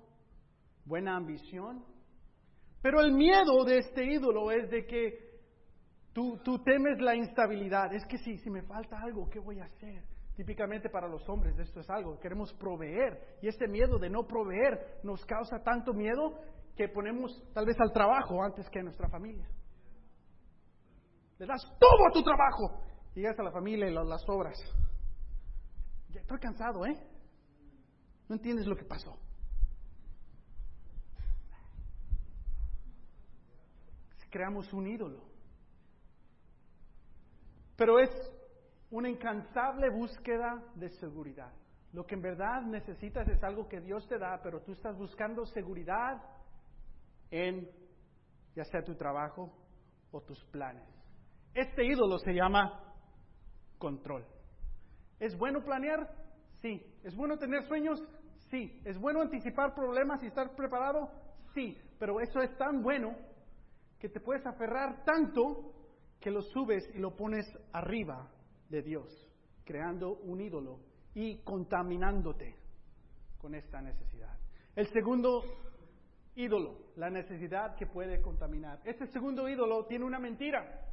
buena 0.85 1.15
ambición. 1.15 1.83
Pero 2.83 3.01
el 3.01 3.13
miedo 3.13 3.65
de 3.65 3.79
este 3.79 4.05
ídolo 4.05 4.51
es 4.51 4.69
de 4.69 4.85
que 4.85 5.39
tú, 6.13 6.37
tú 6.43 6.59
temes 6.59 7.01
la 7.01 7.15
instabilidad. 7.15 7.91
Es 7.91 8.05
que 8.05 8.19
si, 8.19 8.37
si 8.37 8.51
me 8.51 8.61
falta 8.61 9.01
algo, 9.01 9.27
¿qué 9.27 9.39
voy 9.39 9.59
a 9.59 9.63
hacer? 9.63 10.03
Típicamente 10.35 10.87
para 10.87 11.07
los 11.07 11.27
hombres 11.27 11.57
esto 11.57 11.79
es 11.79 11.89
algo, 11.89 12.17
queremos 12.19 12.53
proveer 12.53 13.39
y 13.41 13.49
ese 13.49 13.67
miedo 13.67 13.99
de 13.99 14.09
no 14.09 14.25
proveer 14.25 14.99
nos 15.03 15.25
causa 15.25 15.61
tanto 15.61 15.93
miedo 15.93 16.39
que 16.79 16.87
ponemos 16.87 17.29
tal 17.53 17.65
vez 17.65 17.75
al 17.81 17.91
trabajo 17.91 18.41
antes 18.41 18.69
que 18.69 18.79
a 18.79 18.83
nuestra 18.83 19.09
familia. 19.09 19.45
Le 21.37 21.45
das 21.45 21.61
todo 21.77 22.07
a 22.07 22.11
tu 22.13 22.23
trabajo 22.23 22.85
llegas 23.13 23.37
a 23.37 23.43
la 23.43 23.51
familia 23.51 23.89
y 23.89 23.93
las 23.93 24.23
obras. 24.29 24.57
Ya 26.07 26.21
estoy 26.21 26.39
cansado, 26.39 26.85
¿eh? 26.85 26.97
No 28.29 28.35
entiendes 28.35 28.65
lo 28.65 28.77
que 28.77 28.85
pasó. 28.85 29.19
creamos 34.31 34.71
un 34.73 34.85
ídolo. 34.85 35.23
Pero 37.75 37.97
es 37.97 38.11
una 38.91 39.09
incansable 39.09 39.89
búsqueda 39.89 40.63
de 40.75 40.87
seguridad. 40.99 41.51
Lo 41.93 42.05
que 42.05 42.13
en 42.13 42.21
verdad 42.21 42.61
necesitas 42.61 43.27
es 43.27 43.43
algo 43.43 43.67
que 43.67 43.81
Dios 43.81 44.07
te 44.07 44.19
da, 44.19 44.39
pero 44.43 44.61
tú 44.61 44.73
estás 44.73 44.95
buscando 44.99 45.47
seguridad 45.47 46.21
en 47.31 47.69
ya 48.55 48.63
sea 48.65 48.83
tu 48.83 48.95
trabajo 48.95 49.51
o 50.11 50.21
tus 50.21 50.43
planes. 50.45 50.87
Este 51.53 51.85
ídolo 51.85 52.17
se 52.19 52.33
llama 52.33 52.93
control. 53.77 54.25
¿Es 55.19 55.37
bueno 55.37 55.63
planear? 55.63 56.09
Sí. 56.61 56.81
¿Es 57.03 57.15
bueno 57.15 57.37
tener 57.37 57.63
sueños? 57.67 58.01
Sí. 58.49 58.81
¿Es 58.85 58.97
bueno 58.99 59.21
anticipar 59.21 59.73
problemas 59.73 60.21
y 60.23 60.27
estar 60.27 60.55
preparado? 60.55 61.09
Sí. 61.53 61.77
Pero 61.97 62.19
eso 62.19 62.41
es 62.41 62.55
tan 62.57 62.81
bueno 62.81 63.15
que 63.99 64.09
te 64.09 64.19
puedes 64.19 64.45
aferrar 64.45 65.03
tanto 65.03 65.73
que 66.19 66.31
lo 66.31 66.41
subes 66.41 66.89
y 66.93 66.99
lo 66.99 67.15
pones 67.15 67.45
arriba 67.73 68.29
de 68.69 68.81
Dios, 68.81 69.27
creando 69.65 70.17
un 70.19 70.41
ídolo 70.41 70.79
y 71.13 71.37
contaminándote 71.43 72.55
con 73.37 73.55
esta 73.55 73.81
necesidad. 73.81 74.37
El 74.75 74.87
segundo 74.87 75.43
ídolo, 76.35 76.91
la 76.95 77.09
necesidad 77.09 77.75
que 77.75 77.85
puede 77.85 78.21
contaminar. 78.21 78.79
Este 78.85 79.07
segundo 79.07 79.47
ídolo 79.47 79.85
tiene 79.85 80.05
una 80.05 80.19
mentira. 80.19 80.85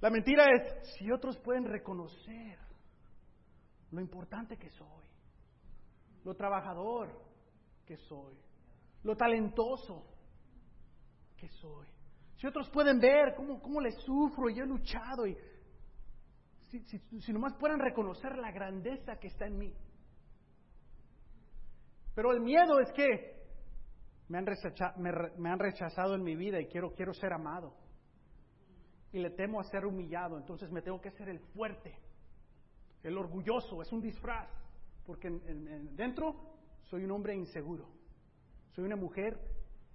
La 0.00 0.10
mentira 0.10 0.46
es 0.54 0.96
si 0.96 1.10
otros 1.10 1.38
pueden 1.38 1.64
reconocer 1.64 2.58
lo 3.90 4.00
importante 4.00 4.56
que 4.56 4.70
soy, 4.70 5.04
lo 6.24 6.34
trabajador 6.34 7.10
que 7.84 7.96
soy, 7.96 8.34
lo 9.02 9.16
talentoso 9.16 10.06
que 11.36 11.48
soy. 11.48 11.86
Si 12.36 12.46
otros 12.46 12.70
pueden 12.70 12.98
ver 12.98 13.34
cómo, 13.36 13.60
cómo 13.60 13.80
le 13.80 13.90
sufro 13.92 14.48
y 14.48 14.58
he 14.58 14.64
luchado 14.64 15.26
y 15.26 15.36
si, 16.70 16.80
si, 16.84 17.20
si 17.20 17.32
nomás 17.32 17.54
puedan 17.54 17.80
reconocer 17.80 18.38
la 18.38 18.50
grandeza 18.52 19.16
que 19.16 19.26
está 19.26 19.46
en 19.46 19.58
mí. 19.58 19.74
Pero 22.14 22.32
el 22.32 22.40
miedo 22.40 22.80
es 22.80 22.90
que 22.92 23.40
me 24.28 24.38
han, 24.38 24.46
rechazado, 24.46 24.94
me, 24.98 25.50
han 25.50 25.58
rechazado 25.58 26.14
en 26.14 26.22
mi 26.22 26.36
vida 26.36 26.60
y 26.60 26.66
quiero, 26.66 27.14
ser 27.14 27.32
amado. 27.32 27.74
Y 29.12 29.18
le 29.18 29.30
temo 29.30 29.60
a 29.60 29.64
ser 29.64 29.84
humillado, 29.84 30.38
entonces 30.38 30.70
me 30.70 30.82
tengo 30.82 31.00
que 31.00 31.10
ser 31.10 31.28
el 31.28 31.40
fuerte, 31.40 31.98
el 33.02 33.18
orgulloso, 33.18 33.82
es 33.82 33.90
un 33.92 34.00
disfraz, 34.00 34.48
porque 35.04 35.28
dentro 35.96 36.36
soy 36.82 37.04
un 37.04 37.10
hombre 37.10 37.34
inseguro, 37.34 37.88
soy 38.70 38.84
una 38.84 38.96
mujer 38.96 39.36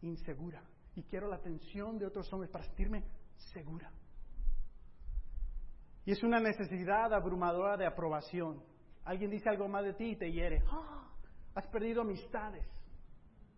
insegura 0.02 0.62
y 0.96 1.04
quiero 1.04 1.28
la 1.28 1.38
atención 1.38 1.98
de 1.98 2.06
otros 2.06 2.32
hombres 2.34 2.52
para 2.52 2.66
sentirme 2.66 3.04
segura. 3.54 3.92
Y 6.06 6.12
es 6.12 6.22
una 6.24 6.40
necesidad 6.40 7.14
abrumadora 7.14 7.78
de 7.78 7.86
aprobación. 7.86 8.62
Alguien 9.06 9.32
dice 9.32 9.50
algo 9.50 9.68
más 9.68 9.84
de 9.84 9.94
ti 9.94 10.12
y 10.12 10.16
te 10.16 10.32
hiere. 10.32 10.62
¡Ah! 10.70 11.05
Has 11.56 11.68
perdido 11.68 12.02
amistades, 12.02 12.66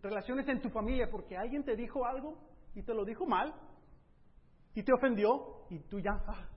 relaciones 0.02 0.48
en 0.48 0.62
tu 0.62 0.70
familia 0.70 1.10
porque 1.10 1.36
alguien 1.36 1.64
te 1.64 1.76
dijo 1.76 2.06
algo 2.06 2.38
y 2.76 2.84
te 2.84 2.93
lo 2.93 3.04
dijo 3.04 3.26
mal 3.26 3.54
y 4.76 4.84
te 4.84 4.93
ofendió 4.93 5.66
y 5.72 5.80
tú 5.80 6.00
ya 6.00 6.24
ah, 6.28 6.48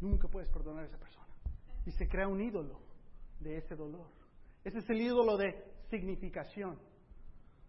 nunca 0.00 0.26
puedes 0.28 0.48
perdonar 0.50 0.82
a 0.82 0.86
esa 0.88 0.98
persona. 0.98 1.28
Y 1.86 1.92
se 1.92 2.08
crea 2.08 2.26
un 2.26 2.40
ídolo 2.40 2.80
de 3.38 3.58
ese 3.58 3.76
dolor. 3.76 4.08
Ese 4.64 4.78
es 4.78 4.90
el 4.90 5.00
ídolo 5.00 5.36
de 5.36 5.64
significación, 5.88 6.78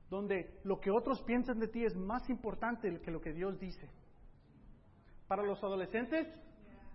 donde 0.10 0.60
lo 0.64 0.80
que 0.80 0.90
otros 0.90 1.22
piensan 1.22 1.60
de 1.60 1.68
ti 1.68 1.86
es 1.86 1.96
más 1.96 2.28
importante 2.30 3.00
que 3.02 3.12
lo 3.12 3.22
que 3.22 3.32
Dios 3.32 3.60
dice. 3.60 3.88
Para 5.28 5.44
los 5.44 5.64
adolescentes, 5.64 6.28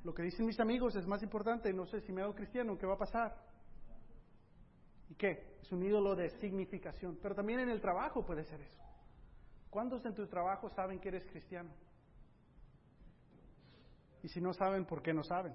lo 0.02 0.12
que 0.12 0.24
dicen 0.24 0.46
mis 0.46 0.58
amigos 0.58 0.96
es 0.96 1.06
más 1.06 1.22
importante. 1.22 1.72
No 1.72 1.86
sé 1.86 2.00
si 2.00 2.12
me 2.12 2.22
hago 2.22 2.34
cristiano, 2.34 2.76
¿qué 2.76 2.86
va 2.86 2.94
a 2.94 2.98
pasar? 2.98 3.53
¿Y 5.14 5.16
qué? 5.16 5.58
Es 5.62 5.70
un 5.70 5.84
ídolo 5.84 6.16
de 6.16 6.28
significación. 6.40 7.16
Pero 7.22 7.36
también 7.36 7.60
en 7.60 7.68
el 7.68 7.80
trabajo 7.80 8.26
puede 8.26 8.42
ser 8.42 8.60
eso. 8.60 8.82
¿Cuántos 9.70 10.04
en 10.04 10.12
tu 10.12 10.26
trabajo 10.26 10.68
saben 10.70 10.98
que 10.98 11.08
eres 11.08 11.24
cristiano? 11.26 11.70
Y 14.24 14.28
si 14.28 14.40
no 14.40 14.52
saben, 14.52 14.84
¿por 14.84 15.02
qué 15.02 15.14
no 15.14 15.22
saben? 15.22 15.54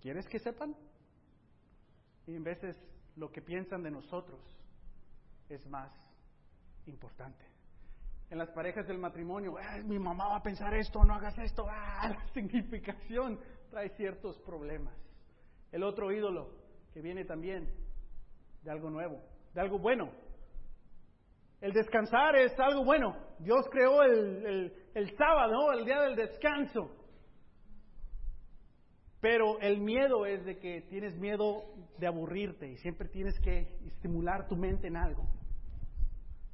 ¿Quieres 0.00 0.26
que 0.26 0.38
sepan? 0.38 0.74
Y 2.26 2.34
en 2.34 2.44
veces 2.44 2.82
lo 3.16 3.30
que 3.30 3.42
piensan 3.42 3.82
de 3.82 3.90
nosotros 3.90 4.40
es 5.50 5.66
más 5.66 5.92
importante. 6.86 7.44
En 8.30 8.38
las 8.38 8.50
parejas 8.50 8.86
del 8.86 8.98
matrimonio, 8.98 9.56
mi 9.84 9.98
mamá 9.98 10.28
va 10.28 10.36
a 10.36 10.42
pensar 10.42 10.72
esto, 10.74 11.04
no 11.04 11.14
hagas 11.14 11.36
esto, 11.38 11.66
ah, 11.70 12.08
la 12.08 12.26
significación 12.32 13.38
trae 13.68 13.90
ciertos 13.96 14.38
problemas. 14.38 14.94
El 15.72 15.82
otro 15.82 16.10
ídolo 16.10 16.54
que 16.94 17.02
viene 17.02 17.26
también 17.26 17.87
de 18.62 18.70
algo 18.70 18.90
nuevo, 18.90 19.20
de 19.54 19.60
algo 19.60 19.78
bueno. 19.78 20.10
El 21.60 21.72
descansar 21.72 22.36
es 22.36 22.52
algo 22.58 22.84
bueno. 22.84 23.16
Dios 23.40 23.66
creó 23.70 24.02
el, 24.02 24.72
el, 24.94 25.16
sábado, 25.16 25.72
el 25.72 25.84
día 25.84 26.00
del 26.02 26.14
descanso. 26.14 26.94
Pero 29.20 29.58
el 29.60 29.80
miedo 29.80 30.24
es 30.26 30.44
de 30.44 30.58
que 30.58 30.82
tienes 30.82 31.16
miedo 31.16 31.64
de 31.98 32.06
aburrirte 32.06 32.68
y 32.68 32.76
siempre 32.76 33.08
tienes 33.08 33.34
que 33.40 33.76
estimular 33.86 34.46
tu 34.46 34.56
mente 34.56 34.86
en 34.86 34.96
algo. 34.96 35.24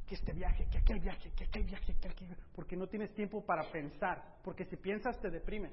Que 0.06 0.14
este 0.14 0.32
viaje, 0.32 0.66
que 0.70 0.78
aquel 0.78 1.00
viaje, 1.00 1.30
que 1.36 1.44
aquel 1.44 1.64
viaje, 1.64 1.94
que 2.00 2.08
aquel 2.08 2.36
Porque 2.54 2.76
no 2.76 2.86
tienes 2.86 3.12
tiempo 3.14 3.44
para 3.44 3.70
pensar. 3.70 4.38
Porque 4.42 4.64
si 4.64 4.76
piensas 4.76 5.20
te 5.20 5.28
deprimes. 5.28 5.72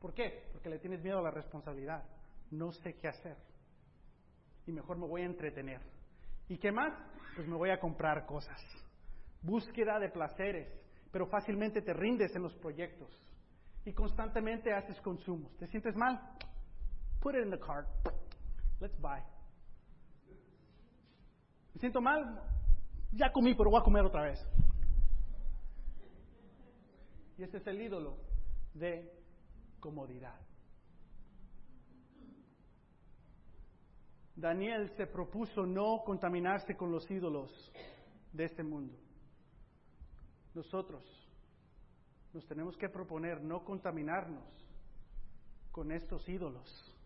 ¿Por 0.00 0.14
qué? 0.14 0.44
Porque 0.52 0.70
le 0.70 0.78
tienes 0.78 1.02
miedo 1.02 1.18
a 1.18 1.22
la 1.22 1.32
responsabilidad. 1.32 2.04
No 2.52 2.70
sé 2.70 2.94
qué 2.94 3.08
hacer 3.08 3.36
y 4.68 4.72
mejor 4.72 4.98
me 4.98 5.06
voy 5.06 5.22
a 5.22 5.24
entretener. 5.24 5.80
¿Y 6.46 6.58
qué 6.58 6.70
más? 6.70 6.92
Pues 7.34 7.48
me 7.48 7.56
voy 7.56 7.70
a 7.70 7.80
comprar 7.80 8.26
cosas. 8.26 8.60
Búsqueda 9.40 9.98
de 9.98 10.10
placeres, 10.10 10.68
pero 11.10 11.26
fácilmente 11.26 11.80
te 11.80 11.94
rindes 11.94 12.36
en 12.36 12.42
los 12.42 12.54
proyectos 12.56 13.08
y 13.86 13.92
constantemente 13.94 14.74
haces 14.74 15.00
consumos. 15.00 15.56
¿Te 15.56 15.66
sientes 15.68 15.96
mal? 15.96 16.20
Put 17.20 17.34
it 17.34 17.44
in 17.44 17.50
the 17.50 17.58
cart. 17.58 17.88
Let's 18.78 19.00
buy. 19.00 19.20
¿Me 21.72 21.80
siento 21.80 22.02
mal? 22.02 22.42
Ya 23.12 23.32
comí, 23.32 23.54
pero 23.54 23.70
voy 23.70 23.80
a 23.80 23.84
comer 23.84 24.04
otra 24.04 24.22
vez. 24.22 24.38
Y 27.38 27.42
este 27.42 27.56
es 27.56 27.66
el 27.66 27.80
ídolo 27.80 28.18
de 28.74 29.10
comodidad. 29.80 30.47
Daniel 34.38 34.88
se 34.96 35.08
propuso 35.08 35.66
no 35.66 36.04
contaminarse 36.04 36.76
con 36.76 36.92
los 36.92 37.10
ídolos 37.10 37.50
de 38.32 38.44
este 38.44 38.62
mundo. 38.62 38.96
Nosotros 40.54 41.02
nos 42.32 42.46
tenemos 42.46 42.76
que 42.76 42.88
proponer 42.88 43.42
no 43.42 43.64
contaminarnos 43.64 44.44
con 45.72 45.90
estos 45.90 46.28
ídolos 46.28 46.96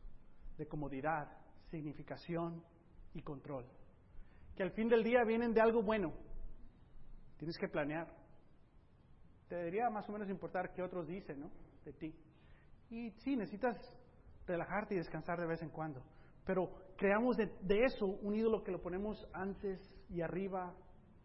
de 0.58 0.66
comodidad, 0.66 1.26
significación 1.70 2.62
y 3.14 3.22
control, 3.22 3.64
que 4.54 4.62
al 4.62 4.72
fin 4.72 4.90
del 4.90 5.02
día 5.02 5.24
vienen 5.24 5.54
de 5.54 5.62
algo 5.62 5.82
bueno. 5.82 6.12
Tienes 7.38 7.56
que 7.56 7.68
planear. 7.68 8.14
Te 9.48 9.54
debería 9.54 9.88
más 9.88 10.06
o 10.06 10.12
menos 10.12 10.28
importar 10.28 10.74
qué 10.74 10.82
otros 10.82 11.06
dicen, 11.08 11.40
¿no? 11.40 11.50
De 11.86 11.94
ti. 11.94 12.14
Y 12.90 13.10
sí, 13.22 13.36
necesitas 13.36 13.78
relajarte 14.46 14.94
y 14.94 14.98
descansar 14.98 15.40
de 15.40 15.46
vez 15.46 15.62
en 15.62 15.70
cuando. 15.70 16.02
Pero 16.44 16.70
creamos 16.96 17.36
de, 17.36 17.84
eso 17.84 18.06
un 18.06 18.34
ídolo 18.34 18.62
que 18.62 18.72
lo 18.72 18.80
ponemos 18.80 19.26
antes 19.32 19.80
y 20.08 20.20
arriba 20.20 20.74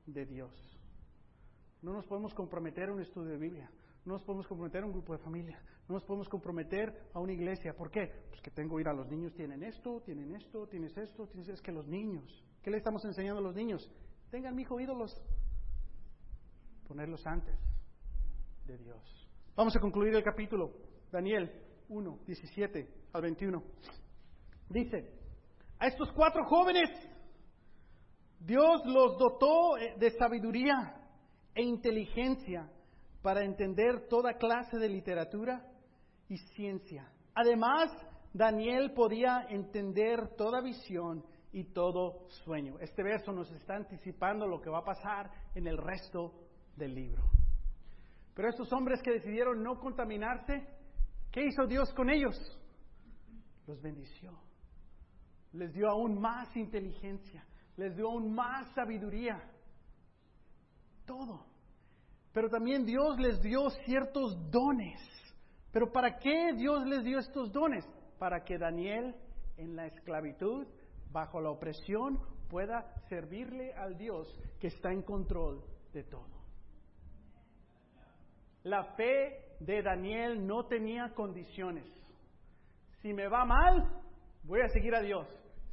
de 0.06 0.26
Dios. 0.26 0.54
No 1.82 1.94
nos 1.94 2.06
podemos 2.06 2.34
comprometer 2.34 2.90
a 2.90 2.94
un 2.94 3.02
estudio 3.02 3.32
de 3.32 3.38
Biblia, 3.38 3.72
no 4.06 4.14
nos 4.14 4.24
podemos 4.24 4.48
comprometer 4.48 4.84
a 4.84 4.86
un 4.86 4.92
grupo 4.92 5.14
de 5.14 5.20
familia, 5.20 5.62
no 5.88 5.96
nos 5.96 6.04
podemos 6.04 6.28
comprometer 6.30 7.10
a 7.14 7.20
una 7.20 7.34
iglesia. 7.34 7.76
¿Por 7.76 7.92
qué? 7.92 8.12
Pues 8.30 8.42
que 8.42 8.52
tengo 8.52 8.76
que 8.76 8.82
ir 8.82 8.88
a 8.88 8.94
los 8.94 9.08
niños, 9.08 9.34
tienen 9.34 9.64
esto, 9.64 10.02
tienen 10.02 10.36
esto, 10.36 10.68
tienes 10.68 10.98
esto, 10.98 11.28
tienes 11.28 11.50
es 11.50 11.62
que 11.62 11.72
los 11.72 11.88
niños. 11.88 12.44
¿Qué 12.62 12.72
le 12.72 12.78
estamos 12.78 13.04
enseñando 13.06 13.40
a 13.40 13.44
los 13.44 13.56
niños? 13.56 13.90
Tengan, 14.30 14.56
mi 14.56 14.64
hijo, 14.64 14.80
ídolos. 14.80 15.22
Ponerlos 16.88 17.26
antes 17.26 17.56
de 18.66 18.78
Dios. 18.78 19.30
Vamos 19.56 19.76
a 19.76 19.80
concluir 19.80 20.14
el 20.16 20.24
capítulo. 20.24 20.72
Daniel 21.12 21.52
1, 21.90 22.20
17 22.26 22.88
al 23.14 23.22
21. 23.22 23.64
Dice, 24.70 25.14
a 25.80 25.88
estos 25.88 26.12
cuatro 26.12 26.44
jóvenes 26.46 26.90
Dios 28.40 28.86
los 28.86 29.18
dotó 29.18 29.78
eh, 29.78 29.96
de 29.98 30.12
sabiduría 30.12 30.96
e 31.56 31.64
inteligencia 31.64 32.70
para 33.22 33.44
entender 33.44 34.08
toda 34.08 34.38
clase 34.38 34.78
de 34.78 34.90
literatura 34.90 35.66
y 36.30 36.38
ciencia. 36.38 37.12
Además, 37.34 37.92
Daniel 38.34 38.94
podía 38.94 39.48
entender 39.50 40.36
toda 40.38 40.62
visión 40.62 41.24
y 41.52 41.66
todo 41.66 42.28
sueño. 42.46 42.78
Este 42.80 43.04
verso 43.04 43.32
nos 43.32 43.52
está 43.52 43.76
anticipando 43.76 44.48
lo 44.48 44.62
que 44.62 44.70
va 44.70 44.80
a 44.80 44.86
pasar 44.86 45.32
en 45.56 45.68
el 45.68 45.78
resto 45.78 46.34
del 46.76 46.94
libro. 46.94 47.24
Pero 48.36 48.50
estos 48.50 48.72
hombres 48.72 49.02
que 49.02 49.12
decidieron 49.12 49.64
no 49.64 49.80
contaminarse, 49.80 50.68
¿qué 51.32 51.46
hizo 51.46 51.66
Dios 51.66 51.92
con 51.94 52.10
ellos? 52.10 52.36
Los 53.66 53.82
bendició 53.82 54.47
les 55.54 55.74
dio 55.74 55.90
aún 55.90 56.20
más 56.20 56.56
inteligencia, 56.56 57.46
les 57.76 57.96
dio 57.96 58.10
aún 58.10 58.34
más 58.34 58.74
sabiduría, 58.74 59.42
todo. 61.06 61.46
Pero 62.34 62.50
también 62.50 62.86
Dios 62.86 63.18
les 63.20 63.42
dio 63.42 63.70
ciertos 63.86 64.38
dones. 64.52 65.00
¿Pero 65.72 65.92
para 65.92 66.18
qué 66.20 66.54
Dios 66.54 66.86
les 66.86 67.04
dio 67.04 67.20
estos 67.20 67.52
dones? 67.52 67.86
Para 68.20 68.44
que 68.44 68.58
Daniel 68.58 69.16
en 69.58 69.76
la 69.76 69.88
esclavitud, 69.88 70.68
bajo 71.12 71.42
la 71.42 71.50
opresión, 71.50 72.20
pueda 72.50 72.94
servirle 73.10 73.74
al 73.74 73.98
Dios 73.98 74.28
que 74.60 74.68
está 74.68 74.92
en 74.92 75.02
control 75.02 75.64
de 75.94 76.04
todo. 76.04 76.38
La 78.64 78.84
fe 78.96 79.56
de 79.60 79.82
Daniel 79.82 80.46
no 80.46 80.66
tenía 80.66 81.14
condiciones. 81.16 81.86
Si 83.02 83.14
me 83.14 83.28
va 83.28 83.46
mal, 83.46 84.04
voy 84.48 84.62
a 84.62 84.70
seguir 84.70 84.96
a 84.96 85.02
Dios. 85.02 85.28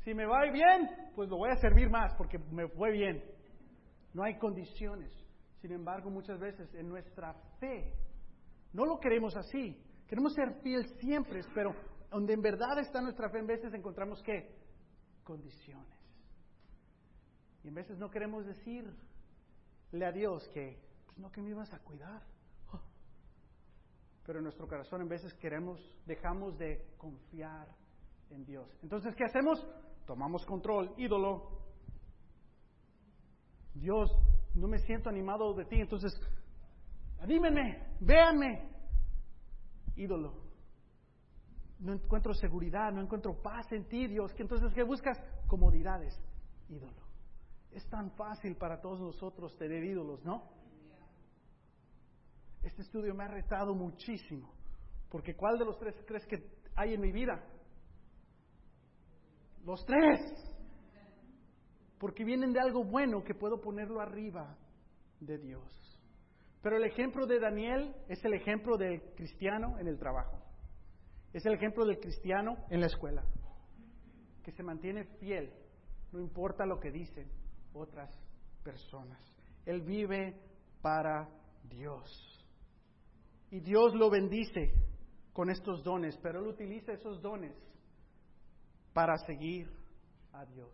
Si 0.04 0.12
me 0.12 0.26
va 0.26 0.42
bien, 0.52 0.90
pues 1.14 1.30
lo 1.30 1.38
voy 1.38 1.50
a 1.50 1.56
servir 1.56 1.88
más 1.88 2.14
porque 2.16 2.38
me 2.38 2.68
fue 2.68 2.90
bien. 2.90 3.24
No 4.12 4.22
hay 4.22 4.36
condiciones. 4.38 5.10
Sin 5.60 5.72
embargo, 5.72 6.10
muchas 6.10 6.38
veces 6.38 6.72
en 6.74 6.88
nuestra 6.88 7.32
fe 7.58 7.94
no 8.72 8.84
lo 8.84 8.98
queremos 8.98 9.34
así. 9.36 9.80
Queremos 10.06 10.34
ser 10.34 10.60
fiel 10.62 10.84
siempre, 11.00 11.40
pero 11.54 11.74
donde 12.10 12.34
en 12.34 12.42
verdad 12.42 12.78
está 12.78 13.00
nuestra 13.00 13.30
fe, 13.30 13.38
en 13.38 13.46
veces 13.46 13.72
encontramos 13.72 14.22
qué? 14.22 14.54
Condiciones. 15.22 15.98
Y 17.62 17.68
en 17.68 17.74
veces 17.74 17.98
no 17.98 18.10
queremos 18.10 18.44
decirle 18.44 20.04
a 20.04 20.12
Dios 20.12 20.46
que, 20.52 20.78
pues 21.06 21.18
no 21.18 21.30
que 21.32 21.40
me 21.40 21.50
ibas 21.50 21.72
a 21.72 21.78
cuidar. 21.78 22.22
Oh. 22.72 22.80
Pero 24.26 24.40
en 24.40 24.44
nuestro 24.44 24.68
corazón 24.68 25.00
en 25.00 25.08
veces 25.08 25.32
queremos, 25.34 25.80
dejamos 26.04 26.58
de 26.58 26.86
confiar 26.98 27.68
en 28.30 28.44
Dios. 28.44 28.68
Entonces, 28.82 29.14
¿qué 29.16 29.24
hacemos? 29.24 29.66
Tomamos 30.06 30.44
control, 30.44 30.94
ídolo. 30.96 31.62
Dios, 33.74 34.10
no 34.54 34.68
me 34.68 34.78
siento 34.78 35.08
animado 35.08 35.52
de 35.54 35.64
ti, 35.64 35.80
entonces, 35.80 36.12
anímenme, 37.20 37.96
véanme. 38.00 38.70
Ídolo. 39.96 40.42
No 41.80 41.92
encuentro 41.92 42.32
seguridad, 42.34 42.92
no 42.92 43.02
encuentro 43.02 43.40
paz 43.42 43.70
en 43.72 43.86
ti, 43.88 44.06
Dios. 44.06 44.32
Entonces, 44.38 44.72
¿qué 44.74 44.82
buscas? 44.82 45.18
Comodidades. 45.46 46.18
Ídolo. 46.68 47.02
Es 47.70 47.88
tan 47.88 48.10
fácil 48.12 48.56
para 48.56 48.80
todos 48.80 49.00
nosotros 49.00 49.56
tener 49.56 49.82
ídolos, 49.84 50.24
¿no? 50.24 50.48
Este 52.62 52.82
estudio 52.82 53.14
me 53.14 53.24
ha 53.24 53.28
retado 53.28 53.74
muchísimo. 53.74 54.50
Porque 55.10 55.36
¿cuál 55.36 55.58
de 55.58 55.64
los 55.64 55.78
tres 55.78 55.94
crees 56.06 56.26
que 56.26 56.50
hay 56.74 56.94
en 56.94 57.00
mi 57.00 57.12
vida? 57.12 57.44
Los 59.64 59.84
tres. 59.86 60.20
Porque 61.98 62.24
vienen 62.24 62.52
de 62.52 62.60
algo 62.60 62.84
bueno 62.84 63.24
que 63.24 63.34
puedo 63.34 63.60
ponerlo 63.60 64.00
arriba 64.00 64.56
de 65.20 65.38
Dios. 65.38 66.00
Pero 66.62 66.76
el 66.76 66.84
ejemplo 66.84 67.26
de 67.26 67.40
Daniel 67.40 67.94
es 68.08 68.24
el 68.24 68.34
ejemplo 68.34 68.76
del 68.76 69.00
cristiano 69.14 69.78
en 69.78 69.88
el 69.88 69.98
trabajo. 69.98 70.38
Es 71.32 71.44
el 71.46 71.54
ejemplo 71.54 71.84
del 71.84 71.98
cristiano 71.98 72.56
en 72.70 72.80
la 72.80 72.86
escuela. 72.86 73.24
Que 74.42 74.52
se 74.52 74.62
mantiene 74.62 75.04
fiel, 75.18 75.52
no 76.12 76.20
importa 76.20 76.66
lo 76.66 76.78
que 76.78 76.90
dicen 76.90 77.30
otras 77.72 78.10
personas. 78.62 79.20
Él 79.66 79.82
vive 79.82 80.40
para 80.80 81.28
Dios. 81.64 82.46
Y 83.50 83.60
Dios 83.60 83.94
lo 83.94 84.10
bendice 84.10 84.72
con 85.32 85.50
estos 85.50 85.82
dones, 85.82 86.18
pero 86.22 86.40
Él 86.40 86.46
utiliza 86.48 86.92
esos 86.92 87.20
dones 87.20 87.54
para 88.94 89.18
seguir 89.26 89.68
a 90.32 90.46
Dios. 90.46 90.72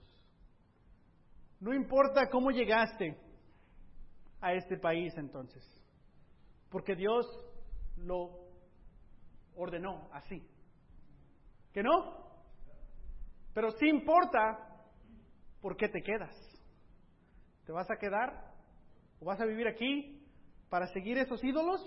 No 1.58 1.74
importa 1.74 2.28
cómo 2.30 2.50
llegaste 2.50 3.18
a 4.40 4.52
este 4.54 4.76
país 4.76 5.12
entonces, 5.16 5.64
porque 6.70 6.94
Dios 6.94 7.26
lo 7.96 8.30
ordenó 9.56 10.08
así. 10.12 10.46
¿Que 11.72 11.82
no? 11.82 12.30
Pero 13.52 13.72
sí 13.72 13.88
importa 13.88 14.86
por 15.60 15.76
qué 15.76 15.88
te 15.88 16.02
quedas. 16.02 16.34
¿Te 17.64 17.72
vas 17.72 17.90
a 17.90 17.96
quedar 17.96 18.54
o 19.20 19.24
vas 19.24 19.40
a 19.40 19.46
vivir 19.46 19.66
aquí 19.66 20.26
para 20.68 20.86
seguir 20.88 21.18
esos 21.18 21.42
ídolos? 21.42 21.80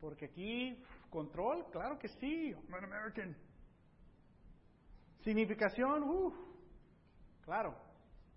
Porque 0.00 0.26
aquí, 0.26 0.82
control, 1.10 1.70
claro 1.70 1.98
que 1.98 2.08
sí, 2.08 2.54
American. 2.68 3.36
Significación, 5.26 6.04
uff, 6.04 6.34
claro. 7.40 7.74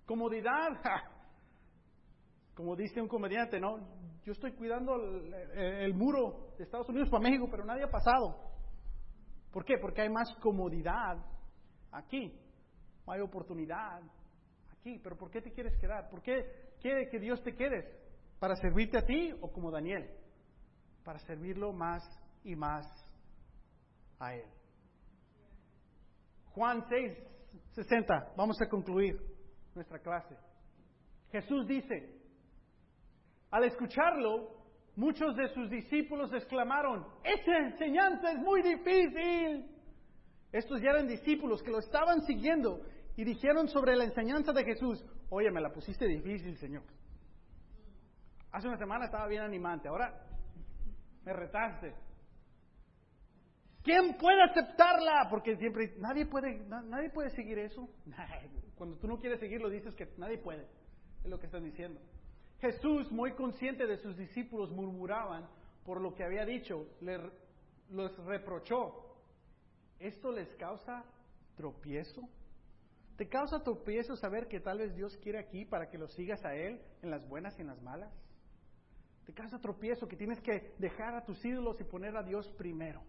Comodidad, 0.08 0.70
como 2.56 2.76
dice 2.76 3.00
un 3.00 3.08
comediante, 3.08 3.60
¿no? 3.60 3.78
Yo 4.24 4.32
estoy 4.32 4.54
cuidando 4.54 4.96
el, 4.96 5.94
muro 5.94 6.56
de 6.58 6.64
Estados 6.64 6.90
Unidos 6.90 7.08
para 7.10 7.22
México, 7.22 7.48
pero 7.52 7.64
nadie 7.64 7.84
ha 7.84 7.92
pasado. 7.92 8.42
¿Por 9.52 9.64
qué? 9.66 9.78
Porque 9.80 10.02
hay 10.02 10.10
más 10.10 10.34
comodidad 10.42 11.24
aquí. 11.92 12.36
Hay 13.06 13.22
oportunidad 13.22 14.02
aquí. 14.72 14.98
Pero 14.98 15.16
¿por 15.16 15.30
qué 15.30 15.44
te 15.44 15.52
quieres 15.52 15.78
quedar? 15.78 16.10
¿Por 16.10 16.24
qué 16.24 16.74
quiere 16.82 17.08
que 17.08 17.20
Dios 17.20 17.40
te 17.44 17.56
quedes? 17.56 17.86
¿Para 18.40 18.56
servirte 18.56 18.98
a 18.98 19.06
ti 19.06 19.32
o 19.42 19.52
como 19.52 19.70
Daniel? 19.70 20.10
Para 21.04 21.20
servirlo 21.20 21.72
más 21.72 22.02
y 22.44 22.56
más 22.56 22.84
a 24.18 24.34
Él. 24.34 24.59
Juan 26.54 26.84
6, 26.89 27.18
60. 27.72 28.34
Vamos 28.36 28.62
a 28.62 28.68
concluir 28.68 29.20
nuestra 29.76 30.00
clase. 30.00 30.36
Jesús 31.32 31.68
dice, 31.68 32.20
al 33.52 33.64
escucharlo, 33.64 34.60
muchos 34.95 35.36
de 35.36 35.47
sus 35.54 35.70
discípulos 35.70 36.34
exclamaron, 36.34 37.06
esa 37.24 37.58
enseñanza 37.58 38.32
es 38.32 38.39
muy 38.39 38.62
difícil. 38.62 39.76
Estos 40.52 40.82
ya 40.82 40.89
eran 40.89 41.08
discípulos 41.08 41.62
que 41.62 41.72
lo 41.72 41.80
estaban 41.80 42.22
siguiendo 42.24 42.82
y 43.16 43.24
dijeron 43.24 43.68
sobre 43.68 43.95
la 43.95 44.06
enseñanza 44.06 44.52
de 44.52 44.64
Jesús, 44.64 45.04
oye, 45.30 45.52
me 45.52 45.62
la 45.62 45.72
pusiste 45.72 46.06
difícil, 46.06 46.58
Señor. 46.58 46.84
Hace 48.52 48.68
una 48.68 48.78
semana 48.78 49.06
estaba 49.06 49.28
bien 49.28 49.43
animante, 49.43 49.88
ahora 49.88 50.26
me 51.24 51.34
retaste. 51.34 51.93
¿Quién 53.84 54.18
puede 54.18 54.42
aceptarla? 54.44 55.28
Porque 55.30 55.56
siempre 55.58 55.94
nadie 55.98 56.26
puede, 56.26 56.60
nadie 56.68 57.10
puede 57.10 57.30
seguir 57.32 57.60
eso. 57.60 57.90
Cuando 58.76 58.98
tú 58.98 59.08
no 59.08 59.20
quieres 59.20 59.40
seguirlo 59.40 59.70
dices 59.70 59.96
que 59.96 60.08
nadie 60.18 60.38
puede. 60.38 60.68
Es 61.24 61.30
lo 61.30 61.40
que 61.40 61.46
están 61.46 61.64
diciendo. 61.64 62.00
Jesús, 62.60 63.12
muy 63.12 63.34
consciente 63.34 63.88
de 63.88 63.98
sus 63.98 64.18
discípulos, 64.18 64.72
murmuraban 64.72 65.48
por 65.86 66.02
lo 66.02 66.14
que 66.14 66.24
había 66.24 66.46
dicho, 66.46 66.88
los 67.90 68.26
reprochó. 68.26 69.06
¿Esto 70.00 70.32
les 70.32 70.48
causa 70.56 71.04
tropiezo? 71.56 72.22
¿Te 73.18 73.28
causa 73.28 73.64
tropiezo 73.64 74.16
saber 74.16 74.48
que 74.48 74.60
tal 74.60 74.78
vez 74.78 74.96
Dios 74.96 75.18
quiere 75.18 75.40
aquí 75.40 75.66
para 75.66 75.90
que 75.90 75.98
lo 75.98 76.08
sigas 76.08 76.44
a 76.46 76.56
Él 76.56 76.82
en 77.02 77.10
las 77.10 77.28
buenas 77.28 77.58
y 77.58 77.62
en 77.62 77.68
las 77.68 77.82
malas? 77.82 78.14
¿Te 79.26 79.34
causa 79.34 79.60
tropiezo 79.60 80.08
que 80.08 80.16
tienes 80.16 80.40
que 80.42 80.74
dejar 80.78 81.16
a 81.16 81.26
tus 81.26 81.44
ídolos 81.44 81.80
y 81.82 81.84
poner 81.84 82.16
a 82.16 82.24
Dios 82.24 82.48
primero? 82.58 83.02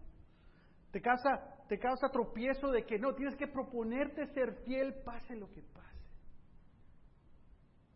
Te 0.91 1.01
causa, 1.01 1.65
te 1.67 1.79
causa 1.79 2.09
tropiezo 2.09 2.69
de 2.69 2.85
que 2.85 2.99
no, 2.99 3.15
tienes 3.15 3.35
que 3.35 3.47
proponerte 3.47 4.27
ser 4.33 4.53
fiel, 4.65 4.93
pase 5.05 5.35
lo 5.35 5.49
que 5.49 5.61
pase. 5.61 5.91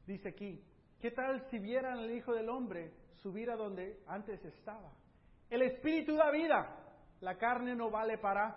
Dice 0.07 0.29
aquí, 0.29 0.63
¿qué 0.99 1.11
tal 1.11 1.41
si 1.49 1.59
vieran 1.59 1.99
al 1.99 2.11
Hijo 2.11 2.33
del 2.33 2.49
Hombre 2.49 2.93
subir 3.15 3.49
a 3.49 3.55
donde 3.55 3.99
antes 4.07 4.43
estaba? 4.45 4.93
El 5.49 5.61
Espíritu 5.63 6.15
da 6.15 6.31
vida, 6.31 6.75
la 7.21 7.37
carne 7.37 7.75
no 7.75 7.89
vale 7.89 8.17
para 8.17 8.55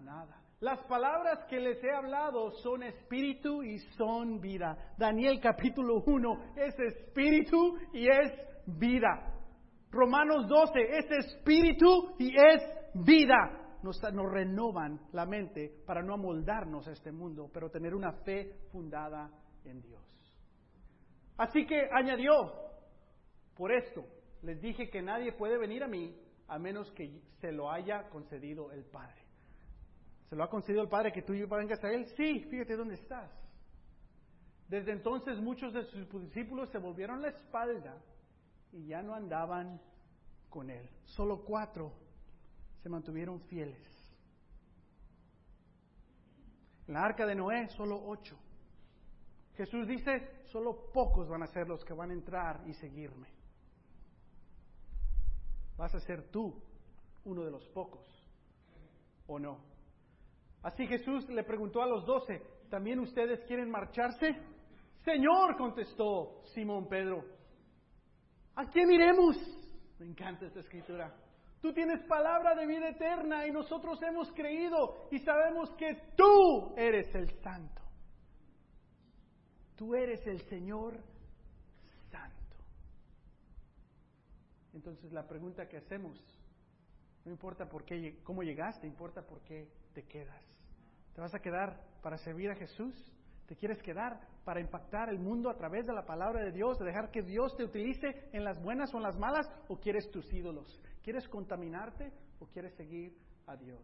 nada. 0.00 0.42
Las 0.60 0.80
palabras 0.86 1.44
que 1.50 1.60
les 1.60 1.82
he 1.84 1.92
hablado 1.92 2.50
son 2.62 2.82
espíritu 2.82 3.62
y 3.62 3.78
son 3.98 4.40
vida. 4.40 4.94
Daniel 4.96 5.38
capítulo 5.38 6.02
1 6.06 6.54
es 6.56 6.74
espíritu 6.78 7.76
y 7.92 8.08
es 8.08 8.32
vida. 8.66 9.34
Romanos 9.90 10.48
12 10.48 10.80
es 10.98 11.10
espíritu 11.26 12.14
y 12.18 12.34
es 12.34 12.62
vida. 13.04 13.62
Nos, 13.82 14.00
renovan 14.02 15.00
la 15.12 15.26
mente 15.26 15.82
para 15.86 16.02
no 16.02 16.14
amoldarnos 16.14 16.88
a 16.88 16.92
este 16.92 17.12
mundo, 17.12 17.48
pero 17.52 17.70
tener 17.70 17.94
una 17.94 18.12
fe 18.24 18.52
fundada 18.72 19.30
en 19.64 19.80
Dios. 19.80 20.02
Así 21.36 21.64
que 21.66 21.88
añadió, 21.92 22.52
por 23.54 23.70
esto 23.70 24.04
les 24.42 24.60
dije 24.60 24.90
que 24.90 25.02
nadie 25.02 25.32
puede 25.32 25.56
venir 25.58 25.84
a 25.84 25.88
mí 25.88 26.18
a 26.48 26.58
menos 26.58 26.90
que 26.92 27.20
se 27.40 27.52
lo 27.52 27.70
haya 27.70 28.08
concedido 28.08 28.72
el 28.72 28.84
Padre. 28.84 29.22
¿Se 30.28 30.34
lo 30.34 30.42
ha 30.42 30.50
concedido 30.50 30.82
el 30.82 30.88
Padre 30.88 31.12
que 31.12 31.22
tú 31.22 31.32
vengas 31.32 31.82
a 31.84 31.90
Él? 31.90 32.06
Sí, 32.16 32.40
fíjate 32.50 32.76
dónde 32.76 32.94
estás. 32.94 33.30
Desde 34.68 34.92
entonces 34.92 35.38
muchos 35.38 35.72
de 35.72 35.84
sus 35.84 36.22
discípulos 36.22 36.70
se 36.70 36.78
volvieron 36.78 37.22
la 37.22 37.28
espalda 37.28 38.02
y 38.72 38.86
ya 38.86 39.02
no 39.02 39.14
andaban 39.14 39.80
con 40.48 40.70
Él. 40.70 40.88
Solo 41.04 41.44
cuatro 41.44 42.05
se 42.86 42.90
mantuvieron 42.90 43.40
fieles. 43.40 43.82
En 46.86 46.94
la 46.94 47.02
arca 47.02 47.26
de 47.26 47.34
Noé, 47.34 47.66
solo 47.70 48.00
ocho. 48.00 48.38
Jesús 49.56 49.88
dice, 49.88 50.44
solo 50.52 50.92
pocos 50.92 51.28
van 51.28 51.42
a 51.42 51.48
ser 51.48 51.66
los 51.66 51.84
que 51.84 51.94
van 51.94 52.10
a 52.10 52.12
entrar 52.12 52.62
y 52.64 52.74
seguirme. 52.74 53.26
¿Vas 55.76 55.96
a 55.96 55.98
ser 55.98 56.30
tú 56.30 56.62
uno 57.24 57.42
de 57.42 57.50
los 57.50 57.66
pocos 57.70 58.06
o 59.26 59.40
no? 59.40 59.58
Así 60.62 60.86
Jesús 60.86 61.28
le 61.28 61.42
preguntó 61.42 61.82
a 61.82 61.88
los 61.88 62.06
doce, 62.06 62.40
¿también 62.70 63.00
ustedes 63.00 63.44
quieren 63.48 63.68
marcharse? 63.68 64.28
Señor, 65.04 65.56
contestó 65.56 66.40
Simón 66.54 66.86
Pedro, 66.88 67.24
¿a 68.54 68.64
quién 68.66 68.92
iremos? 68.92 69.36
Me 69.98 70.06
encanta 70.06 70.46
esta 70.46 70.60
escritura. 70.60 71.25
Tú 71.60 71.72
tienes 71.72 72.02
palabra 72.04 72.54
de 72.54 72.66
vida 72.66 72.88
eterna 72.90 73.46
y 73.46 73.50
nosotros 73.50 74.00
hemos 74.02 74.30
creído 74.32 75.08
y 75.10 75.18
sabemos 75.20 75.70
que 75.76 75.94
tú 76.16 76.74
eres 76.76 77.14
el 77.14 77.30
santo. 77.42 77.82
Tú 79.76 79.94
eres 79.94 80.26
el 80.26 80.40
Señor 80.48 80.98
santo. 82.10 82.56
Entonces 84.74 85.12
la 85.12 85.26
pregunta 85.26 85.68
que 85.68 85.78
hacemos, 85.78 86.18
no 87.24 87.30
importa 87.30 87.68
por 87.68 87.84
qué, 87.84 88.20
cómo 88.22 88.42
llegaste, 88.42 88.86
importa 88.86 89.22
por 89.22 89.42
qué 89.42 89.68
te 89.92 90.04
quedas. 90.04 90.42
¿Te 91.14 91.20
vas 91.20 91.34
a 91.34 91.40
quedar 91.40 91.82
para 92.02 92.18
servir 92.18 92.50
a 92.50 92.54
Jesús? 92.54 92.94
¿Te 93.46 93.56
quieres 93.56 93.82
quedar 93.82 94.20
para 94.44 94.60
impactar 94.60 95.08
el 95.08 95.18
mundo 95.18 95.48
a 95.50 95.56
través 95.56 95.86
de 95.86 95.92
la 95.92 96.04
palabra 96.04 96.42
de 96.42 96.52
Dios, 96.52 96.78
de 96.78 96.84
dejar 96.84 97.10
que 97.10 97.22
Dios 97.22 97.56
te 97.56 97.64
utilice 97.64 98.28
en 98.32 98.44
las 98.44 98.60
buenas 98.62 98.92
o 98.92 98.98
en 98.98 99.02
las 99.04 99.16
malas? 99.16 99.50
¿O 99.68 99.78
quieres 99.78 100.10
tus 100.10 100.32
ídolos? 100.32 100.80
¿Quieres 101.06 101.28
contaminarte 101.28 102.12
o 102.40 102.46
quieres 102.46 102.74
seguir 102.74 103.16
a 103.46 103.54
Dios? 103.54 103.78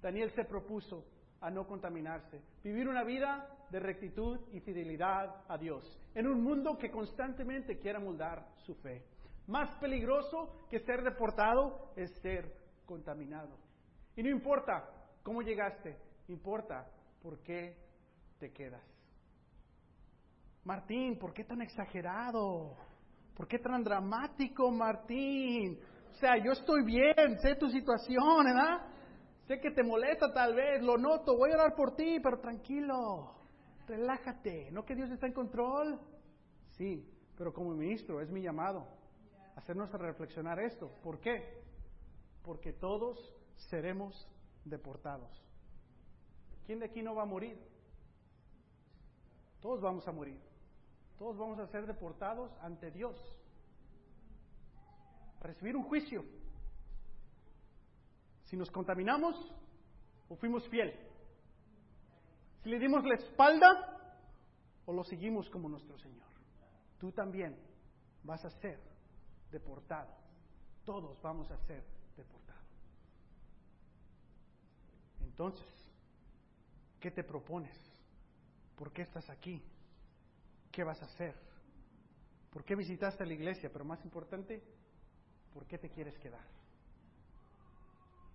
Daniel 0.00 0.30
se 0.30 0.44
propuso 0.44 1.04
a 1.40 1.50
no 1.50 1.66
contaminarse, 1.66 2.40
vivir 2.62 2.86
una 2.86 3.02
vida 3.02 3.66
de 3.68 3.80
rectitud 3.80 4.38
y 4.52 4.60
fidelidad 4.60 5.42
a 5.48 5.58
Dios, 5.58 6.00
en 6.14 6.28
un 6.28 6.40
mundo 6.40 6.78
que 6.78 6.92
constantemente 6.92 7.80
quiera 7.80 7.98
moldar 7.98 8.46
su 8.58 8.76
fe. 8.76 9.04
Más 9.48 9.74
peligroso 9.80 10.54
que 10.70 10.78
ser 10.78 11.02
deportado 11.02 11.90
es 11.96 12.12
ser 12.20 12.54
contaminado. 12.86 13.58
Y 14.14 14.22
no 14.22 14.30
importa 14.30 14.88
cómo 15.24 15.42
llegaste, 15.42 15.96
importa 16.28 16.88
por 17.20 17.40
qué 17.40 17.76
te 18.38 18.52
quedas. 18.52 18.86
Martín, 20.62 21.18
¿por 21.18 21.34
qué 21.34 21.42
tan 21.42 21.60
exagerado? 21.60 22.76
¿Por 23.34 23.48
qué 23.48 23.58
tan 23.58 23.82
dramático, 23.82 24.70
Martín? 24.70 25.80
Sea, 26.20 26.36
yo 26.42 26.50
estoy 26.50 26.84
bien, 26.84 27.38
sé 27.40 27.54
tu 27.54 27.68
situación, 27.68 28.44
¿verdad? 28.44 28.88
Sé 29.46 29.60
que 29.60 29.70
te 29.70 29.84
molesta 29.84 30.32
tal 30.32 30.52
vez, 30.54 30.82
lo 30.82 30.98
noto, 30.98 31.36
voy 31.36 31.52
a 31.52 31.54
orar 31.54 31.74
por 31.76 31.94
ti, 31.94 32.18
pero 32.20 32.40
tranquilo, 32.40 33.36
relájate, 33.86 34.70
¿no 34.72 34.84
que 34.84 34.96
Dios 34.96 35.10
está 35.10 35.28
en 35.28 35.32
control? 35.32 36.00
Sí, 36.70 37.08
pero 37.36 37.52
como 37.52 37.72
ministro 37.72 38.20
es 38.20 38.30
mi 38.30 38.42
llamado, 38.42 38.86
hacernos 39.54 39.92
reflexionar 39.92 40.58
esto. 40.58 40.90
¿Por 41.04 41.20
qué? 41.20 41.62
Porque 42.42 42.72
todos 42.72 43.18
seremos 43.70 44.28
deportados. 44.64 45.30
¿Quién 46.66 46.80
de 46.80 46.86
aquí 46.86 47.00
no 47.00 47.14
va 47.14 47.22
a 47.22 47.26
morir? 47.26 47.58
Todos 49.60 49.80
vamos 49.80 50.06
a 50.08 50.12
morir. 50.12 50.40
Todos 51.16 51.38
vamos 51.38 51.58
a 51.60 51.66
ser 51.68 51.86
deportados 51.86 52.50
ante 52.60 52.90
Dios. 52.90 53.16
Recibir 55.40 55.76
un 55.76 55.84
juicio. 55.84 56.24
Si 58.44 58.56
nos 58.56 58.70
contaminamos 58.70 59.36
o 60.28 60.36
fuimos 60.36 60.66
fiel. 60.68 60.94
Si 62.62 62.68
le 62.68 62.78
dimos 62.78 63.04
la 63.04 63.14
espalda 63.14 63.98
o 64.86 64.92
lo 64.92 65.04
seguimos 65.04 65.48
como 65.50 65.68
nuestro 65.68 65.98
Señor. 65.98 66.26
Tú 66.98 67.12
también 67.12 67.56
vas 68.24 68.44
a 68.44 68.50
ser 68.50 68.80
deportado. 69.50 70.12
Todos 70.84 71.20
vamos 71.22 71.50
a 71.50 71.58
ser 71.66 71.84
deportados. 72.16 72.64
Entonces, 75.20 75.66
¿qué 76.98 77.10
te 77.10 77.22
propones? 77.22 77.76
¿Por 78.76 78.92
qué 78.92 79.02
estás 79.02 79.28
aquí? 79.30 79.62
¿Qué 80.72 80.82
vas 80.84 81.00
a 81.02 81.06
hacer? 81.06 81.34
¿Por 82.50 82.64
qué 82.64 82.74
visitaste 82.74 83.26
la 83.26 83.34
iglesia? 83.34 83.70
Pero 83.72 83.84
más 83.84 84.02
importante, 84.04 84.62
¿por 85.58 85.66
qué 85.66 85.76
te 85.76 85.90
quieres 85.90 86.16
quedar? 86.20 86.46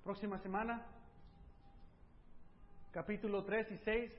Próxima 0.04 0.38
semana, 0.40 0.86
capítulo 2.92 3.46
3 3.46 3.72
y 3.72 3.78
6, 3.78 4.12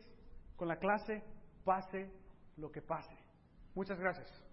con 0.56 0.68
la 0.68 0.78
clase 0.78 1.22
Pase 1.66 2.10
lo 2.56 2.72
que 2.72 2.80
pase. 2.80 3.14
Muchas 3.74 3.98
gracias. 3.98 4.43